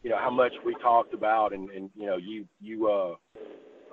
you 0.03 0.09
know 0.09 0.17
how 0.17 0.29
much 0.29 0.51
we 0.65 0.75
talked 0.75 1.13
about, 1.13 1.53
and, 1.53 1.69
and 1.71 1.89
you 1.95 2.05
know 2.05 2.17
you 2.17 2.45
you 2.61 2.91
uh, 2.91 3.15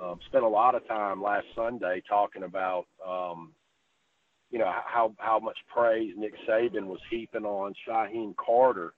um, 0.05 0.18
spent 0.27 0.44
a 0.44 0.49
lot 0.49 0.75
of 0.75 0.87
time 0.88 1.23
last 1.23 1.46
Sunday 1.55 2.03
talking 2.09 2.42
about 2.42 2.87
um, 3.07 3.53
you 4.51 4.59
know 4.59 4.70
how 4.85 5.14
how 5.18 5.38
much 5.38 5.57
praise 5.73 6.12
Nick 6.16 6.35
Saban 6.49 6.87
was 6.87 6.99
heaping 7.11 7.44
on 7.44 7.73
Shyheim 7.88 8.35
Carter, 8.37 8.92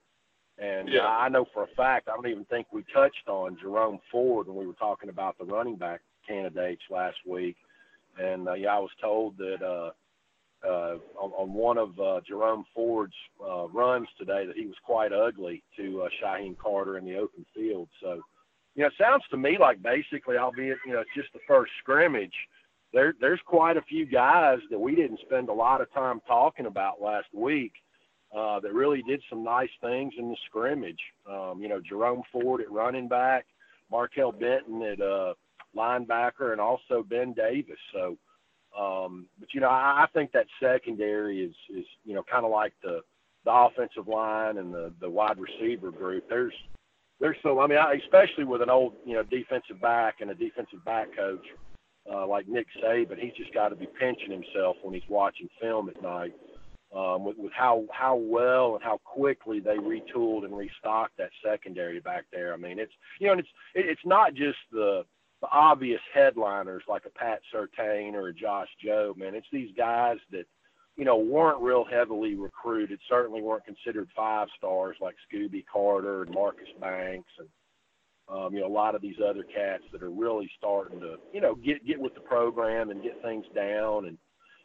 and 0.57 0.89
yeah. 0.89 1.05
I 1.05 1.29
know 1.29 1.45
for 1.53 1.63
a 1.63 1.75
fact 1.77 2.09
I 2.09 2.15
don't 2.15 2.27
even 2.27 2.45
think 2.45 2.67
we 2.73 2.83
touched 2.93 3.27
on 3.27 3.57
Jerome 3.61 3.99
Ford 4.11 4.47
when 4.47 4.57
we 4.57 4.65
were 4.65 4.73
talking 4.73 5.09
about 5.09 5.37
the 5.37 5.45
running 5.45 5.75
back 5.75 6.01
candidates 6.27 6.81
last 6.89 7.17
week, 7.27 7.57
and 8.19 8.47
uh, 8.47 8.53
yeah 8.53 8.75
I 8.75 8.79
was 8.79 8.91
told 8.99 9.37
that. 9.37 9.63
Uh, 9.63 9.91
uh, 10.65 10.95
on, 11.19 11.31
on 11.31 11.53
one 11.53 11.77
of 11.77 11.99
uh, 11.99 12.21
Jerome 12.27 12.65
Ford's 12.73 13.13
uh, 13.43 13.67
runs 13.67 14.07
today 14.17 14.45
that 14.45 14.55
he 14.55 14.65
was 14.65 14.75
quite 14.85 15.11
ugly 15.11 15.63
to 15.77 16.03
uh, 16.03 16.09
Shyheim 16.21 16.57
Carter 16.57 16.97
in 16.97 17.05
the 17.05 17.17
open 17.17 17.45
field. 17.53 17.89
So, 18.01 18.21
you 18.75 18.81
know, 18.81 18.87
it 18.87 18.93
sounds 18.99 19.23
to 19.31 19.37
me 19.37 19.57
like 19.59 19.81
basically, 19.83 20.37
albeit 20.37 20.77
you 20.85 20.93
know 20.93 21.01
it's 21.01 21.09
just 21.15 21.33
the 21.33 21.39
first 21.47 21.71
scrimmage, 21.79 22.33
there 22.93 23.13
there's 23.19 23.41
quite 23.45 23.77
a 23.77 23.81
few 23.81 24.05
guys 24.05 24.59
that 24.71 24.79
we 24.79 24.95
didn't 24.95 25.19
spend 25.25 25.49
a 25.49 25.53
lot 25.53 25.81
of 25.81 25.91
time 25.93 26.21
talking 26.27 26.65
about 26.65 27.01
last 27.01 27.27
week 27.33 27.73
uh, 28.35 28.59
that 28.61 28.73
really 28.73 29.03
did 29.03 29.21
some 29.29 29.43
nice 29.43 29.69
things 29.81 30.13
in 30.17 30.29
the 30.29 30.37
scrimmage. 30.47 31.01
Um, 31.29 31.59
you 31.61 31.67
know, 31.67 31.81
Jerome 31.87 32.23
Ford 32.31 32.61
at 32.61 32.71
running 32.71 33.07
back, 33.07 33.45
Markail 33.91 34.37
Benton 34.39 34.81
at 34.81 35.01
uh, 35.01 35.33
linebacker, 35.75 36.51
and 36.51 36.61
also 36.61 37.05
Ben 37.07 37.33
Davis. 37.33 37.77
So 37.93 38.17
um, 38.77 39.27
but 39.39 39.53
you 39.53 39.61
know, 39.61 39.69
I, 39.69 40.03
I 40.03 40.07
think 40.13 40.31
that 40.31 40.47
secondary 40.61 41.41
is 41.41 41.55
is 41.75 41.85
you 42.03 42.13
know 42.13 42.23
kind 42.29 42.45
of 42.45 42.51
like 42.51 42.73
the 42.83 43.01
the 43.45 43.51
offensive 43.51 44.07
line 44.07 44.57
and 44.57 44.73
the 44.73 44.93
the 44.99 45.09
wide 45.09 45.37
receiver 45.37 45.91
group. 45.91 46.25
There's 46.29 46.53
there's 47.19 47.37
so 47.43 47.59
I 47.59 47.67
mean, 47.67 47.77
I, 47.77 47.93
especially 47.93 48.43
with 48.43 48.61
an 48.61 48.69
old 48.69 48.93
you 49.05 49.13
know 49.13 49.23
defensive 49.23 49.81
back 49.81 50.15
and 50.21 50.31
a 50.31 50.35
defensive 50.35 50.83
back 50.85 51.07
coach 51.15 51.45
uh, 52.11 52.27
like 52.27 52.47
Nick 52.47 52.67
Saban, 52.83 53.17
he's 53.19 53.33
just 53.33 53.53
got 53.53 53.69
to 53.69 53.75
be 53.75 53.87
pinching 53.99 54.31
himself 54.31 54.75
when 54.81 54.93
he's 54.93 55.09
watching 55.09 55.47
film 55.61 55.89
at 55.89 56.01
night. 56.01 56.33
Um, 56.95 57.25
with, 57.25 57.37
with 57.39 57.51
how 57.53 57.85
how 57.91 58.15
well 58.15 58.75
and 58.75 58.83
how 58.83 58.99
quickly 59.03 59.59
they 59.59 59.77
retooled 59.77 60.45
and 60.45 60.55
restocked 60.55 61.17
that 61.17 61.31
secondary 61.43 61.99
back 61.99 62.25
there. 62.31 62.53
I 62.53 62.57
mean, 62.57 62.77
it's 62.77 62.91
you 63.19 63.25
know, 63.25 63.33
and 63.33 63.39
it's 63.39 63.49
it, 63.73 63.87
it's 63.87 64.05
not 64.05 64.35
just 64.35 64.59
the 64.71 65.03
the 65.43 65.49
obvious 65.51 65.99
headliners 66.13 66.83
like 66.87 67.03
a 67.05 67.09
Pat 67.09 67.41
Surtain 67.53 68.13
or 68.13 68.29
a 68.29 68.33
Josh 68.33 68.69
Jobe, 68.83 69.17
man. 69.17 69.35
It's 69.35 69.45
these 69.51 69.71
guys 69.75 70.15
that, 70.31 70.45
you 70.95 71.03
know, 71.03 71.17
weren't 71.17 71.61
real 71.61 71.83
heavily 71.83 72.35
recruited, 72.35 72.97
certainly 73.09 73.41
weren't 73.41 73.65
considered 73.65 74.07
five 74.15 74.47
stars 74.57 74.95
like 75.01 75.15
Scooby 75.27 75.65
Carter 75.71 76.23
and 76.23 76.33
Marcus 76.33 76.69
Banks 76.79 77.29
and 77.39 77.49
um, 78.29 78.53
you 78.53 78.61
know, 78.61 78.67
a 78.67 78.69
lot 78.69 78.95
of 78.95 79.01
these 79.01 79.17
other 79.19 79.43
cats 79.43 79.83
that 79.91 80.01
are 80.01 80.09
really 80.09 80.49
starting 80.57 81.01
to, 81.01 81.17
you 81.33 81.41
know, 81.41 81.55
get 81.55 81.85
get 81.85 81.99
with 81.99 82.13
the 82.13 82.21
program 82.21 82.89
and 82.89 83.03
get 83.03 83.21
things 83.21 83.45
down 83.53 84.05
and 84.05 84.17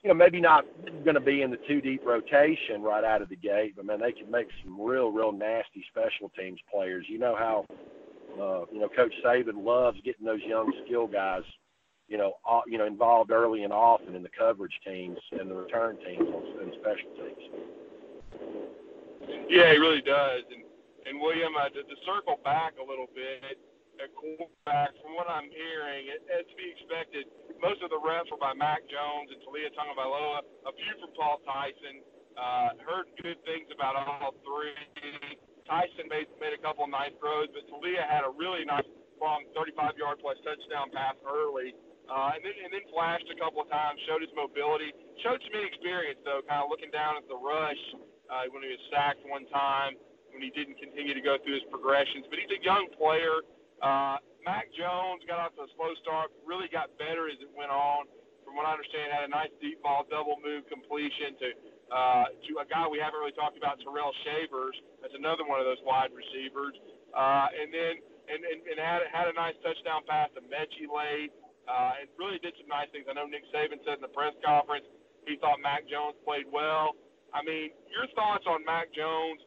you 0.05 0.09
know, 0.09 0.15
maybe 0.15 0.41
not 0.41 0.65
going 1.03 1.17
to 1.17 1.21
be 1.21 1.43
in 1.43 1.51
the 1.51 1.59
two 1.67 1.81
deep 1.81 2.07
rotation 2.07 2.83
right 2.83 3.03
out 3.03 3.21
of 3.21 3.29
the 3.29 3.37
gate, 3.37 3.75
but 3.75 3.85
man, 3.85 4.01
they 4.01 4.13
can 4.13 4.31
make 4.31 4.47
some 4.63 4.81
real, 4.81 5.11
real 5.11 5.33
nasty 5.33 5.85
special 5.91 6.31
teams 6.39 6.61
players. 6.73 7.05
You 7.09 7.19
know 7.19 7.35
how 7.35 7.67
uh, 8.41 8.65
you 8.73 8.81
know, 8.81 8.89
Coach 8.89 9.13
Saban 9.25 9.65
loves 9.65 9.99
getting 10.05 10.27
those 10.27 10.41
young 10.47 10.73
skill 10.85 11.07
guys, 11.07 11.43
you 12.09 12.19
know, 12.19 12.35
all, 12.45 12.63
you 12.67 12.79
know, 12.79 12.87
involved 12.87 13.31
early 13.31 13.65
and 13.65 13.73
often 13.73 14.15
in 14.15 14.23
the 14.23 14.31
coverage 14.37 14.79
teams 14.87 15.19
and 15.33 15.51
the 15.51 15.55
return 15.55 15.97
teams 16.05 16.29
and 16.61 16.73
special 16.81 17.11
teams. 17.17 17.43
Yeah, 19.49 19.73
he 19.73 19.79
really 19.79 20.03
does. 20.03 20.43
And 20.53 20.65
and 21.09 21.17
William, 21.25 21.57
uh, 21.57 21.73
to, 21.73 21.81
to 21.81 21.97
circle 22.05 22.37
back 22.45 22.77
a 22.77 22.85
little 22.85 23.09
bit, 23.17 23.57
at 23.97 24.13
quarterback, 24.13 24.93
from 25.01 25.17
what 25.17 25.25
I'm 25.25 25.49
hearing, 25.49 26.07
it, 26.13 26.21
as 26.29 26.45
to 26.47 26.55
be 26.55 26.69
expected, 26.69 27.27
most 27.59 27.81
of 27.81 27.89
the 27.89 27.99
reps 27.99 28.29
were 28.29 28.39
by 28.39 28.53
Mac 28.53 28.85
Jones 28.87 29.33
and 29.33 29.41
Taulia 29.43 29.73
Tagovailoa, 29.73 30.45
a 30.69 30.73
few 30.77 30.93
from 31.01 31.11
Paul 31.17 31.41
Tyson. 31.49 32.05
Uh, 32.39 32.79
heard 32.85 33.11
good 33.19 33.41
things 33.43 33.67
about 33.75 33.99
all 33.99 34.37
three. 34.47 34.77
Tyson 35.69 36.09
made 36.09 36.27
made 36.41 36.57
a 36.57 36.63
couple 36.65 36.83
of 36.83 36.91
nice 36.91 37.13
throws, 37.21 37.53
but 37.53 37.69
Taulia 37.69 38.03
had 38.09 38.25
a 38.25 38.33
really 38.33 38.65
nice 38.65 38.89
long 39.21 39.45
35 39.53 40.01
yard 40.01 40.19
plus 40.19 40.41
touchdown 40.41 40.89
pass 40.91 41.15
early 41.29 41.77
uh, 42.09 42.33
and 42.33 42.41
then 42.41 42.57
and 42.65 42.73
then 42.73 42.85
flashed 42.89 43.29
a 43.29 43.37
couple 43.37 43.61
of 43.61 43.69
times, 43.69 44.01
showed 44.09 44.25
his 44.25 44.33
mobility, 44.33 44.97
showed 45.21 45.39
some 45.45 45.53
inexperience 45.53 46.17
though, 46.25 46.41
kind 46.49 46.65
of 46.65 46.73
looking 46.73 46.89
down 46.89 47.21
at 47.21 47.29
the 47.29 47.37
rush 47.37 47.83
uh, 48.33 48.49
when 48.49 48.65
he 48.65 48.73
was 48.73 48.81
sacked 48.89 49.21
one 49.29 49.45
time 49.53 49.93
when 50.33 50.41
he 50.41 50.49
didn't 50.53 50.81
continue 50.81 51.13
to 51.13 51.25
go 51.25 51.37
through 51.41 51.61
his 51.61 51.67
progressions. 51.69 52.25
But 52.33 52.41
he's 52.41 52.53
a 52.53 52.63
young 52.65 52.89
player. 52.97 53.45
Uh, 53.81 54.21
Mac 54.45 54.73
Jones 54.73 55.21
got 55.29 55.41
off 55.41 55.53
to 55.61 55.69
a 55.69 55.71
slow 55.77 55.93
start, 56.01 56.33
really 56.49 56.69
got 56.73 56.93
better 56.97 57.29
as 57.29 57.37
it 57.45 57.53
went 57.53 57.73
on. 57.73 58.09
From 58.45 58.57
what 58.57 58.65
I 58.65 58.73
understand, 58.73 59.13
had 59.13 59.29
a 59.29 59.33
nice 59.33 59.53
deep 59.61 59.85
ball 59.85 60.09
double 60.09 60.41
move 60.41 60.65
completion 60.73 61.37
to 61.45 61.49
uh, 61.89 62.29
to 62.49 62.53
a 62.61 62.67
guy 62.69 62.85
we 62.87 63.01
haven't 63.01 63.19
really 63.19 63.37
talked 63.37 63.57
about, 63.57 63.81
Tyrell 63.81 64.13
Shavers. 64.25 64.77
That's 65.01 65.17
another 65.17 65.45
one 65.49 65.61
of 65.61 65.67
those 65.67 65.81
wide 65.85 66.13
receivers. 66.13 66.77
Uh, 67.13 67.49
and 67.53 67.73
then 67.73 67.95
and, 68.29 68.45
and, 68.45 68.61
and 68.69 68.77
had 68.77 69.01
had 69.09 69.27
a 69.29 69.35
nice 69.35 69.57
touchdown 69.65 70.05
pass 70.05 70.29
to 70.37 70.45
Metchie 70.45 70.85
late 70.85 71.33
uh, 71.65 72.01
and 72.01 72.09
really 72.21 72.37
did 72.45 72.53
some 72.61 72.69
nice 72.69 72.89
things. 72.93 73.09
I 73.09 73.17
know 73.17 73.25
Nick 73.25 73.49
Saban 73.49 73.81
said 73.85 74.01
in 74.01 74.05
the 74.05 74.13
press 74.13 74.37
conference 74.45 74.85
he 75.25 75.37
thought 75.41 75.61
Mac 75.61 75.89
Jones 75.89 76.17
played 76.25 76.49
well. 76.49 76.97
I 77.33 77.45
mean, 77.45 77.73
your 77.93 78.09
thoughts 78.17 78.49
on 78.49 78.65
Mac 78.65 78.89
Jones 78.93 79.41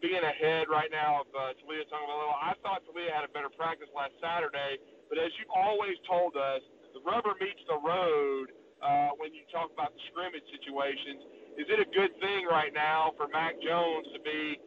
being 0.00 0.20
ahead 0.20 0.68
right 0.68 0.92
now 0.92 1.24
of 1.24 1.28
uh, 1.32 1.56
Taulia 1.64 1.84
Tagovailoa? 1.88 2.36
I 2.36 2.52
thought 2.60 2.84
Taulia 2.84 3.12
had 3.12 3.24
a 3.24 3.32
better 3.32 3.48
practice 3.52 3.88
last 3.96 4.12
Saturday, 4.20 4.76
but 5.08 5.16
as 5.16 5.32
you've 5.40 5.52
always 5.52 5.96
told 6.04 6.36
us, 6.36 6.60
the 6.92 7.00
rubber 7.02 7.32
meets 7.40 7.60
the 7.66 7.80
road 7.80 8.52
uh, 8.84 9.16
when 9.16 9.32
you 9.32 9.42
talk 9.48 9.72
about 9.72 9.96
the 9.96 10.02
scrimmage 10.12 10.44
situations. 10.52 11.24
Is 11.56 11.66
it 11.70 11.78
a 11.78 11.88
good 11.94 12.10
thing 12.20 12.46
right 12.50 12.72
now 12.74 13.12
for 13.16 13.28
Mac 13.28 13.54
Jones 13.62 14.06
to 14.12 14.20
be 14.20 14.58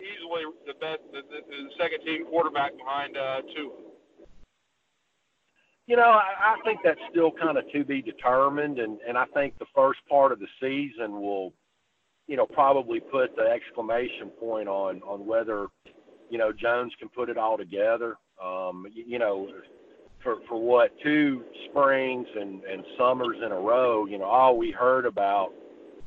easily 0.00 0.44
the 0.66 0.74
best, 0.74 1.00
the, 1.12 1.22
the, 1.32 1.40
the 1.48 1.60
second 1.80 2.04
team 2.04 2.26
quarterback 2.26 2.76
behind 2.76 3.16
uh, 3.16 3.40
Tua? 3.54 3.72
You 5.86 5.96
know, 5.96 6.02
I, 6.02 6.56
I 6.56 6.56
think 6.64 6.80
that's 6.84 7.00
still 7.10 7.30
kind 7.30 7.56
of 7.56 7.64
to 7.72 7.84
be 7.84 8.02
determined, 8.02 8.78
and 8.78 8.98
and 9.08 9.16
I 9.16 9.24
think 9.32 9.58
the 9.58 9.70
first 9.74 10.00
part 10.08 10.32
of 10.32 10.40
the 10.40 10.48
season 10.60 11.20
will, 11.20 11.52
you 12.26 12.36
know, 12.36 12.44
probably 12.44 13.00
put 13.00 13.34
the 13.36 13.44
exclamation 13.44 14.28
point 14.38 14.68
on 14.68 15.00
on 15.02 15.24
whether, 15.24 15.68
you 16.28 16.38
know, 16.38 16.52
Jones 16.52 16.92
can 16.98 17.08
put 17.08 17.30
it 17.30 17.38
all 17.38 17.56
together. 17.56 18.16
Um, 18.44 18.84
you, 18.92 19.04
you 19.06 19.18
know, 19.18 19.48
for 20.22 20.36
for 20.48 20.60
what 20.60 20.90
two 21.02 21.44
springs 21.70 22.26
and 22.34 22.64
and 22.64 22.84
summers 22.98 23.36
in 23.44 23.52
a 23.52 23.58
row, 23.58 24.06
you 24.06 24.18
know, 24.18 24.24
all 24.24 24.58
we 24.58 24.72
heard 24.72 25.06
about 25.06 25.52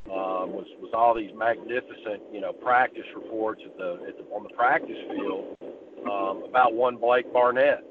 um, 0.06 0.52
was 0.52 0.66
was 0.80 0.90
all 0.94 1.14
these 1.14 1.32
magnificent, 1.34 2.22
you 2.32 2.40
know, 2.40 2.52
practice 2.52 3.06
reports 3.14 3.62
at 3.64 3.76
the, 3.76 3.98
at 4.08 4.16
the 4.16 4.24
on 4.34 4.42
the 4.42 4.50
practice 4.50 4.98
field 5.10 5.56
um, 6.10 6.44
about 6.48 6.74
one 6.74 6.96
Blake 6.96 7.32
Barnett 7.32 7.84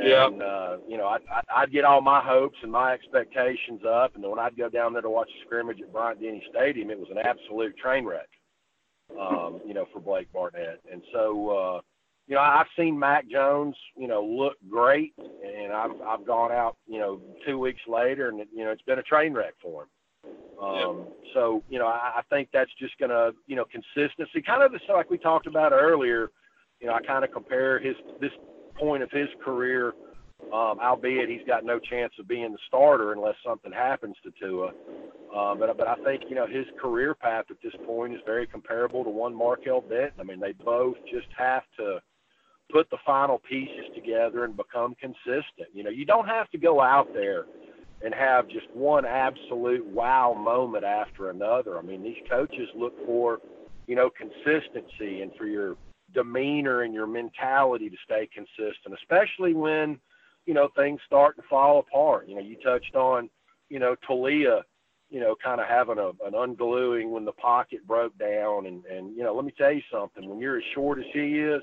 yeah. 0.00 0.26
And, 0.26 0.42
uh, 0.42 0.76
you 0.88 0.96
know, 0.96 1.08
I'd, 1.08 1.20
I'd 1.54 1.72
get 1.72 1.84
all 1.84 2.00
my 2.00 2.20
hopes 2.20 2.56
and 2.62 2.70
my 2.70 2.92
expectations 2.92 3.82
up, 3.88 4.14
and 4.14 4.22
then 4.22 4.30
when 4.30 4.40
I'd 4.40 4.56
go 4.56 4.68
down 4.68 4.92
there 4.92 5.02
to 5.02 5.10
watch 5.10 5.28
a 5.28 5.44
scrimmage 5.44 5.80
at 5.80 5.92
Bryant 5.92 6.20
Denny 6.20 6.42
Stadium, 6.50 6.90
it 6.90 6.98
was 6.98 7.08
an 7.10 7.18
absolute 7.18 7.76
train 7.76 8.04
wreck, 8.04 8.28
um, 9.20 9.60
you 9.66 9.74
know, 9.74 9.86
for 9.92 10.00
Blake 10.00 10.32
Barnett. 10.32 10.80
And 10.90 11.02
so, 11.12 11.50
uh, 11.50 11.80
you 12.26 12.36
know, 12.36 12.40
I've 12.40 12.66
seen 12.76 12.98
Mac 12.98 13.28
Jones, 13.28 13.76
you 13.96 14.08
know, 14.08 14.24
look 14.24 14.56
great, 14.70 15.12
and 15.18 15.72
I've 15.72 16.00
I've 16.06 16.26
gone 16.26 16.52
out, 16.52 16.76
you 16.86 16.98
know, 16.98 17.20
two 17.46 17.58
weeks 17.58 17.80
later, 17.86 18.28
and 18.28 18.38
you 18.54 18.64
know, 18.64 18.70
it's 18.70 18.82
been 18.82 19.00
a 19.00 19.02
train 19.02 19.34
wreck 19.34 19.54
for 19.60 19.82
him. 19.82 19.88
Um, 20.62 21.08
so, 21.34 21.62
you 21.68 21.78
know, 21.78 21.86
I, 21.86 22.18
I 22.18 22.22
think 22.30 22.48
that's 22.52 22.70
just 22.78 22.96
going 22.98 23.10
to, 23.10 23.32
you 23.46 23.56
know, 23.56 23.64
consistency, 23.64 24.40
kind 24.42 24.62
of 24.62 24.70
the, 24.70 24.78
like 24.92 25.10
we 25.10 25.18
talked 25.18 25.46
about 25.46 25.72
earlier. 25.72 26.30
You 26.80 26.86
know, 26.86 26.94
I 26.94 27.02
kind 27.02 27.24
of 27.24 27.32
compare 27.32 27.80
his 27.80 27.96
this 28.20 28.30
point 28.78 29.02
of 29.02 29.10
his 29.10 29.28
career, 29.44 29.92
um, 30.52 30.78
albeit 30.80 31.28
he's 31.28 31.46
got 31.46 31.64
no 31.64 31.78
chance 31.78 32.12
of 32.18 32.28
being 32.28 32.52
the 32.52 32.58
starter 32.68 33.12
unless 33.12 33.34
something 33.44 33.72
happens 33.72 34.16
to 34.24 34.32
Tua. 34.40 34.68
Um, 35.36 35.58
but 35.58 35.76
but 35.76 35.88
I 35.88 35.96
think 36.04 36.24
you 36.28 36.34
know 36.34 36.46
his 36.46 36.66
career 36.80 37.14
path 37.14 37.46
at 37.50 37.56
this 37.62 37.72
point 37.86 38.14
is 38.14 38.20
very 38.26 38.46
comparable 38.46 39.02
to 39.04 39.10
one 39.10 39.34
Markail 39.34 39.88
Benton. 39.88 40.20
I 40.20 40.24
mean, 40.24 40.40
they 40.40 40.52
both 40.52 40.96
just 41.10 41.28
have 41.36 41.62
to 41.78 42.00
put 42.70 42.88
the 42.90 42.98
final 43.04 43.38
pieces 43.38 43.86
together 43.94 44.44
and 44.44 44.56
become 44.56 44.94
consistent. 45.00 45.68
You 45.72 45.84
know, 45.84 45.90
you 45.90 46.04
don't 46.04 46.28
have 46.28 46.50
to 46.50 46.58
go 46.58 46.80
out 46.80 47.12
there 47.12 47.46
and 48.04 48.14
have 48.14 48.48
just 48.48 48.66
one 48.74 49.04
absolute 49.04 49.86
wow 49.86 50.34
moment 50.34 50.84
after 50.84 51.30
another. 51.30 51.78
I 51.78 51.82
mean, 51.82 52.02
these 52.02 52.22
coaches 52.28 52.68
look 52.74 52.94
for, 53.06 53.40
you 53.86 53.94
know, 53.94 54.10
consistency 54.10 55.22
and 55.22 55.30
for 55.36 55.46
your 55.46 55.76
demeanor 56.12 56.82
and 56.82 56.92
your 56.92 57.06
mentality 57.06 57.88
to 57.88 57.96
stay 58.04 58.28
consistent, 58.32 58.94
especially 59.00 59.54
when, 59.54 59.98
you 60.46 60.54
know, 60.54 60.68
things 60.76 61.00
start 61.06 61.36
to 61.36 61.42
fall 61.48 61.78
apart. 61.78 62.28
You 62.28 62.34
know, 62.34 62.40
you 62.40 62.56
touched 62.56 62.96
on, 62.96 63.30
you 63.68 63.78
know, 63.78 63.94
Taulia, 64.08 64.62
you 65.08 65.20
know, 65.20 65.36
kind 65.42 65.60
of 65.60 65.68
having 65.68 65.98
a, 65.98 66.08
an 66.26 66.34
ungluing 66.34 67.10
when 67.10 67.24
the 67.24 67.32
pocket 67.32 67.86
broke 67.86 68.16
down. 68.18 68.66
And, 68.66 68.84
and, 68.86 69.16
you 69.16 69.22
know, 69.22 69.34
let 69.34 69.44
me 69.44 69.52
tell 69.56 69.72
you 69.72 69.82
something, 69.92 70.28
when 70.28 70.40
you're 70.40 70.58
as 70.58 70.64
short 70.74 70.98
as 70.98 71.04
he 71.12 71.38
is 71.38 71.62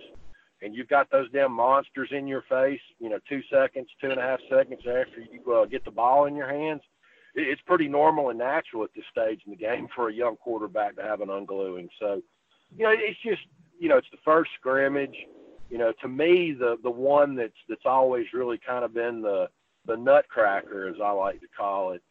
and 0.61 0.75
you've 0.75 0.87
got 0.87 1.09
those 1.09 1.29
damn 1.31 1.51
monsters 1.51 2.09
in 2.11 2.27
your 2.27 2.43
face, 2.49 2.81
you 2.99 3.09
know, 3.09 3.19
two 3.27 3.41
seconds, 3.51 3.87
two 4.01 4.09
and 4.09 4.19
a 4.19 4.23
half 4.23 4.39
seconds 4.49 4.81
after 4.81 5.21
you 5.31 5.53
uh, 5.53 5.65
get 5.65 5.85
the 5.85 5.91
ball 5.91 6.25
in 6.25 6.35
your 6.35 6.49
hands, 6.49 6.81
it's 7.35 7.61
pretty 7.65 7.87
normal 7.87 8.29
and 8.29 8.39
natural 8.39 8.83
at 8.83 8.89
this 8.95 9.05
stage 9.11 9.41
in 9.45 9.51
the 9.51 9.57
game 9.57 9.87
for 9.95 10.09
a 10.09 10.13
young 10.13 10.35
quarterback 10.35 10.95
to 10.95 11.03
have 11.03 11.21
an 11.21 11.29
ungluing. 11.29 11.87
So, 11.99 12.21
you 12.75 12.83
know, 12.83 12.93
it's 12.93 13.19
just 13.23 13.41
you 13.79 13.87
know, 13.87 13.97
it's 13.97 14.11
the 14.11 14.17
first 14.23 14.51
scrimmage. 14.59 15.15
You 15.69 15.77
know, 15.77 15.93
to 16.01 16.07
me, 16.07 16.55
the 16.57 16.77
the 16.83 16.89
one 16.89 17.35
that's 17.35 17.53
that's 17.67 17.85
always 17.85 18.25
really 18.33 18.59
kind 18.65 18.83
of 18.83 18.93
been 18.93 19.21
the 19.21 19.49
the 19.85 19.95
nutcracker, 19.95 20.87
as 20.87 20.95
I 21.03 21.11
like 21.11 21.39
to 21.41 21.47
call 21.57 21.93
it, 21.93 22.03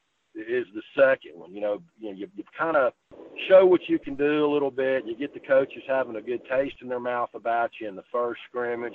is 0.43 0.67
the 0.75 0.83
second 0.97 1.39
one. 1.39 1.55
You 1.55 1.61
know, 1.61 1.83
you 1.99 2.11
know, 2.11 2.17
you, 2.17 2.29
you 2.37 2.45
kind 2.59 2.77
of 2.77 2.93
show 3.49 3.65
what 3.67 3.81
you 3.89 3.99
can 3.99 4.15
do 4.15 4.45
a 4.45 4.51
little 4.53 4.71
bit. 4.71 5.05
You 5.07 5.17
get 5.17 5.35
the 5.35 5.41
coaches 5.41 5.83
having 5.89 6.17
a 6.17 6.23
good 6.23 6.43
taste 6.51 6.77
in 6.83 6.89
their 6.89 7.01
mouth 7.01 7.31
about 7.35 7.71
you 7.81 7.89
in 7.89 7.97
the 7.97 8.05
first 8.13 8.41
scrimmage, 8.49 8.95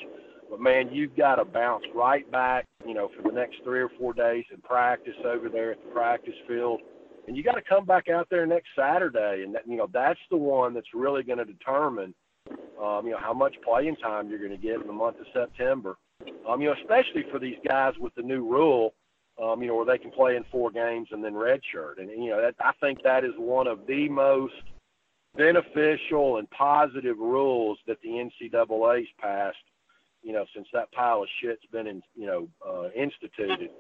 but 0.50 0.60
man, 0.60 0.90
you've 0.92 1.16
got 1.16 1.36
to 1.36 1.46
bounce 1.46 1.84
right 1.96 2.30
back. 2.32 2.66
You 2.86 2.94
know, 2.94 3.10
for 3.16 3.24
the 3.30 3.36
next 3.36 3.58
three 3.64 3.82
or 3.82 3.90
four 3.98 4.14
days 4.14 4.46
in 4.54 4.60
practice 4.62 5.16
over 5.26 5.50
there 5.50 5.72
at 5.72 5.84
the 5.84 5.92
practice 5.92 6.36
field, 6.48 6.82
and 7.28 7.38
you 7.38 7.44
got 7.44 7.56
to 7.56 7.62
come 7.62 7.86
back 7.86 8.10
out 8.10 8.28
there 8.30 8.46
next 8.46 8.68
Saturday, 8.78 9.44
and 9.44 9.56
that, 9.56 9.68
you 9.68 9.78
know 9.78 9.88
that's 9.94 10.20
the 10.30 10.38
one 10.38 10.74
that's 10.74 10.94
really 10.94 11.24
going 11.24 11.40
to 11.40 11.46
determine 11.46 12.14
um, 12.82 13.06
you 13.06 13.12
know, 13.12 13.20
how 13.20 13.34
much 13.34 13.56
playing 13.64 13.96
time 13.98 14.30
you're 14.30 14.40
going 14.40 14.52
to 14.52 14.58
get 14.58 14.82
in 14.82 14.88
the 14.88 14.94
month 14.94 15.18
of 15.20 15.26
September. 15.34 15.98
Um, 16.48 16.62
you 16.62 16.68
know, 16.68 16.76
especially 16.82 17.24
for 17.32 17.40
these 17.40 17.58
guys 17.68 17.94
with 18.00 18.14
the 18.16 18.22
new 18.22 18.48
rule, 18.50 18.94
um, 19.42 19.62
you 19.62 19.68
know, 19.68 19.76
where 19.76 19.86
they 19.86 19.98
can 19.98 20.12
play 20.12 20.36
in 20.36 20.44
four 20.52 20.72
games 20.72 21.08
and 21.12 21.24
then 21.24 21.34
redshirt. 21.34 22.00
And, 22.00 22.10
you 22.10 22.30
know, 22.30 22.42
that, 22.42 22.56
I 22.60 22.72
think 22.80 23.00
that 23.04 23.24
is 23.24 23.34
one 23.38 23.68
of 23.68 23.86
the 23.88 24.08
most 24.10 24.54
beneficial 25.36 26.38
and 26.38 26.50
positive 26.52 27.18
rules 27.18 27.80
that 27.88 27.98
the 28.02 28.10
NCAA's 28.10 29.08
passed, 29.20 29.58
you 30.22 30.34
know, 30.34 30.46
since 30.56 30.68
that 30.74 30.92
pile 30.92 31.24
of 31.24 31.30
shit's 31.42 31.66
been, 31.72 31.88
in, 31.88 32.04
you 32.16 32.28
know, 32.28 32.48
uh, 32.68 32.90
instituted. 32.92 33.72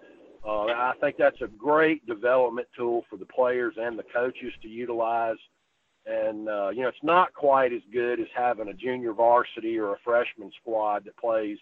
Uh, 0.45 0.65
I 0.65 0.93
think 0.99 1.17
that's 1.17 1.41
a 1.41 1.47
great 1.47 2.05
development 2.05 2.67
tool 2.75 3.05
for 3.09 3.17
the 3.17 3.25
players 3.25 3.75
and 3.77 3.97
the 3.97 4.03
coaches 4.13 4.51
to 4.61 4.67
utilize 4.67 5.37
and 6.05 6.49
uh, 6.49 6.69
you 6.69 6.81
know 6.81 6.89
it's 6.89 6.97
not 7.03 7.33
quite 7.33 7.71
as 7.71 7.81
good 7.91 8.19
as 8.19 8.27
having 8.35 8.67
a 8.67 8.73
junior 8.73 9.13
varsity 9.13 9.77
or 9.77 9.93
a 9.93 9.99
freshman 10.03 10.51
squad 10.61 11.05
that 11.05 11.15
plays 11.17 11.57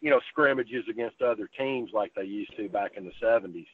you 0.00 0.10
know 0.10 0.20
scrimmages 0.30 0.84
against 0.90 1.22
other 1.22 1.48
teams 1.58 1.90
like 1.92 2.12
they 2.14 2.24
used 2.24 2.54
to 2.56 2.68
back 2.68 2.92
in 2.96 3.04
the 3.04 3.12
70s 3.22 3.66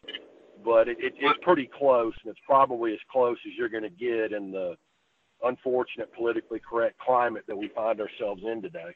but 0.64 0.88
it, 0.88 0.96
it, 1.00 1.14
it's 1.18 1.38
pretty 1.42 1.68
close 1.78 2.14
and 2.22 2.30
it's 2.30 2.40
probably 2.46 2.92
as 2.92 3.00
close 3.10 3.36
as 3.46 3.52
you're 3.58 3.68
going 3.68 3.82
to 3.82 3.90
get 3.90 4.32
in 4.32 4.50
the 4.50 4.76
unfortunate 5.44 6.12
politically 6.14 6.60
correct 6.60 6.98
climate 6.98 7.42
that 7.48 7.56
we 7.56 7.68
find 7.74 8.00
ourselves 8.00 8.42
in 8.46 8.62
today 8.62 8.94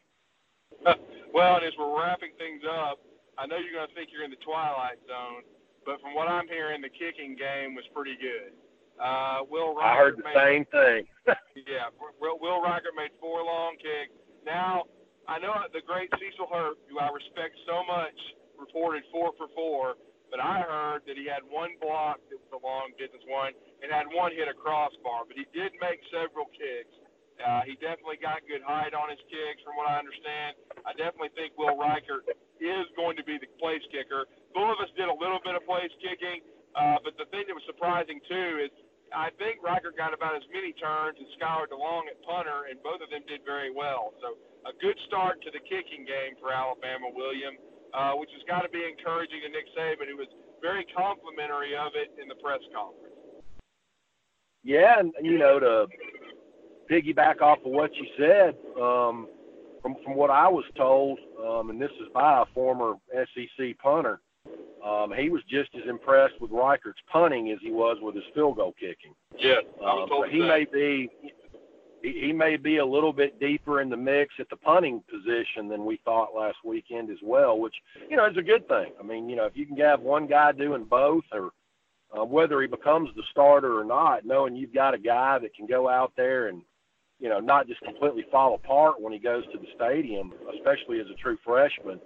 well 1.34 1.56
and 1.56 1.64
as 1.64 1.72
we're 1.78 1.98
wrapping 1.98 2.30
things 2.38 2.62
up 2.68 2.98
i 3.38 3.46
know 3.46 3.56
you're 3.56 3.74
going 3.74 3.88
to 3.88 3.94
think 3.94 4.10
you're 4.12 4.24
in 4.24 4.30
the 4.30 4.44
twilight 4.44 4.98
zone 5.08 5.42
but 5.84 6.00
from 6.00 6.14
what 6.14 6.28
i'm 6.28 6.46
hearing 6.46 6.80
the 6.80 6.88
kicking 6.88 7.34
game 7.34 7.74
was 7.74 7.84
pretty 7.94 8.16
good 8.20 8.54
uh, 8.96 9.44
Will 9.50 9.74
Reichard 9.74 9.84
I 9.84 9.96
heard 9.96 10.16
the 10.16 10.24
made, 10.24 10.34
same 10.34 10.64
thing. 10.72 11.04
yeah, 11.68 11.92
Will, 12.20 12.38
Will 12.40 12.64
Reichard 12.64 12.96
made 12.96 13.12
four 13.20 13.44
long 13.44 13.76
kicks. 13.76 14.16
Now, 14.44 14.84
I 15.26 15.42
know 15.42 15.54
the 15.74 15.82
great 15.82 16.10
Cecil 16.22 16.46
Hurt, 16.46 16.78
who 16.86 17.02
I 17.02 17.10
respect 17.10 17.58
so 17.66 17.82
much, 17.82 18.14
reported 18.54 19.02
four 19.10 19.34
for 19.34 19.50
four, 19.58 19.98
but 20.30 20.38
I 20.38 20.62
heard 20.62 21.02
that 21.06 21.18
he 21.18 21.26
had 21.26 21.42
one 21.46 21.74
block 21.82 22.22
that 22.30 22.38
was 22.38 22.52
a 22.54 22.62
long 22.62 22.94
distance 22.98 23.22
one 23.26 23.54
and 23.82 23.90
had 23.90 24.06
one 24.10 24.30
hit 24.34 24.46
a 24.46 24.56
crossbar, 24.56 25.26
but 25.26 25.34
he 25.34 25.46
did 25.50 25.74
make 25.82 25.98
several 26.14 26.46
kicks. 26.54 26.94
Uh, 27.36 27.68
he 27.68 27.76
definitely 27.84 28.16
got 28.16 28.40
good 28.48 28.64
height 28.64 28.96
on 28.96 29.12
his 29.12 29.20
kicks, 29.28 29.60
from 29.60 29.76
what 29.76 29.84
I 29.90 30.00
understand. 30.00 30.56
I 30.88 30.96
definitely 30.96 31.34
think 31.36 31.52
Will 31.60 31.76
Reichard 31.76 32.24
is 32.62 32.86
going 32.96 33.18
to 33.20 33.24
be 33.26 33.36
the 33.36 33.50
place 33.60 33.84
kicker. 33.92 34.24
Both 34.56 34.72
of 34.72 34.78
us 34.80 34.90
did 34.96 35.10
a 35.10 35.16
little 35.20 35.42
bit 35.44 35.52
of 35.52 35.60
place 35.68 35.92
kicking, 36.00 36.40
uh, 36.72 36.96
but 37.04 37.12
the 37.20 37.28
thing 37.28 37.44
that 37.44 37.52
was 37.52 37.66
surprising 37.68 38.24
too 38.24 38.64
is 38.64 38.72
I 39.12 39.30
think 39.36 39.60
Reichard 39.60 39.94
got 40.00 40.16
about 40.16 40.34
as 40.34 40.42
many 40.50 40.72
turns 40.80 41.20
as 41.20 41.28
Skyler 41.36 41.68
DeLong 41.70 42.08
at 42.10 42.18
punter, 42.24 42.72
and 42.72 42.80
both 42.82 43.04
of 43.04 43.12
them 43.12 43.22
did 43.28 43.44
very 43.44 43.70
well. 43.70 44.16
So 44.24 44.40
a 44.66 44.74
good 44.82 44.98
start 45.06 45.40
to 45.42 45.50
the 45.54 45.62
kicking 45.62 46.02
game 46.02 46.34
for 46.42 46.50
Alabama, 46.50 47.06
William, 47.14 47.54
uh, 47.94 48.12
which 48.18 48.30
has 48.34 48.42
got 48.50 48.66
to 48.66 48.70
be 48.70 48.82
encouraging 48.82 49.40
to 49.46 49.48
Nick 49.48 49.70
Saban, 49.78 50.10
who 50.10 50.18
was 50.18 50.28
very 50.60 50.84
complimentary 50.90 51.78
of 51.78 51.94
it 51.94 52.10
in 52.20 52.26
the 52.28 52.34
press 52.42 52.60
conference. 52.74 53.14
Yeah, 54.64 54.98
and 54.98 55.12
you 55.22 55.38
know 55.38 55.60
to 55.60 55.86
piggyback 56.90 57.40
off 57.40 57.58
of 57.64 57.70
what 57.70 57.94
you 57.94 58.06
said, 58.18 58.56
um, 58.80 59.28
from 59.80 59.94
from 60.02 60.16
what 60.16 60.30
I 60.30 60.48
was 60.48 60.64
told, 60.76 61.18
um, 61.38 61.70
and 61.70 61.80
this 61.80 61.92
is 62.02 62.08
by 62.12 62.42
a 62.42 62.44
former 62.52 62.94
SEC 63.14 63.78
punter, 63.78 64.20
um, 64.84 65.12
he 65.16 65.30
was 65.30 65.42
just 65.48 65.70
as 65.76 65.88
impressed 65.88 66.40
with 66.40 66.50
Reichard's 66.50 66.98
punting 67.10 67.50
as 67.50 67.58
he 67.62 67.70
was 67.70 67.98
with 68.00 68.16
his 68.16 68.24
field 68.34 68.56
goal 68.56 68.74
kicking. 68.78 69.14
Yeah, 69.38 69.62
I 69.80 69.94
was 69.94 70.08
um, 70.10 70.24
so 70.24 70.28
he 70.28 70.40
may 70.40 70.66
be 70.72 71.10
he, 72.06 72.26
he 72.26 72.32
may 72.32 72.56
be 72.56 72.78
a 72.78 72.86
little 72.86 73.12
bit 73.12 73.40
deeper 73.40 73.80
in 73.80 73.90
the 73.90 73.96
mix 73.96 74.34
at 74.38 74.48
the 74.48 74.56
punting 74.56 75.02
position 75.10 75.68
than 75.68 75.84
we 75.84 76.00
thought 76.04 76.34
last 76.36 76.58
weekend 76.64 77.10
as 77.10 77.18
well, 77.22 77.58
which 77.58 77.74
you 78.08 78.16
know 78.16 78.26
is 78.26 78.36
a 78.36 78.42
good 78.42 78.66
thing. 78.68 78.92
I 78.98 79.02
mean, 79.02 79.28
you 79.28 79.36
know, 79.36 79.44
if 79.44 79.56
you 79.56 79.66
can 79.66 79.76
have 79.78 80.00
one 80.00 80.26
guy 80.26 80.52
doing 80.52 80.84
both, 80.84 81.24
or 81.32 81.50
uh, 82.16 82.24
whether 82.24 82.60
he 82.60 82.68
becomes 82.68 83.10
the 83.16 83.22
starter 83.30 83.78
or 83.78 83.84
not, 83.84 84.24
knowing 84.24 84.54
you've 84.54 84.74
got 84.74 84.94
a 84.94 84.98
guy 84.98 85.38
that 85.38 85.54
can 85.54 85.66
go 85.66 85.88
out 85.88 86.12
there 86.16 86.48
and 86.48 86.62
you 87.18 87.28
know 87.28 87.40
not 87.40 87.66
just 87.66 87.80
completely 87.80 88.24
fall 88.30 88.54
apart 88.54 89.00
when 89.00 89.12
he 89.12 89.18
goes 89.18 89.44
to 89.52 89.58
the 89.58 89.66
stadium, 89.74 90.32
especially 90.54 91.00
as 91.00 91.06
a 91.12 91.20
true 91.20 91.38
freshman. 91.44 92.00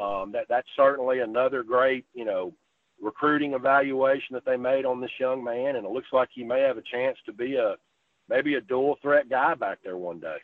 Um, 0.00 0.32
that 0.32 0.46
that's 0.48 0.68
certainly 0.76 1.20
another 1.20 1.62
great 1.62 2.04
you 2.14 2.24
know 2.24 2.52
recruiting 3.00 3.54
evaluation 3.54 4.34
that 4.34 4.44
they 4.44 4.58
made 4.58 4.84
on 4.84 5.00
this 5.00 5.10
young 5.18 5.42
man, 5.42 5.76
and 5.76 5.86
it 5.86 5.90
looks 5.90 6.08
like 6.12 6.28
he 6.34 6.44
may 6.44 6.60
have 6.60 6.76
a 6.76 6.82
chance 6.82 7.16
to 7.24 7.32
be 7.32 7.56
a 7.56 7.76
maybe 8.30 8.54
a 8.54 8.62
dual 8.62 8.94
threat 9.02 9.28
guy 9.28 9.58
back 9.58 9.82
there 9.82 9.98
one 9.98 10.22
day. 10.22 10.38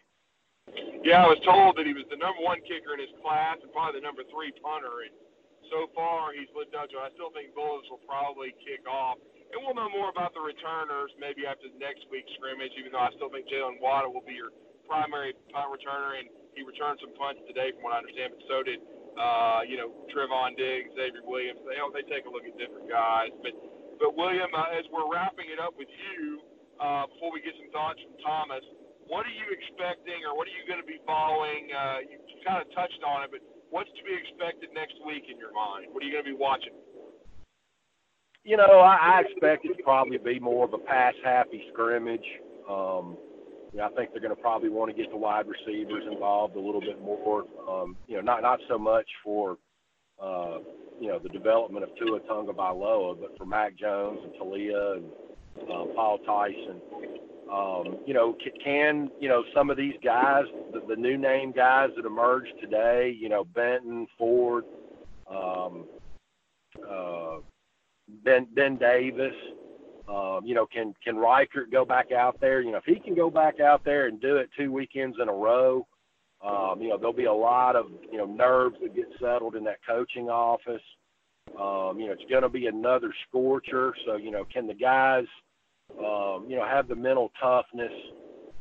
Yeah, 1.06 1.22
I 1.22 1.30
was 1.30 1.38
told 1.46 1.78
that 1.78 1.86
he 1.86 1.94
was 1.94 2.02
the 2.10 2.18
number 2.18 2.42
one 2.42 2.58
kicker 2.66 2.98
in 2.98 3.00
his 3.00 3.14
class 3.22 3.62
and 3.62 3.70
probably 3.70 4.02
the 4.02 4.04
number 4.04 4.26
three 4.26 4.50
punter. 4.58 5.06
And 5.06 5.14
so 5.70 5.86
far, 5.94 6.34
he's 6.34 6.50
lived 6.50 6.74
up 6.74 6.90
to. 6.90 6.98
it. 6.98 7.06
I 7.06 7.10
still 7.14 7.30
think 7.30 7.54
Bullis 7.54 7.86
will 7.86 8.02
probably 8.02 8.50
kick 8.66 8.82
off, 8.90 9.22
and 9.54 9.62
we'll 9.62 9.78
know 9.78 9.86
more 9.86 10.10
about 10.10 10.34
the 10.34 10.42
returners 10.42 11.14
maybe 11.22 11.46
after 11.46 11.70
next 11.78 12.10
week's 12.10 12.34
scrimmage. 12.34 12.74
Even 12.74 12.90
though 12.90 13.06
I 13.06 13.14
still 13.14 13.30
think 13.30 13.46
Jaylen 13.46 13.78
Waddle 13.78 14.10
will 14.10 14.26
be 14.26 14.34
your 14.34 14.50
primary 14.90 15.38
punt 15.54 15.70
returner, 15.70 16.18
and 16.18 16.26
he 16.58 16.66
returned 16.66 16.98
some 16.98 17.14
punts 17.14 17.38
today, 17.46 17.70
from 17.78 17.86
what 17.86 17.94
I 17.94 18.02
understand. 18.02 18.34
But 18.34 18.42
so 18.50 18.56
did, 18.66 18.82
uh, 19.14 19.62
you 19.62 19.78
know, 19.78 19.94
Trevon 20.10 20.58
Diggs, 20.58 20.90
Xavier 20.98 21.22
Williams. 21.22 21.62
They 21.62 21.78
they 21.94 22.02
take 22.10 22.26
a 22.26 22.30
look 22.34 22.42
at 22.42 22.58
different 22.58 22.90
guys, 22.90 23.30
but 23.46 23.54
but 24.02 24.18
William, 24.18 24.50
uh, 24.50 24.74
as 24.74 24.86
we're 24.90 25.06
wrapping 25.06 25.54
it 25.54 25.62
up 25.62 25.78
with 25.78 25.90
you 25.90 26.42
uh, 26.80 27.06
before 27.10 27.32
we 27.32 27.40
get 27.40 27.54
some 27.58 27.70
thoughts 27.72 28.00
from 28.04 28.16
Thomas. 28.22 28.64
What 29.06 29.22
are 29.22 29.36
you 29.36 29.46
expecting, 29.54 30.26
or 30.26 30.34
what 30.34 30.50
are 30.50 30.56
you 30.56 30.66
going 30.66 30.82
to 30.82 30.86
be 30.86 30.98
following? 31.06 31.70
Uh, 31.70 31.98
you 32.02 32.18
kind 32.42 32.58
of 32.58 32.66
touched 32.74 32.98
on 33.06 33.22
it, 33.22 33.30
but 33.30 33.40
what's 33.70 33.90
to 33.94 34.02
be 34.02 34.14
expected 34.14 34.70
next 34.74 34.98
week 35.06 35.30
in 35.30 35.38
your 35.38 35.54
mind? 35.54 35.94
What 35.94 36.02
are 36.02 36.06
you 36.06 36.12
going 36.12 36.26
to 36.26 36.32
be 36.34 36.38
watching? 36.38 36.74
You 38.42 38.56
know, 38.56 38.82
I, 38.82 39.18
I 39.18 39.22
expect 39.26 39.64
it 39.64 39.74
to 39.78 39.82
probably 39.82 40.18
be 40.18 40.38
more 40.38 40.64
of 40.64 40.74
a 40.74 40.78
pass-happy 40.78 41.70
scrimmage. 41.72 42.26
Um, 42.70 43.16
yeah, 43.72 43.86
I 43.86 43.90
think 43.90 44.10
they're 44.12 44.22
going 44.22 44.34
to 44.34 44.40
probably 44.40 44.70
want 44.70 44.90
to 44.90 44.96
get 44.96 45.10
the 45.10 45.16
wide 45.16 45.46
receivers 45.46 46.04
involved 46.10 46.56
a 46.56 46.60
little 46.60 46.80
bit 46.80 47.00
more. 47.02 47.44
Um, 47.68 47.96
you 48.06 48.16
know, 48.16 48.22
not 48.22 48.42
not 48.42 48.60
so 48.68 48.78
much 48.78 49.06
for 49.22 49.58
uh, 50.22 50.58
you 51.00 51.08
know 51.08 51.18
the 51.18 51.28
development 51.28 51.84
of 51.84 51.90
Tua 51.96 52.20
Tagovailoa, 52.20 53.20
but 53.20 53.36
for 53.36 53.44
Mac 53.44 53.76
Jones 53.76 54.20
and 54.24 54.32
Taulia 54.34 54.96
and 54.96 55.04
uh, 55.62 55.84
Paul 55.94 56.18
Tyson. 56.26 56.80
Um, 57.52 57.98
you 58.06 58.12
know, 58.12 58.36
can 58.62 59.10
you 59.20 59.28
know 59.28 59.44
some 59.54 59.70
of 59.70 59.76
these 59.76 59.94
guys, 60.02 60.44
the, 60.72 60.80
the 60.88 60.96
new 60.96 61.16
name 61.16 61.52
guys 61.52 61.90
that 61.96 62.04
emerged 62.04 62.52
today, 62.60 63.16
you 63.18 63.28
know, 63.28 63.44
Benton, 63.44 64.06
Ford, 64.18 64.64
um, 65.30 65.84
uh, 66.88 67.36
Ben 68.24 68.48
Ben 68.54 68.76
Davis. 68.76 69.34
Um, 70.08 70.42
you 70.44 70.54
know, 70.54 70.66
can 70.66 70.94
can 71.04 71.16
Reichard 71.16 71.70
go 71.70 71.84
back 71.84 72.10
out 72.12 72.40
there? 72.40 72.60
You 72.60 72.72
know, 72.72 72.78
if 72.78 72.84
he 72.84 72.98
can 72.98 73.14
go 73.14 73.30
back 73.30 73.60
out 73.60 73.84
there 73.84 74.06
and 74.06 74.20
do 74.20 74.36
it 74.36 74.50
two 74.56 74.72
weekends 74.72 75.16
in 75.20 75.28
a 75.28 75.32
row, 75.32 75.86
um, 76.44 76.80
you 76.80 76.88
know, 76.88 76.98
there'll 76.98 77.12
be 77.12 77.24
a 77.24 77.32
lot 77.32 77.76
of 77.76 77.86
you 78.10 78.18
know 78.18 78.26
nerves 78.26 78.76
that 78.82 78.94
get 78.94 79.06
settled 79.20 79.54
in 79.54 79.64
that 79.64 79.78
coaching 79.86 80.28
office. 80.28 80.82
Um, 81.54 81.98
you 81.98 82.06
know, 82.06 82.12
it's 82.12 82.28
going 82.28 82.42
to 82.42 82.48
be 82.48 82.66
another 82.66 83.14
scorcher. 83.28 83.94
So, 84.04 84.16
you 84.16 84.30
know, 84.30 84.44
can 84.52 84.66
the 84.66 84.74
guys 84.74 85.24
um, 85.98 86.46
you 86.48 86.56
know, 86.56 86.66
have 86.66 86.88
the 86.88 86.96
mental 86.96 87.30
toughness 87.40 87.92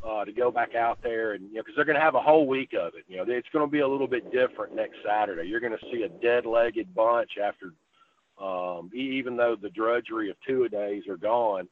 uh, 0.05 0.23
to 0.23 0.31
go 0.31 0.51
back 0.51 0.75
out 0.75 0.99
there 1.01 1.33
and 1.33 1.49
you 1.49 1.55
know 1.55 1.61
because 1.61 1.73
they're 1.75 1.85
going 1.85 1.97
to 1.97 2.01
have 2.01 2.15
a 2.15 2.21
whole 2.21 2.47
week 2.47 2.73
of 2.73 2.93
it. 2.95 3.03
You 3.07 3.17
know, 3.17 3.25
it's 3.27 3.47
going 3.51 3.65
to 3.65 3.71
be 3.71 3.79
a 3.79 3.87
little 3.87 4.07
bit 4.07 4.31
different 4.31 4.75
next 4.75 4.97
Saturday. 5.05 5.47
You're 5.47 5.59
going 5.59 5.77
to 5.77 5.85
see 5.91 6.03
a 6.03 6.09
dead-legged 6.09 6.93
bunch 6.93 7.31
after, 7.43 7.73
um, 8.43 8.91
even 8.93 9.35
though 9.35 9.55
the 9.59 9.69
drudgery 9.69 10.29
of 10.29 10.37
two 10.47 10.63
a 10.63 10.69
days 10.69 11.03
are 11.09 11.17
gone. 11.17 11.67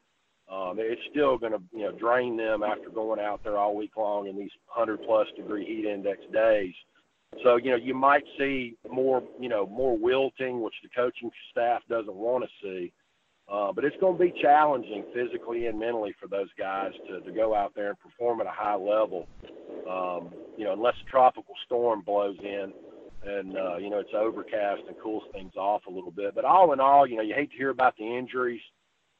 Um, 0.51 0.75
it's 0.77 1.01
still 1.09 1.37
going 1.37 1.53
to 1.53 1.61
you 1.71 1.83
know 1.83 1.91
drain 1.91 2.35
them 2.35 2.63
after 2.63 2.89
going 2.89 3.19
out 3.19 3.43
there 3.43 3.57
all 3.57 3.75
week 3.75 3.95
long 3.95 4.27
in 4.27 4.37
these 4.37 4.51
100 4.73 5.03
plus 5.03 5.27
degree 5.37 5.65
heat 5.65 5.85
index 5.85 6.19
days. 6.33 6.73
So 7.43 7.55
you 7.55 7.71
know 7.71 7.77
you 7.77 7.93
might 7.93 8.23
see 8.37 8.75
more 8.91 9.23
you 9.39 9.49
know 9.49 9.65
more 9.67 9.97
wilting, 9.97 10.61
which 10.61 10.75
the 10.83 10.89
coaching 10.89 11.31
staff 11.51 11.81
doesn't 11.87 12.15
want 12.15 12.43
to 12.43 12.49
see. 12.61 12.91
Uh, 13.51 13.73
but 13.73 13.83
it's 13.83 13.97
going 13.99 14.17
to 14.17 14.23
be 14.23 14.33
challenging 14.41 15.03
physically 15.13 15.67
and 15.67 15.77
mentally 15.77 16.15
for 16.19 16.27
those 16.27 16.47
guys 16.57 16.91
to, 17.07 17.19
to 17.21 17.31
go 17.31 17.53
out 17.53 17.73
there 17.75 17.89
and 17.89 17.99
perform 17.99 18.39
at 18.39 18.47
a 18.47 18.51
high 18.51 18.75
level. 18.75 19.27
Um, 19.89 20.29
you 20.57 20.63
know, 20.63 20.73
unless 20.73 20.95
a 21.05 21.09
tropical 21.09 21.53
storm 21.65 22.01
blows 22.01 22.37
in 22.41 22.71
and, 23.25 23.57
uh, 23.57 23.77
you 23.77 23.89
know, 23.89 23.99
it's 23.99 24.13
overcast 24.15 24.83
and 24.87 24.97
cools 24.97 25.23
things 25.33 25.53
off 25.57 25.85
a 25.87 25.91
little 25.91 26.11
bit. 26.11 26.35
But 26.35 26.45
all 26.45 26.71
in 26.71 26.79
all, 26.79 27.05
you 27.05 27.17
know, 27.17 27.21
you 27.21 27.35
hate 27.35 27.51
to 27.51 27.57
hear 27.57 27.69
about 27.69 27.97
the 27.97 28.05
injuries. 28.05 28.61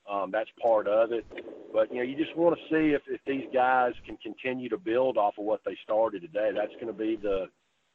Um, 0.10 0.32
that's 0.32 0.50
part 0.62 0.88
of 0.88 1.12
it. 1.12 1.26
But, 1.74 1.92
you 1.92 1.98
know, 1.98 2.04
you 2.04 2.16
just 2.16 2.36
want 2.36 2.58
to 2.58 2.62
see 2.70 2.94
if, 2.94 3.02
if 3.08 3.20
these 3.28 3.48
guys 3.54 3.94
can 4.06 4.18
continue 4.18 4.70
to 4.70 4.78
build 4.78 5.18
off 5.18 5.38
of 5.38 5.44
what 5.44 5.62
they 5.66 5.78
started 5.84 6.22
today. 6.22 6.52
That's 6.56 6.74
going 6.76 6.88
to 6.88 6.94
be 6.94 7.18
the, 7.18 7.48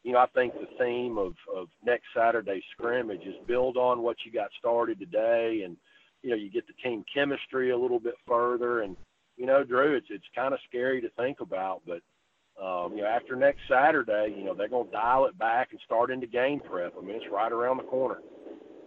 you 0.03 0.13
know, 0.13 0.19
I 0.19 0.27
think 0.35 0.53
the 0.55 0.69
theme 0.79 1.17
of, 1.17 1.35
of 1.55 1.69
next 1.85 2.05
Saturday's 2.15 2.63
scrimmage 2.73 3.23
is 3.23 3.35
build 3.47 3.79
on 3.79 4.03
what 4.03 4.17
you 4.25 4.33
got 4.33 4.51
started 4.59 4.99
today 4.99 5.63
and– 5.65 5.79
you 6.29 6.37
know, 6.37 6.45
you 6.45 6.53
get 6.53 6.69
the 6.69 6.77
team 6.85 7.01
chemistry 7.09 7.73
a 7.73 7.79
little 7.79 7.99
bit 7.99 8.13
further. 8.29 8.85
And, 8.85 9.01
you 9.41 9.49
know, 9.49 9.65
Drew, 9.65 9.97
it's, 9.97 10.13
it's 10.13 10.29
kind 10.37 10.53
of 10.53 10.61
scary 10.69 11.01
to 11.01 11.09
think 11.17 11.41
about, 11.41 11.81
but, 11.89 12.05
um, 12.61 12.93
you 12.93 13.01
know, 13.01 13.09
after 13.09 13.33
next 13.33 13.65
Saturday, 13.65 14.37
you 14.37 14.45
know, 14.45 14.53
they're 14.53 14.69
going 14.69 14.85
to 14.85 14.93
dial 14.93 15.25
it 15.25 15.39
back 15.41 15.73
and 15.73 15.81
start 15.89 16.11
into 16.13 16.29
game 16.29 16.61
prep. 16.61 16.93
I 16.93 17.01
mean, 17.01 17.17
it's 17.17 17.33
right 17.33 17.49
around 17.49 17.79
the 17.81 17.89
corner. 17.89 18.21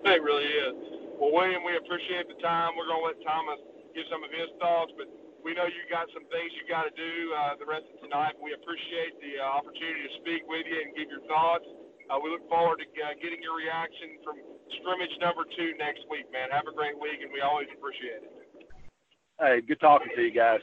It 0.06 0.22
really 0.22 0.46
is. 0.46 0.78
Well, 1.18 1.34
William, 1.34 1.66
we 1.66 1.74
appreciate 1.82 2.30
the 2.30 2.38
time. 2.46 2.78
We're 2.78 2.86
going 2.86 3.02
to 3.02 3.08
let 3.10 3.18
Thomas 3.26 3.58
give 3.98 4.06
some 4.14 4.22
of 4.22 4.30
his 4.30 4.54
thoughts, 4.62 4.94
but 4.94 5.10
we 5.42 5.58
know 5.58 5.66
you 5.66 5.82
got 5.90 6.14
some 6.14 6.30
things 6.30 6.54
you 6.54 6.70
got 6.70 6.86
to 6.86 6.94
do 6.94 7.34
uh, 7.34 7.58
the 7.58 7.66
rest 7.66 7.90
of 7.90 8.06
tonight. 8.06 8.38
We 8.38 8.54
appreciate 8.54 9.18
the 9.18 9.42
uh, 9.42 9.50
opportunity 9.50 10.06
to 10.06 10.14
speak 10.22 10.46
with 10.46 10.70
you 10.70 10.78
and 10.78 10.94
give 10.94 11.10
your 11.10 11.26
thoughts. 11.26 11.66
Uh, 12.12 12.20
we 12.20 12.28
look 12.28 12.44
forward 12.52 12.84
to 12.84 12.88
uh, 13.00 13.16
getting 13.24 13.40
your 13.40 13.56
reaction 13.56 14.20
from 14.20 14.36
scrimmage 14.84 15.16
number 15.24 15.48
two 15.56 15.72
next 15.80 16.04
week, 16.12 16.28
man. 16.28 16.52
Have 16.52 16.68
a 16.68 16.76
great 16.76 17.00
week, 17.00 17.24
and 17.24 17.32
we 17.32 17.40
always 17.40 17.72
appreciate 17.72 18.28
it. 18.28 18.68
Hey, 19.40 19.64
good 19.64 19.80
talking 19.80 20.12
to 20.12 20.20
you 20.20 20.36
guys. 20.36 20.60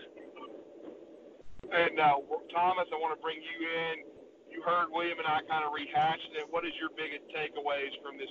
And 1.72 1.96
uh, 1.96 2.20
Thomas, 2.52 2.84
I 2.92 3.00
want 3.00 3.16
to 3.16 3.20
bring 3.24 3.40
you 3.40 3.58
in. 3.64 4.04
You 4.52 4.60
heard 4.60 4.92
William 4.92 5.16
and 5.16 5.28
I 5.28 5.40
kind 5.48 5.64
of 5.64 5.72
rehashed 5.72 6.36
it. 6.36 6.44
What 6.52 6.68
is 6.68 6.76
your 6.76 6.92
biggest 6.92 7.24
takeaways 7.32 7.96
from 8.04 8.20
this 8.20 8.28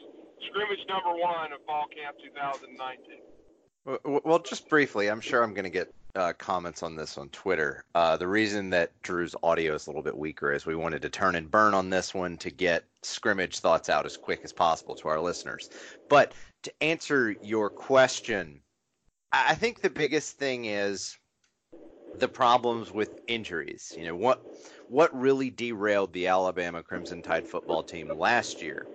scrimmage 0.50 0.82
number 0.86 1.18
one 1.18 1.54
of 1.54 1.62
Fall 1.66 1.90
Camp 1.90 2.18
2019? 2.22 3.98
Well, 4.06 4.40
just 4.40 4.70
briefly, 4.70 5.10
I'm 5.10 5.22
sure 5.22 5.42
I'm 5.42 5.54
going 5.54 5.66
to 5.66 5.74
get 5.74 5.94
uh, 6.18 6.34
comments 6.34 6.84
on 6.84 6.96
this 6.96 7.18
on 7.18 7.30
Twitter. 7.30 7.86
Uh, 7.96 8.18
the 8.18 8.28
reason 8.28 8.70
that 8.72 8.92
Drew's 9.04 9.36
audio 9.44 9.76
is 9.76 9.88
a 9.88 9.90
little 9.90 10.02
bit 10.02 10.18
weaker 10.18 10.52
is 10.52 10.66
we 10.66 10.76
wanted 10.76 11.02
to 11.04 11.10
turn 11.10 11.36
and 11.36 11.50
burn 11.50 11.74
on 11.74 11.90
this 11.90 12.14
one 12.14 12.38
to 12.38 12.50
get 12.50 12.84
scrimmage 13.04 13.60
thoughts 13.60 13.88
out 13.88 14.06
as 14.06 14.18
quick 14.18 14.42
as 14.44 14.52
possible 14.52 14.96
to 14.96 15.08
our 15.08 15.22
listeners. 15.22 15.70
But 16.10 16.34
to 16.64 16.84
answer 16.84 17.36
your 17.42 17.70
question, 17.70 18.60
I 19.32 19.56
think 19.56 19.82
the 19.82 19.90
biggest 19.90 20.38
thing 20.38 20.66
is 20.66 21.18
the 22.18 22.28
problems 22.28 22.92
with 22.92 23.22
injuries. 23.28 23.94
You 23.96 24.06
know 24.06 24.16
what 24.16 24.42
what 24.90 25.18
really 25.18 25.52
derailed 25.52 26.14
the 26.14 26.28
Alabama 26.28 26.82
Crimson 26.82 27.22
Tide 27.22 27.48
football 27.48 27.84
team 27.84 28.12
last 28.18 28.62
year 28.62 28.88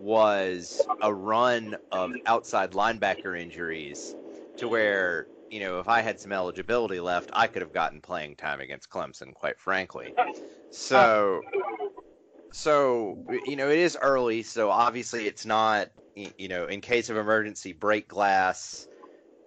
was 0.00 0.82
a 1.00 1.12
run 1.12 1.76
of 1.92 2.12
outside 2.26 2.72
linebacker 2.72 3.38
injuries 3.40 4.14
to 4.56 4.68
where 4.68 5.26
you 5.50 5.60
know 5.60 5.78
if 5.80 5.88
I 5.88 6.00
had 6.00 6.20
some 6.20 6.32
eligibility 6.32 7.00
left, 7.00 7.30
I 7.32 7.46
could 7.46 7.62
have 7.62 7.72
gotten 7.72 8.00
playing 8.00 8.36
time 8.36 8.60
against 8.60 8.90
Clemson, 8.90 9.34
quite 9.34 9.58
frankly. 9.58 10.14
So, 10.70 11.40
so 12.52 13.18
you 13.46 13.56
know 13.56 13.68
it 13.70 13.78
is 13.78 13.96
early, 14.00 14.42
so 14.42 14.70
obviously 14.70 15.26
it's 15.26 15.46
not 15.46 15.88
you 16.14 16.48
know 16.48 16.66
in 16.66 16.80
case 16.80 17.10
of 17.10 17.16
emergency 17.16 17.72
break 17.72 18.08
glass, 18.08 18.88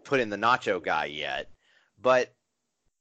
put 0.03 0.19
in 0.19 0.29
the 0.29 0.37
nacho 0.37 0.81
guy 0.81 1.05
yet, 1.05 1.49
but 2.01 2.33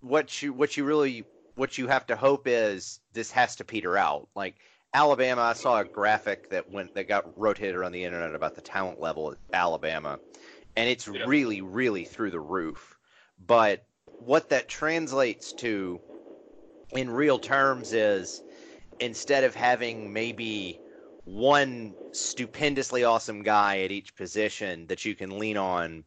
what 0.01 0.43
you 0.43 0.53
what 0.53 0.77
you 0.77 0.85
really 0.85 1.25
what 1.55 1.77
you 1.77 1.89
have 1.89 2.07
to 2.07 2.17
hope 2.17 2.47
is 2.47 3.01
this 3.13 3.31
has 3.33 3.57
to 3.57 3.65
peter 3.65 3.97
out. 3.97 4.29
Like 4.35 4.57
Alabama, 4.95 5.43
I 5.43 5.53
saw 5.53 5.81
a 5.81 5.85
graphic 5.85 6.49
that 6.51 6.71
went 6.71 6.95
that 6.95 7.09
got 7.09 7.37
rotated 7.39 7.75
around 7.75 7.93
the 7.93 8.05
internet 8.05 8.35
about 8.35 8.55
the 8.55 8.61
talent 8.61 9.01
level 9.01 9.33
at 9.33 9.39
Alabama, 9.53 10.19
and 10.79 10.89
it's 10.89 11.09
yeah. 11.09 11.25
really, 11.27 11.61
really 11.61 12.05
through 12.05 12.31
the 12.31 12.39
roof. 12.39 12.97
But 13.45 13.85
what 14.21 14.49
that 14.51 14.69
translates 14.69 15.53
to 15.55 16.01
in 16.93 17.11
real 17.11 17.41
terms 17.41 17.93
is 17.93 18.43
instead 19.01 19.43
of 19.43 19.57
having 19.57 20.13
maybe 20.13 20.79
one 21.25 21.95
stupendously 22.13 23.03
awesome 23.03 23.43
guy 23.43 23.81
at 23.81 23.91
each 23.91 24.15
position 24.15 24.87
that 24.87 25.05
you 25.05 25.17
can 25.17 25.37
lean 25.37 25.57
on, 25.57 26.05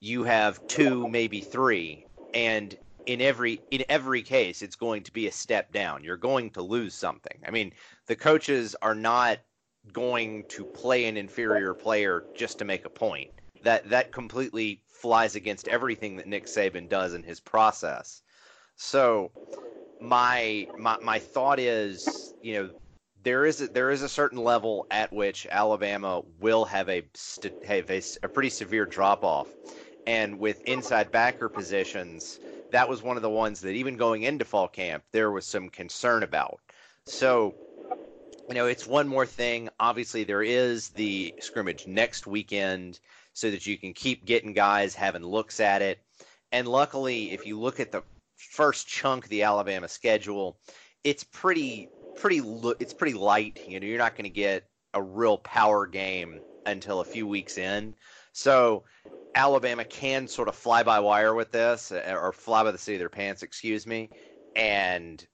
you 0.00 0.24
have 0.24 0.66
two, 0.66 1.08
maybe 1.08 1.40
three, 1.40 2.04
and 2.34 2.76
in 3.06 3.20
every 3.20 3.60
in 3.70 3.84
every 3.88 4.20
case 4.20 4.62
it's 4.62 4.76
going 4.76 5.04
to 5.04 5.12
be 5.12 5.28
a 5.28 5.32
step 5.32 5.72
down. 5.72 6.02
You're 6.02 6.16
going 6.16 6.50
to 6.50 6.62
lose 6.62 6.92
something. 6.92 7.38
I 7.46 7.52
mean, 7.52 7.72
the 8.06 8.16
coaches 8.16 8.74
are 8.82 8.96
not 8.96 9.38
going 9.92 10.44
to 10.48 10.64
play 10.64 11.04
an 11.04 11.16
inferior 11.16 11.72
player 11.72 12.24
just 12.34 12.58
to 12.58 12.64
make 12.64 12.84
a 12.84 12.90
point. 12.90 13.30
That 13.62 13.88
that 13.90 14.12
completely 14.12 14.80
flies 14.88 15.34
against 15.34 15.68
everything 15.68 16.16
that 16.16 16.26
Nick 16.26 16.46
Saban 16.46 16.88
does 16.88 17.14
in 17.14 17.22
his 17.22 17.40
process. 17.40 18.22
So 18.76 19.30
my 20.00 20.66
my 20.78 20.96
my 21.02 21.18
thought 21.18 21.58
is, 21.58 22.34
you 22.40 22.54
know, 22.54 22.70
there 23.22 23.44
is 23.44 23.60
a, 23.60 23.68
there 23.68 23.90
is 23.90 24.02
a 24.02 24.08
certain 24.08 24.38
level 24.38 24.86
at 24.90 25.12
which 25.12 25.46
Alabama 25.50 26.22
will 26.40 26.64
have 26.64 26.88
a 26.88 27.02
have 27.64 27.90
a, 27.90 28.02
a 28.22 28.28
pretty 28.28 28.50
severe 28.50 28.86
drop 28.86 29.24
off, 29.24 29.54
and 30.06 30.38
with 30.38 30.66
inside 30.66 31.10
backer 31.10 31.48
positions, 31.48 32.38
that 32.70 32.88
was 32.88 33.02
one 33.02 33.16
of 33.16 33.22
the 33.22 33.30
ones 33.30 33.60
that 33.60 33.72
even 33.72 33.96
going 33.96 34.22
into 34.22 34.44
fall 34.44 34.68
camp 34.68 35.02
there 35.12 35.30
was 35.30 35.44
some 35.44 35.68
concern 35.68 36.22
about. 36.22 36.60
So, 37.04 37.54
you 38.48 38.54
know, 38.54 38.66
it's 38.66 38.86
one 38.86 39.08
more 39.08 39.26
thing. 39.26 39.68
Obviously, 39.80 40.24
there 40.24 40.42
is 40.42 40.90
the 40.90 41.34
scrimmage 41.40 41.86
next 41.86 42.26
weekend, 42.26 43.00
so 43.38 43.52
that 43.52 43.66
you 43.66 43.78
can 43.78 43.92
keep 43.92 44.24
getting 44.24 44.52
guys 44.52 44.96
having 44.96 45.22
looks 45.22 45.60
at 45.60 45.80
it. 45.80 46.00
And 46.50 46.66
luckily, 46.66 47.30
if 47.30 47.46
you 47.46 47.58
look 47.58 47.78
at 47.78 47.92
the 47.92 48.02
first 48.36 48.88
chunk 48.88 49.24
of 49.24 49.30
the 49.30 49.44
Alabama 49.44 49.86
schedule, 49.86 50.58
it's 51.04 51.22
pretty 51.22 51.88
pretty 52.16 52.42
it's 52.80 52.92
pretty 52.92 53.14
light. 53.14 53.60
You 53.68 53.78
know, 53.78 53.86
you're 53.86 53.98
not 53.98 54.16
going 54.16 54.24
to 54.24 54.30
get 54.30 54.64
a 54.94 55.00
real 55.00 55.38
power 55.38 55.86
game 55.86 56.40
until 56.66 57.00
a 57.00 57.04
few 57.04 57.28
weeks 57.28 57.58
in. 57.58 57.94
So 58.32 58.82
Alabama 59.36 59.84
can 59.84 60.26
sort 60.26 60.48
of 60.48 60.56
fly 60.56 60.82
by 60.82 60.98
wire 60.98 61.34
with 61.34 61.52
this, 61.52 61.92
uh, 61.92 62.16
or 62.20 62.32
fly 62.32 62.64
by 62.64 62.72
the 62.72 62.78
seat 62.78 62.94
of 62.94 62.98
their 62.98 63.08
pants, 63.08 63.44
excuse 63.44 63.86
me, 63.86 64.10
and 64.56 65.24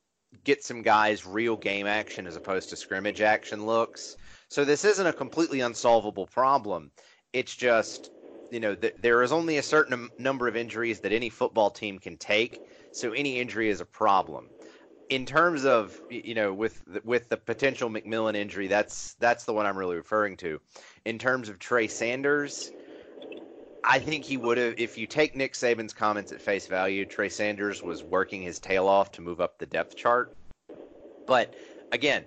get 0.44 0.62
some 0.62 0.82
guys 0.82 1.24
real 1.24 1.57
game 1.57 1.86
action 1.86 2.26
as 2.26 2.36
opposed 2.36 2.68
to 2.68 2.76
scrimmage 2.76 3.22
action 3.22 3.64
looks. 3.64 4.16
So 4.48 4.64
this 4.64 4.84
isn't 4.84 5.07
a 5.07 5.12
completely 5.12 5.61
unsolvable 5.61 6.26
problem. 6.26 6.90
It's 7.35 7.55
just, 7.57 8.12
you 8.51 8.61
know, 8.61 8.76
th- 8.76 8.95
there 8.99 9.22
is 9.22 9.32
only 9.32 9.59
a 9.59 9.62
certain 9.62 10.11
number 10.18 10.49
of 10.49 10.57
injuries 10.57 11.01
that 11.01 11.12
any 11.12 11.30
football 11.30 11.70
team 11.70 11.99
can 11.99 12.16
take. 12.16 12.62
So 12.93 13.12
any 13.12 13.41
injury 13.41 13.68
is 13.70 13.82
a 13.82 13.87
problem. 13.87 14.53
In 15.11 15.26
terms 15.26 15.66
of, 15.66 16.03
you 16.11 16.35
know, 16.35 16.55
with 16.55 16.82
with 17.05 17.28
the 17.28 17.37
potential 17.37 17.91
McMillon 17.91 18.37
injury, 18.37 18.68
that's 18.68 19.14
that's 19.16 19.45
the 19.45 19.55
one 19.55 19.66
I'm 19.66 19.78
really 19.78 19.97
referring 19.97 20.37
to. 20.39 20.61
In 21.07 21.18
terms 21.18 21.49
of 21.51 21.59
Trey 21.59 21.89
Sanders, 21.89 22.72
I 23.85 23.99
think 24.01 24.24
he 24.24 24.37
would 24.37 24.59
have, 24.59 24.74
if 24.78 24.97
you 24.99 25.07
take 25.07 25.37
Nick 25.37 25.55
Saban's 25.55 25.93
comments 25.93 26.32
at 26.32 26.41
face 26.41 26.66
value, 26.66 27.05
Trey 27.07 27.28
Sanders 27.28 27.82
was 27.82 28.03
working 28.03 28.43
his 28.43 28.59
tail 28.59 28.89
off 28.89 29.12
to 29.12 29.22
move 29.22 29.41
up 29.41 29.59
the 29.59 29.66
depth 29.66 29.95
chart. 29.97 30.35
But 31.26 31.55
again, 31.93 32.26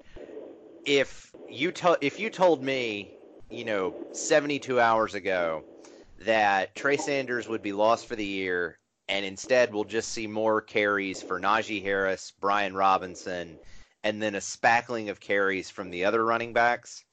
if 0.85 1.33
you 1.47 1.71
to, 1.73 1.97
if 2.01 2.19
you 2.19 2.29
told 2.31 2.63
me, 2.63 3.16
you 3.49 3.65
know, 3.65 3.95
72 4.13 4.79
hours 4.79 5.13
ago 5.13 5.63
that 6.19 6.75
Trey 6.75 6.97
Sanders 6.97 7.47
would 7.47 7.61
be 7.61 7.73
lost 7.73 8.07
for 8.07 8.15
the 8.15 8.25
year 8.25 8.79
and 9.09 9.25
instead 9.25 9.73
we'll 9.73 9.83
just 9.83 10.11
see 10.11 10.27
more 10.27 10.61
carries 10.61 11.21
for 11.21 11.39
Najee 11.39 11.81
Harris, 11.81 12.33
Brian 12.41 12.75
Robinson, 12.75 13.57
and 14.03 14.21
then 14.21 14.35
a 14.35 14.39
spackling 14.39 15.09
of 15.09 15.19
carries 15.19 15.69
from 15.69 15.89
the 15.89 16.05
other 16.05 16.25
running 16.25 16.53
backs, 16.53 17.03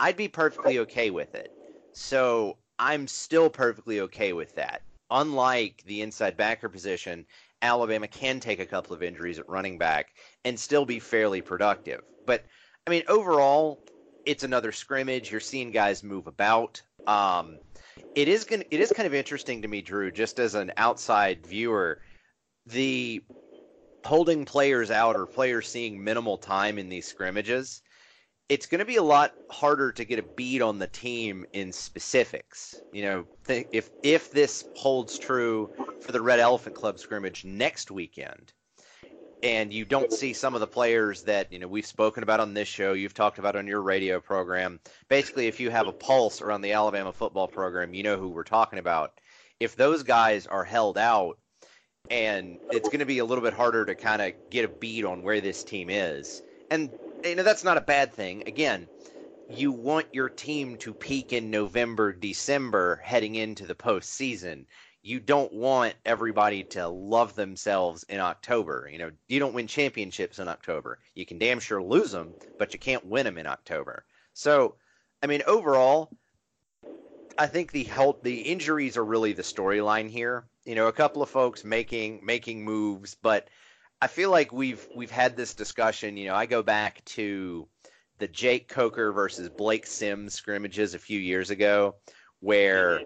I'd 0.00 0.16
be 0.16 0.28
perfectly 0.28 0.78
okay 0.80 1.10
with 1.10 1.34
it. 1.34 1.50
So 1.92 2.56
I'm 2.78 3.06
still 3.06 3.50
perfectly 3.50 4.00
okay 4.00 4.32
with 4.32 4.54
that. 4.54 4.82
Unlike 5.10 5.82
the 5.84 6.00
inside 6.00 6.36
backer 6.36 6.68
position, 6.70 7.26
Alabama 7.60 8.08
can 8.08 8.40
take 8.40 8.58
a 8.58 8.66
couple 8.66 8.94
of 8.94 9.02
injuries 9.02 9.38
at 9.38 9.48
running 9.48 9.76
back 9.76 10.14
and 10.44 10.58
still 10.58 10.86
be 10.86 10.98
fairly 10.98 11.42
productive. 11.42 12.00
But 12.26 12.44
I 12.86 12.90
mean, 12.90 13.02
overall, 13.08 13.78
it's 14.26 14.44
another 14.44 14.72
scrimmage. 14.72 15.30
You're 15.30 15.40
seeing 15.40 15.70
guys 15.70 16.02
move 16.02 16.26
about. 16.26 16.82
Um, 17.06 17.58
it 18.14 18.28
is 18.28 18.44
going 18.44 18.64
it 18.70 18.80
is 18.80 18.92
kind 18.92 19.06
of 19.06 19.14
interesting 19.14 19.62
to 19.62 19.68
me, 19.68 19.82
Drew, 19.82 20.10
just 20.10 20.38
as 20.38 20.54
an 20.54 20.72
outside 20.76 21.46
viewer, 21.46 22.00
the 22.66 23.22
holding 24.04 24.44
players 24.44 24.90
out 24.90 25.16
or 25.16 25.26
players 25.26 25.68
seeing 25.68 26.02
minimal 26.02 26.36
time 26.36 26.78
in 26.78 26.88
these 26.88 27.06
scrimmages 27.06 27.82
it's 28.52 28.66
going 28.66 28.80
to 28.80 28.84
be 28.84 28.96
a 28.96 29.02
lot 29.02 29.32
harder 29.50 29.90
to 29.92 30.04
get 30.04 30.18
a 30.18 30.22
beat 30.22 30.60
on 30.60 30.78
the 30.78 30.86
team 30.88 31.46
in 31.54 31.72
specifics. 31.72 32.82
You 32.92 33.02
know, 33.02 33.24
if 33.48 33.90
if 34.02 34.30
this 34.30 34.66
holds 34.76 35.18
true 35.18 35.70
for 36.00 36.12
the 36.12 36.20
Red 36.20 36.38
Elephant 36.38 36.76
Club 36.76 36.98
scrimmage 36.98 37.46
next 37.46 37.90
weekend, 37.90 38.52
and 39.42 39.72
you 39.72 39.84
don't 39.84 40.12
see 40.12 40.32
some 40.32 40.54
of 40.54 40.60
the 40.60 40.66
players 40.66 41.22
that 41.22 41.52
you 41.52 41.58
know 41.58 41.66
we've 41.68 41.86
spoken 41.86 42.22
about 42.22 42.40
on 42.40 42.54
this 42.54 42.68
show, 42.68 42.92
you've 42.92 43.14
talked 43.14 43.38
about 43.38 43.56
on 43.56 43.66
your 43.66 43.82
radio 43.82 44.20
program. 44.20 44.78
Basically, 45.08 45.46
if 45.46 45.58
you 45.58 45.70
have 45.70 45.88
a 45.88 45.92
pulse 45.92 46.40
around 46.40 46.62
the 46.62 46.72
Alabama 46.72 47.12
football 47.12 47.48
program, 47.48 47.94
you 47.94 48.02
know 48.02 48.16
who 48.16 48.28
we're 48.28 48.44
talking 48.44 48.78
about. 48.78 49.20
If 49.60 49.76
those 49.76 50.02
guys 50.02 50.46
are 50.46 50.64
held 50.64 50.98
out, 50.98 51.38
and 52.10 52.58
it's 52.70 52.88
going 52.88 53.00
to 53.00 53.06
be 53.06 53.18
a 53.18 53.24
little 53.24 53.42
bit 53.42 53.54
harder 53.54 53.84
to 53.84 53.94
kind 53.94 54.22
of 54.22 54.32
get 54.50 54.64
a 54.64 54.68
beat 54.68 55.04
on 55.04 55.22
where 55.22 55.40
this 55.40 55.64
team 55.64 55.88
is. 55.90 56.42
And 56.70 56.90
you 57.24 57.34
know 57.36 57.42
that's 57.42 57.64
not 57.64 57.76
a 57.76 57.82
bad 57.82 58.12
thing. 58.12 58.42
Again, 58.46 58.86
you 59.50 59.72
want 59.72 60.06
your 60.12 60.28
team 60.28 60.76
to 60.78 60.94
peak 60.94 61.32
in 61.32 61.50
November, 61.50 62.12
December, 62.12 63.00
heading 63.02 63.34
into 63.34 63.66
the 63.66 63.74
postseason. 63.74 64.66
You 65.02 65.18
don't 65.18 65.52
want 65.52 65.94
everybody 66.04 66.62
to 66.64 66.86
love 66.86 67.34
themselves 67.34 68.04
in 68.04 68.20
October. 68.20 68.88
You 68.90 68.98
know, 68.98 69.10
you 69.26 69.40
don't 69.40 69.54
win 69.54 69.66
championships 69.66 70.38
in 70.38 70.46
October. 70.46 71.00
You 71.14 71.26
can 71.26 71.38
damn 71.38 71.58
sure 71.58 71.82
lose 71.82 72.12
them, 72.12 72.34
but 72.58 72.72
you 72.72 72.78
can't 72.78 73.04
win 73.06 73.24
them 73.24 73.36
in 73.36 73.46
October. 73.46 74.04
So, 74.32 74.76
I 75.22 75.26
mean, 75.26 75.42
overall, 75.46 76.10
I 77.36 77.46
think 77.46 77.72
the 77.72 77.84
help, 77.84 78.22
the 78.22 78.40
injuries 78.42 78.96
are 78.96 79.04
really 79.04 79.32
the 79.32 79.42
storyline 79.42 80.08
here. 80.08 80.44
You 80.64 80.76
know, 80.76 80.86
a 80.86 80.92
couple 80.92 81.22
of 81.22 81.28
folks 81.28 81.64
making 81.64 82.20
making 82.24 82.64
moves, 82.64 83.16
but 83.16 83.48
I 84.00 84.06
feel 84.06 84.30
like 84.30 84.52
we've 84.52 84.86
we've 84.94 85.10
had 85.10 85.36
this 85.36 85.54
discussion. 85.54 86.16
You 86.16 86.28
know, 86.28 86.34
I 86.34 86.46
go 86.46 86.62
back 86.62 87.04
to 87.06 87.66
the 88.18 88.28
Jake 88.28 88.68
Coker 88.68 89.12
versus 89.12 89.48
Blake 89.48 89.86
Sims 89.86 90.34
scrimmages 90.34 90.94
a 90.94 90.98
few 90.98 91.18
years 91.18 91.50
ago, 91.50 91.96
where 92.38 93.00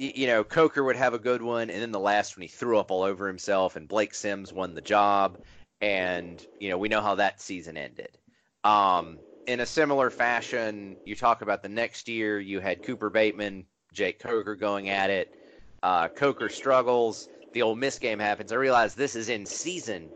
you 0.00 0.26
know 0.26 0.42
Coker 0.42 0.82
would 0.82 0.96
have 0.96 1.12
a 1.12 1.18
good 1.18 1.42
one, 1.42 1.68
and 1.68 1.82
then 1.82 1.92
the 1.92 2.00
last 2.00 2.36
one 2.36 2.42
he 2.42 2.48
threw 2.48 2.78
up 2.78 2.90
all 2.90 3.02
over 3.02 3.26
himself, 3.26 3.76
and 3.76 3.86
Blake 3.86 4.14
Sims 4.14 4.52
won 4.52 4.74
the 4.74 4.80
job, 4.80 5.38
and 5.80 6.44
you 6.58 6.70
know 6.70 6.78
we 6.78 6.88
know 6.88 7.02
how 7.02 7.14
that 7.16 7.40
season 7.40 7.76
ended. 7.76 8.16
Um, 8.64 9.18
in 9.46 9.60
a 9.60 9.66
similar 9.66 10.10
fashion, 10.10 10.96
you 11.04 11.14
talk 11.14 11.42
about 11.42 11.62
the 11.62 11.68
next 11.68 12.08
year. 12.08 12.40
You 12.40 12.60
had 12.60 12.82
Cooper 12.82 13.10
Bateman, 13.10 13.66
Jake 13.92 14.18
Coker 14.18 14.54
going 14.54 14.88
at 14.88 15.10
it. 15.10 15.34
Uh, 15.82 16.08
Coker 16.08 16.48
struggles. 16.48 17.28
The 17.52 17.62
Ole 17.62 17.76
Miss 17.76 17.98
game 17.98 18.18
happens. 18.18 18.52
I 18.52 18.56
realize 18.56 18.94
this 18.94 19.14
is 19.14 19.28
in 19.28 19.44
season, 19.44 20.08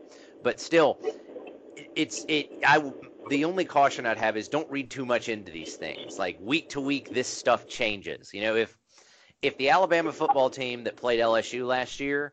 but 0.43 0.61
still, 0.61 0.99
it's 1.95 2.24
it. 2.28 2.49
I 2.66 2.91
the 3.28 3.45
only 3.45 3.66
caution 3.66 4.07
I'd 4.07 4.18
have 4.18 4.37
is 4.37 4.49
don't 4.49 4.70
read 4.70 4.91
too 4.91 5.05
much 5.05 5.28
into 5.28 5.53
these 5.53 5.76
things. 5.76 6.18
Like 6.18 6.39
week 6.41 6.70
to 6.70 6.80
week, 6.80 7.11
this 7.11 7.28
stuff 7.28 7.66
changes. 7.66 8.32
You 8.32 8.43
know, 8.43 8.57
if 8.57 8.78
if 9.45 9.59
the 9.59 9.69
Alabama 9.69 10.11
football 10.11 10.49
team 10.49 10.85
that 10.85 10.97
played 10.97 11.21
LSU 11.21 11.67
last 11.67 12.01
year 12.01 12.33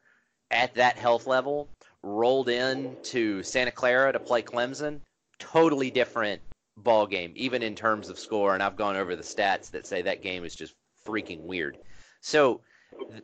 at 0.50 0.74
that 0.76 0.98
health 0.98 1.28
level 1.28 1.68
rolled 2.04 2.48
in 2.48 2.96
to 3.04 3.44
Santa 3.44 3.72
Clara 3.72 4.14
to 4.14 4.20
play 4.20 4.42
Clemson, 4.42 5.02
totally 5.38 5.92
different 5.92 6.42
ball 6.78 7.06
game, 7.06 7.34
even 7.36 7.62
in 7.64 7.76
terms 7.76 8.08
of 8.10 8.18
score. 8.18 8.54
And 8.54 8.64
I've 8.64 8.78
gone 8.78 8.96
over 8.96 9.18
the 9.18 9.24
stats 9.24 9.72
that 9.72 9.86
say 9.86 10.02
that 10.04 10.24
game 10.24 10.46
is 10.46 10.56
just 10.56 10.74
freaking 11.06 11.42
weird. 11.42 11.78
So 12.22 12.62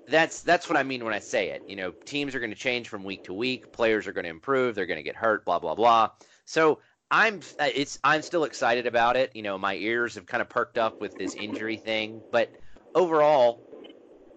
that's 0.07 0.41
that's 0.41 0.67
what 0.67 0.77
I 0.77 0.83
mean 0.83 1.05
when 1.05 1.13
I 1.13 1.19
say 1.19 1.49
it. 1.51 1.63
You 1.65 1.77
know, 1.77 1.91
teams 1.91 2.35
are 2.35 2.39
going 2.39 2.51
to 2.51 2.57
change 2.57 2.89
from 2.89 3.05
week 3.05 3.23
to 3.23 3.33
week. 3.33 3.71
Players 3.71 4.05
are 4.05 4.13
going 4.13 4.25
to 4.25 4.29
improve. 4.29 4.75
They're 4.75 4.85
going 4.85 4.99
to 4.99 5.03
get 5.03 5.15
hurt. 5.15 5.45
Blah 5.45 5.59
blah 5.59 5.75
blah. 5.75 6.09
So 6.43 6.79
I'm 7.09 7.39
it's 7.59 7.99
I'm 8.03 8.21
still 8.21 8.43
excited 8.43 8.85
about 8.85 9.15
it. 9.15 9.33
You 9.33 9.43
know, 9.43 9.57
my 9.57 9.75
ears 9.75 10.15
have 10.15 10.25
kind 10.25 10.41
of 10.41 10.49
perked 10.49 10.77
up 10.77 10.99
with 10.99 11.15
this 11.15 11.35
injury 11.35 11.77
thing, 11.77 12.21
but 12.33 12.51
overall, 12.95 13.66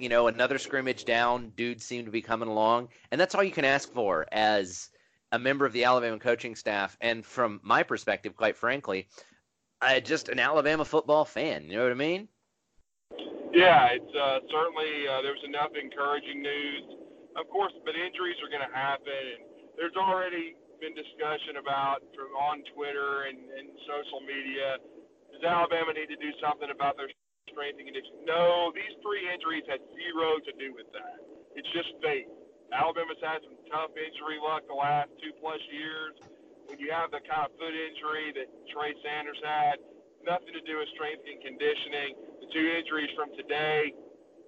you 0.01 0.09
know, 0.09 0.29
another 0.29 0.59
scrimmage 0.59 1.05
down. 1.05 1.53
Dudes 1.57 1.85
seem 1.85 2.05
to 2.05 2.11
be 2.11 2.23
coming 2.23 2.49
along, 2.49 2.89
and 3.11 3.21
that's 3.21 3.35
all 3.35 3.45
you 3.45 3.53
can 3.53 3.65
ask 3.65 3.93
for 3.93 4.27
as 4.33 4.91
a 5.33 5.39
member 5.39 5.65
of 5.65 5.73
the 5.73 5.85
Alabama 5.85 6.19
coaching 6.19 6.57
staff, 6.57 6.97
and 7.01 7.25
from 7.25 7.61
my 7.63 7.83
perspective, 7.83 8.37
quite 8.37 8.57
frankly, 8.57 9.09
I 9.81 10.01
just 10.01 10.29
an 10.29 10.39
Alabama 10.39 10.85
football 10.85 11.25
fan. 11.25 11.71
You 11.71 11.79
know 11.79 11.85
what 11.85 11.93
I 11.93 11.95
mean? 11.95 12.29
Yeah, 13.53 13.89
it's 13.93 14.15
uh, 14.15 14.39
certainly 14.51 15.09
uh, 15.09 15.23
enough 15.47 15.75
encouraging 15.75 16.43
news, 16.43 16.85
of 17.37 17.49
course, 17.51 17.73
but 17.85 17.95
injuries 17.95 18.39
are 18.43 18.51
going 18.51 18.63
to 18.63 18.75
happen, 18.75 19.11
and 19.11 19.43
there's 19.77 19.97
already 19.97 20.55
been 20.81 20.95
discussion 20.95 21.59
about 21.59 22.01
from 22.15 22.31
on 22.39 22.63
Twitter 22.75 23.29
and, 23.29 23.37
and 23.37 23.69
social 23.85 24.23
media. 24.23 24.79
Does 25.35 25.43
Alabama 25.43 25.93
need 25.93 26.09
to 26.09 26.17
do 26.17 26.31
something 26.41 26.71
about 26.71 26.97
their 26.97 27.11
strength 27.53 27.79
and 27.79 27.87
conditioning? 27.87 28.25
No, 28.25 28.71
these 28.73 28.95
three 29.03 29.27
injuries 29.29 29.67
had 29.69 29.83
zero 29.95 30.39
to 30.43 30.53
do 30.57 30.73
with 30.75 30.89
that. 30.95 31.21
It's 31.59 31.69
just 31.75 31.91
fate. 32.01 32.31
Alabama's 32.71 33.19
had 33.19 33.43
some 33.43 33.59
tough 33.67 33.91
injury 33.99 34.39
luck 34.39 34.63
the 34.71 34.79
last 34.79 35.11
two 35.19 35.35
plus 35.43 35.59
years. 35.75 36.15
When 36.71 36.79
you 36.79 36.95
have 36.95 37.11
the 37.11 37.19
kind 37.27 37.51
of 37.51 37.53
foot 37.59 37.75
injury 37.75 38.31
that 38.39 38.47
Trey 38.71 38.95
Sanders 39.03 39.43
had, 39.43 39.83
nothing 40.23 40.55
to 40.55 40.63
do 40.63 40.79
with 40.79 40.87
strength 40.95 41.27
and 41.27 41.43
conditioning. 41.43 42.15
The 42.47 42.49
two 42.55 42.67
injuries 42.79 43.11
from 43.19 43.35
today, 43.35 43.91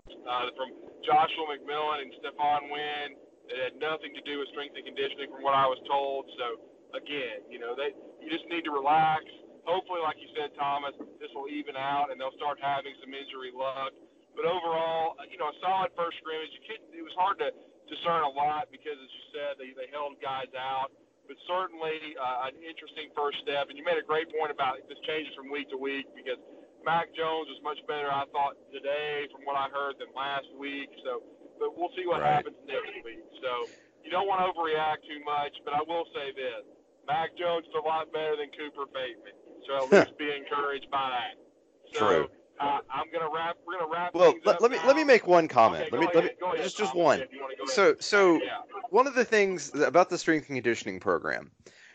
uh, 0.07 0.55
from 0.55 0.71
Joshua 1.03 1.51
McMillon 1.51 2.07
and 2.07 2.15
Stephon 2.23 2.71
Wynn, 2.71 3.19
that 3.51 3.59
had 3.59 3.75
nothing 3.83 4.15
to 4.15 4.23
do 4.23 4.39
with 4.39 4.49
strength 4.55 4.79
and 4.79 4.87
conditioning, 4.87 5.35
from 5.35 5.43
what 5.43 5.59
I 5.59 5.67
was 5.67 5.83
told. 5.91 6.31
So 6.39 6.63
again, 6.95 7.43
you 7.51 7.59
know, 7.59 7.75
they 7.75 7.91
you 8.23 8.31
just 8.31 8.47
need 8.47 8.63
to 8.65 8.73
relax. 8.73 9.27
Hopefully, 9.65 10.03
like 10.03 10.19
you 10.19 10.31
said, 10.35 10.51
Thomas, 10.59 10.95
this 11.23 11.31
will 11.35 11.47
even 11.49 11.79
out 11.79 12.11
and 12.11 12.19
they'll 12.19 12.35
start 12.35 12.59
having 12.59 12.93
some 12.99 13.15
injury 13.15 13.55
luck. 13.55 13.95
But 14.35 14.49
overall, 14.49 15.15
you 15.29 15.37
know, 15.37 15.53
a 15.53 15.57
solid 15.61 15.93
first 15.95 16.19
scrimmage. 16.19 16.51
You 16.57 16.63
couldn't, 16.67 16.89
it 16.97 17.05
was 17.05 17.15
hard 17.15 17.39
to 17.45 17.53
discern 17.87 18.25
a 18.25 18.33
lot 18.33 18.73
because, 18.73 18.97
as 18.97 19.11
you 19.13 19.25
said, 19.31 19.51
they, 19.61 19.77
they 19.77 19.93
held 19.93 20.19
guys 20.19 20.51
out 20.57 20.91
but 21.27 21.39
certainly 21.47 22.19
uh, 22.19 22.51
an 22.51 22.57
interesting 22.61 23.09
first 23.15 23.39
step. 23.41 23.71
And 23.71 23.79
you 23.79 23.85
made 23.87 23.99
a 23.99 24.05
great 24.05 24.29
point 24.29 24.51
about 24.51 24.83
this 24.85 24.99
changes 25.07 25.33
from 25.33 25.49
week 25.51 25.71
to 25.71 25.79
week 25.79 26.11
because 26.13 26.39
Mac 26.83 27.15
Jones 27.15 27.47
was 27.47 27.61
much 27.63 27.79
better, 27.87 28.11
I 28.11 28.27
thought, 28.35 28.59
today 28.75 29.31
from 29.31 29.47
what 29.47 29.55
I 29.55 29.71
heard 29.71 30.03
than 30.03 30.11
last 30.13 30.51
week. 30.59 30.91
So, 31.07 31.23
but 31.63 31.79
we'll 31.79 31.95
see 31.95 32.07
what 32.07 32.21
right. 32.21 32.43
happens 32.43 32.59
next 32.67 32.91
week. 33.07 33.23
So 33.39 33.71
you 34.03 34.11
don't 34.11 34.27
want 34.27 34.43
to 34.43 34.51
overreact 34.51 35.07
too 35.07 35.23
much, 35.23 35.55
but 35.63 35.75
I 35.75 35.83
will 35.87 36.07
say 36.11 36.35
this: 36.35 36.67
Mac 37.07 37.39
Jones 37.39 37.65
is 37.71 37.75
a 37.79 37.85
lot 37.87 38.11
better 38.11 38.35
than 38.35 38.51
Cooper 38.53 38.91
Bateman. 38.91 39.39
So 39.67 39.85
at 39.85 39.93
least 40.07 40.19
be 40.19 40.31
encouraged 40.33 40.91
by 40.91 41.11
that. 41.11 41.99
So, 41.99 41.99
True. 41.99 42.29
Uh, 42.61 42.79
I'm 42.91 43.07
gonna 43.13 43.29
wrap. 43.33 43.57
We're 43.67 43.79
gonna 43.79 43.93
wrap. 43.93 44.15
Well, 44.15 44.35
let, 44.45 44.61
let 44.61 44.71
me 44.71 44.79
let 44.87 44.95
me 44.95 45.05
make 45.05 45.27
one 45.27 45.49
comment. 45.49 45.85
Okay, 45.85 45.91
let 45.97 46.01
me 46.01 46.07
ahead, 46.07 46.37
let 46.41 46.51
me 46.53 46.55
ahead, 46.55 46.65
just 46.65 46.79
just 46.79 46.95
one. 46.95 47.23
So 47.67 47.97
so 47.99 48.35
yeah. 48.35 48.59
one 48.91 49.07
of 49.07 49.15
the 49.15 49.25
things 49.25 49.75
about 49.75 50.11
the 50.11 50.19
strength 50.19 50.49
and 50.49 50.57
conditioning 50.57 51.01
program, 51.01 51.51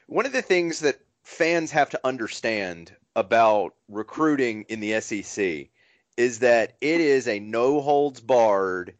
one 0.07 0.25
of 0.25 0.33
the 0.33 0.41
things 0.41 0.79
that 0.81 0.99
fans 1.23 1.71
have 1.71 1.89
to 1.91 1.99
understand 2.03 2.95
about 3.15 3.75
recruiting 3.87 4.65
in 4.69 4.79
the 4.79 4.99
SEC 4.99 5.67
is 6.17 6.39
that 6.39 6.73
it 6.81 7.01
is 7.01 7.27
a 7.27 7.39
no 7.39 7.79
holds 7.79 8.19
barred. 8.19 8.93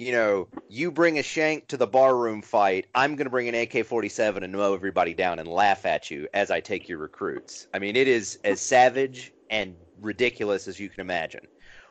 You 0.00 0.12
know, 0.12 0.48
you 0.70 0.90
bring 0.90 1.18
a 1.18 1.22
shank 1.22 1.66
to 1.66 1.76
the 1.76 1.86
barroom 1.86 2.40
fight. 2.40 2.86
I'm 2.94 3.16
going 3.16 3.26
to 3.26 3.30
bring 3.30 3.50
an 3.50 3.54
AK 3.54 3.84
47 3.84 4.42
and 4.42 4.50
mow 4.50 4.72
everybody 4.72 5.12
down 5.12 5.38
and 5.38 5.46
laugh 5.46 5.84
at 5.84 6.10
you 6.10 6.26
as 6.32 6.50
I 6.50 6.58
take 6.58 6.88
your 6.88 6.96
recruits. 6.96 7.66
I 7.74 7.80
mean, 7.80 7.96
it 7.96 8.08
is 8.08 8.38
as 8.42 8.62
savage 8.62 9.34
and 9.50 9.76
ridiculous 10.00 10.68
as 10.68 10.80
you 10.80 10.88
can 10.88 11.02
imagine. 11.02 11.46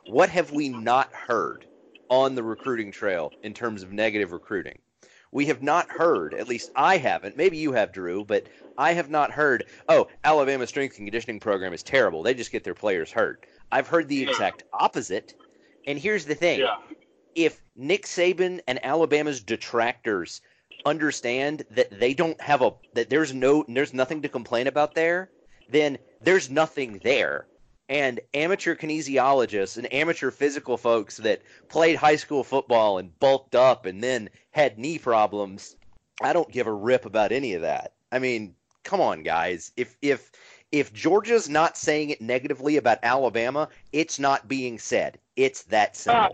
What 0.07 0.27
have 0.29 0.51
we 0.51 0.69
not 0.69 1.13
heard 1.13 1.67
on 2.09 2.33
the 2.33 2.41
recruiting 2.41 2.91
trail 2.91 3.31
in 3.43 3.53
terms 3.53 3.83
of 3.83 3.91
negative 3.91 4.31
recruiting? 4.31 4.79
We 5.31 5.45
have 5.45 5.61
not 5.61 5.87
heard, 5.87 6.33
at 6.33 6.47
least 6.47 6.71
I 6.75 6.97
haven't. 6.97 7.37
Maybe 7.37 7.57
you 7.57 7.73
have, 7.73 7.91
Drew, 7.91 8.25
but 8.25 8.47
I 8.75 8.93
have 8.93 9.11
not 9.11 9.29
heard, 9.29 9.65
oh, 9.87 10.07
Alabama's 10.23 10.69
strength 10.69 10.97
and 10.97 11.05
conditioning 11.05 11.39
program 11.39 11.73
is 11.73 11.83
terrible. 11.83 12.23
They 12.23 12.33
just 12.33 12.51
get 12.51 12.63
their 12.63 12.73
players 12.73 13.11
hurt. 13.11 13.45
I've 13.71 13.87
heard 13.87 14.07
the 14.07 14.23
exact 14.23 14.63
opposite. 14.73 15.35
And 15.85 15.99
here's 15.99 16.25
the 16.25 16.33
thing 16.33 16.61
yeah. 16.61 16.77
If 17.35 17.61
Nick 17.75 18.05
Saban 18.05 18.59
and 18.67 18.83
Alabama's 18.83 19.41
detractors 19.41 20.41
understand 20.85 21.63
that 21.71 21.99
they 21.99 22.13
don't 22.13 22.39
have 22.41 22.61
a 22.61 22.71
that 22.93 23.09
there's 23.09 23.33
no 23.33 23.65
there's 23.67 23.93
nothing 23.93 24.21
to 24.21 24.29
complain 24.29 24.67
about 24.67 24.95
there, 24.95 25.29
then 25.69 25.97
there's 26.21 26.49
nothing 26.49 26.99
there 27.03 27.47
and 27.89 28.19
amateur 28.35 28.75
kinesiologists 28.75 29.77
and 29.77 29.91
amateur 29.91 30.29
physical 30.29 30.77
folks 30.77 31.17
that 31.17 31.41
played 31.67 31.95
high 31.95 32.15
school 32.15 32.43
football 32.43 32.99
and 32.99 33.17
bulked 33.19 33.55
up 33.55 33.87
and 33.87 34.01
then 34.03 34.29
had 34.51 34.77
knee 34.77 34.99
problems. 34.99 35.75
I 36.21 36.31
don't 36.31 36.51
give 36.51 36.67
a 36.67 36.73
rip 36.73 37.05
about 37.05 37.31
any 37.31 37.55
of 37.55 37.63
that. 37.63 37.93
I 38.11 38.19
mean, 38.19 38.55
come 38.83 39.01
on, 39.01 39.23
guys. 39.23 39.71
If 39.75 39.97
if 40.01 40.31
if 40.71 40.93
Georgia's 40.93 41.49
not 41.49 41.77
saying 41.77 42.11
it 42.11 42.21
negatively 42.21 42.77
about 42.77 42.99
Alabama, 43.01 43.69
it's 43.91 44.19
not 44.19 44.47
being 44.47 44.77
said. 44.77 45.17
It's 45.35 45.63
that 45.63 45.97
simple. 45.97 46.25
Uh, 46.25 46.29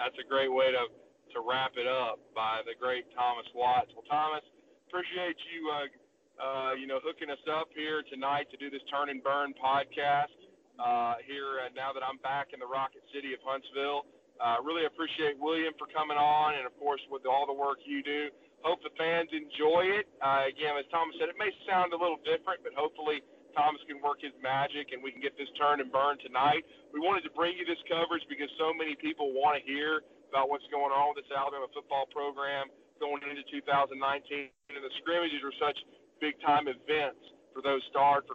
that's 0.00 0.18
a 0.20 0.26
great 0.26 0.52
way 0.52 0.72
to 0.72 0.88
to 1.36 1.42
wrap 1.42 1.74
it 1.74 1.90
up 1.90 2.22
by 2.30 2.62
the 2.62 2.78
great 2.78 3.10
Thomas 3.12 3.46
Watts. 3.58 3.90
Well, 3.92 4.06
Thomas, 4.06 4.46
appreciate 4.86 5.34
you 5.50 5.66
uh, 5.66 5.90
uh, 6.38 6.74
you 6.74 6.86
know, 6.86 6.98
hooking 7.02 7.30
us 7.30 7.42
up 7.46 7.70
here 7.74 8.02
tonight 8.10 8.50
to 8.50 8.56
do 8.58 8.70
this 8.70 8.82
Turn 8.90 9.10
and 9.10 9.22
Burn 9.22 9.54
podcast 9.54 10.34
uh, 10.82 11.22
here 11.26 11.62
uh, 11.62 11.70
now 11.78 11.94
that 11.94 12.02
I'm 12.02 12.18
back 12.26 12.50
in 12.50 12.58
the 12.58 12.66
Rocket 12.66 13.02
City 13.14 13.34
of 13.34 13.40
Huntsville. 13.46 14.06
Uh, 14.42 14.58
really 14.66 14.82
appreciate 14.82 15.38
William 15.38 15.70
for 15.78 15.86
coming 15.94 16.18
on, 16.18 16.58
and 16.58 16.66
of 16.66 16.74
course 16.82 17.00
with 17.06 17.22
all 17.22 17.46
the 17.46 17.54
work 17.54 17.78
you 17.86 18.02
do. 18.02 18.34
Hope 18.66 18.82
the 18.82 18.90
fans 18.98 19.30
enjoy 19.30 19.86
it. 19.94 20.10
Uh, 20.18 20.50
again, 20.50 20.74
as 20.74 20.88
Thomas 20.90 21.14
said, 21.20 21.30
it 21.30 21.38
may 21.38 21.52
sound 21.68 21.94
a 21.94 21.98
little 22.00 22.18
different, 22.26 22.64
but 22.66 22.74
hopefully 22.74 23.22
Thomas 23.54 23.80
can 23.86 24.02
work 24.02 24.20
his 24.20 24.34
magic 24.42 24.90
and 24.90 25.00
we 25.00 25.14
can 25.14 25.22
get 25.22 25.38
this 25.38 25.48
turn 25.56 25.80
and 25.80 25.88
burn 25.90 26.18
tonight. 26.20 26.66
We 26.92 27.00
wanted 27.00 27.22
to 27.26 27.32
bring 27.32 27.56
you 27.56 27.64
this 27.64 27.80
coverage 27.86 28.26
because 28.28 28.50
so 28.58 28.74
many 28.74 28.98
people 28.98 29.32
want 29.34 29.56
to 29.58 29.62
hear 29.62 30.02
about 30.28 30.50
what's 30.50 30.66
going 30.74 30.90
on 30.90 31.14
with 31.14 31.22
this 31.22 31.30
Alabama 31.30 31.70
football 31.70 32.10
program 32.10 32.68
going 33.02 33.22
into 33.26 33.42
2019, 33.50 33.94
and 33.94 34.82
the 34.82 34.94
scrimmages 35.02 35.42
are 35.42 35.54
such 35.58 35.78
big 36.22 36.34
time 36.42 36.66
events 36.66 37.22
for 37.54 37.62
those 37.62 37.82
starred 37.90 38.26
for 38.26 38.34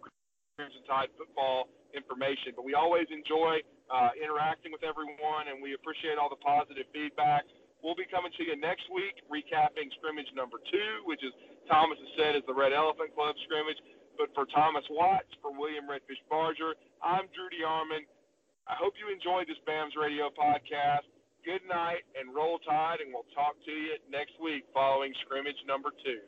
Crimson 0.56 0.84
Tide 0.88 1.12
football 1.16 1.72
information. 1.96 2.56
But 2.56 2.68
we 2.68 2.76
always 2.76 3.08
enjoy 3.12 3.64
uh, 3.92 4.12
interacting 4.20 4.72
with 4.72 4.84
everyone, 4.84 5.52
and 5.52 5.64
we 5.64 5.76
appreciate 5.76 6.20
all 6.20 6.30
the 6.32 6.40
positive 6.40 6.88
feedback. 6.92 7.48
We'll 7.80 7.96
be 7.96 8.08
coming 8.12 8.32
to 8.36 8.44
you 8.44 8.60
next 8.60 8.92
week, 8.92 9.24
recapping 9.32 9.88
scrimmage 10.00 10.28
number 10.36 10.60
two, 10.68 11.08
which 11.08 11.24
is 11.24 11.32
Thomas 11.72 11.96
has 11.96 12.12
said 12.20 12.32
is 12.36 12.44
the 12.44 12.56
Red 12.56 12.76
Elephant 12.76 13.16
Club 13.16 13.36
scrimmage. 13.48 13.80
But 14.20 14.36
for 14.36 14.44
Thomas 14.52 14.84
Watts, 14.92 15.32
for 15.42 15.56
William 15.56 15.88
Redfish 15.88 16.20
Barger, 16.30 16.76
I'm 17.00 17.32
Drew 17.32 17.48
DeArmond. 17.56 18.04
I 18.68 18.76
hope 18.76 19.00
you 19.00 19.08
enjoyed 19.08 19.48
this 19.48 19.58
BAMS 19.64 19.96
Radio 19.96 20.28
podcast. 20.36 21.08
Good 21.48 21.64
night 21.64 22.04
and 22.20 22.36
roll 22.36 22.60
tide, 22.68 23.00
and 23.00 23.16
we'll 23.16 23.26
talk 23.32 23.56
to 23.64 23.72
you 23.72 23.96
next 24.12 24.36
week 24.44 24.68
following 24.76 25.16
scrimmage 25.24 25.58
number 25.66 25.96
two. 26.04 26.20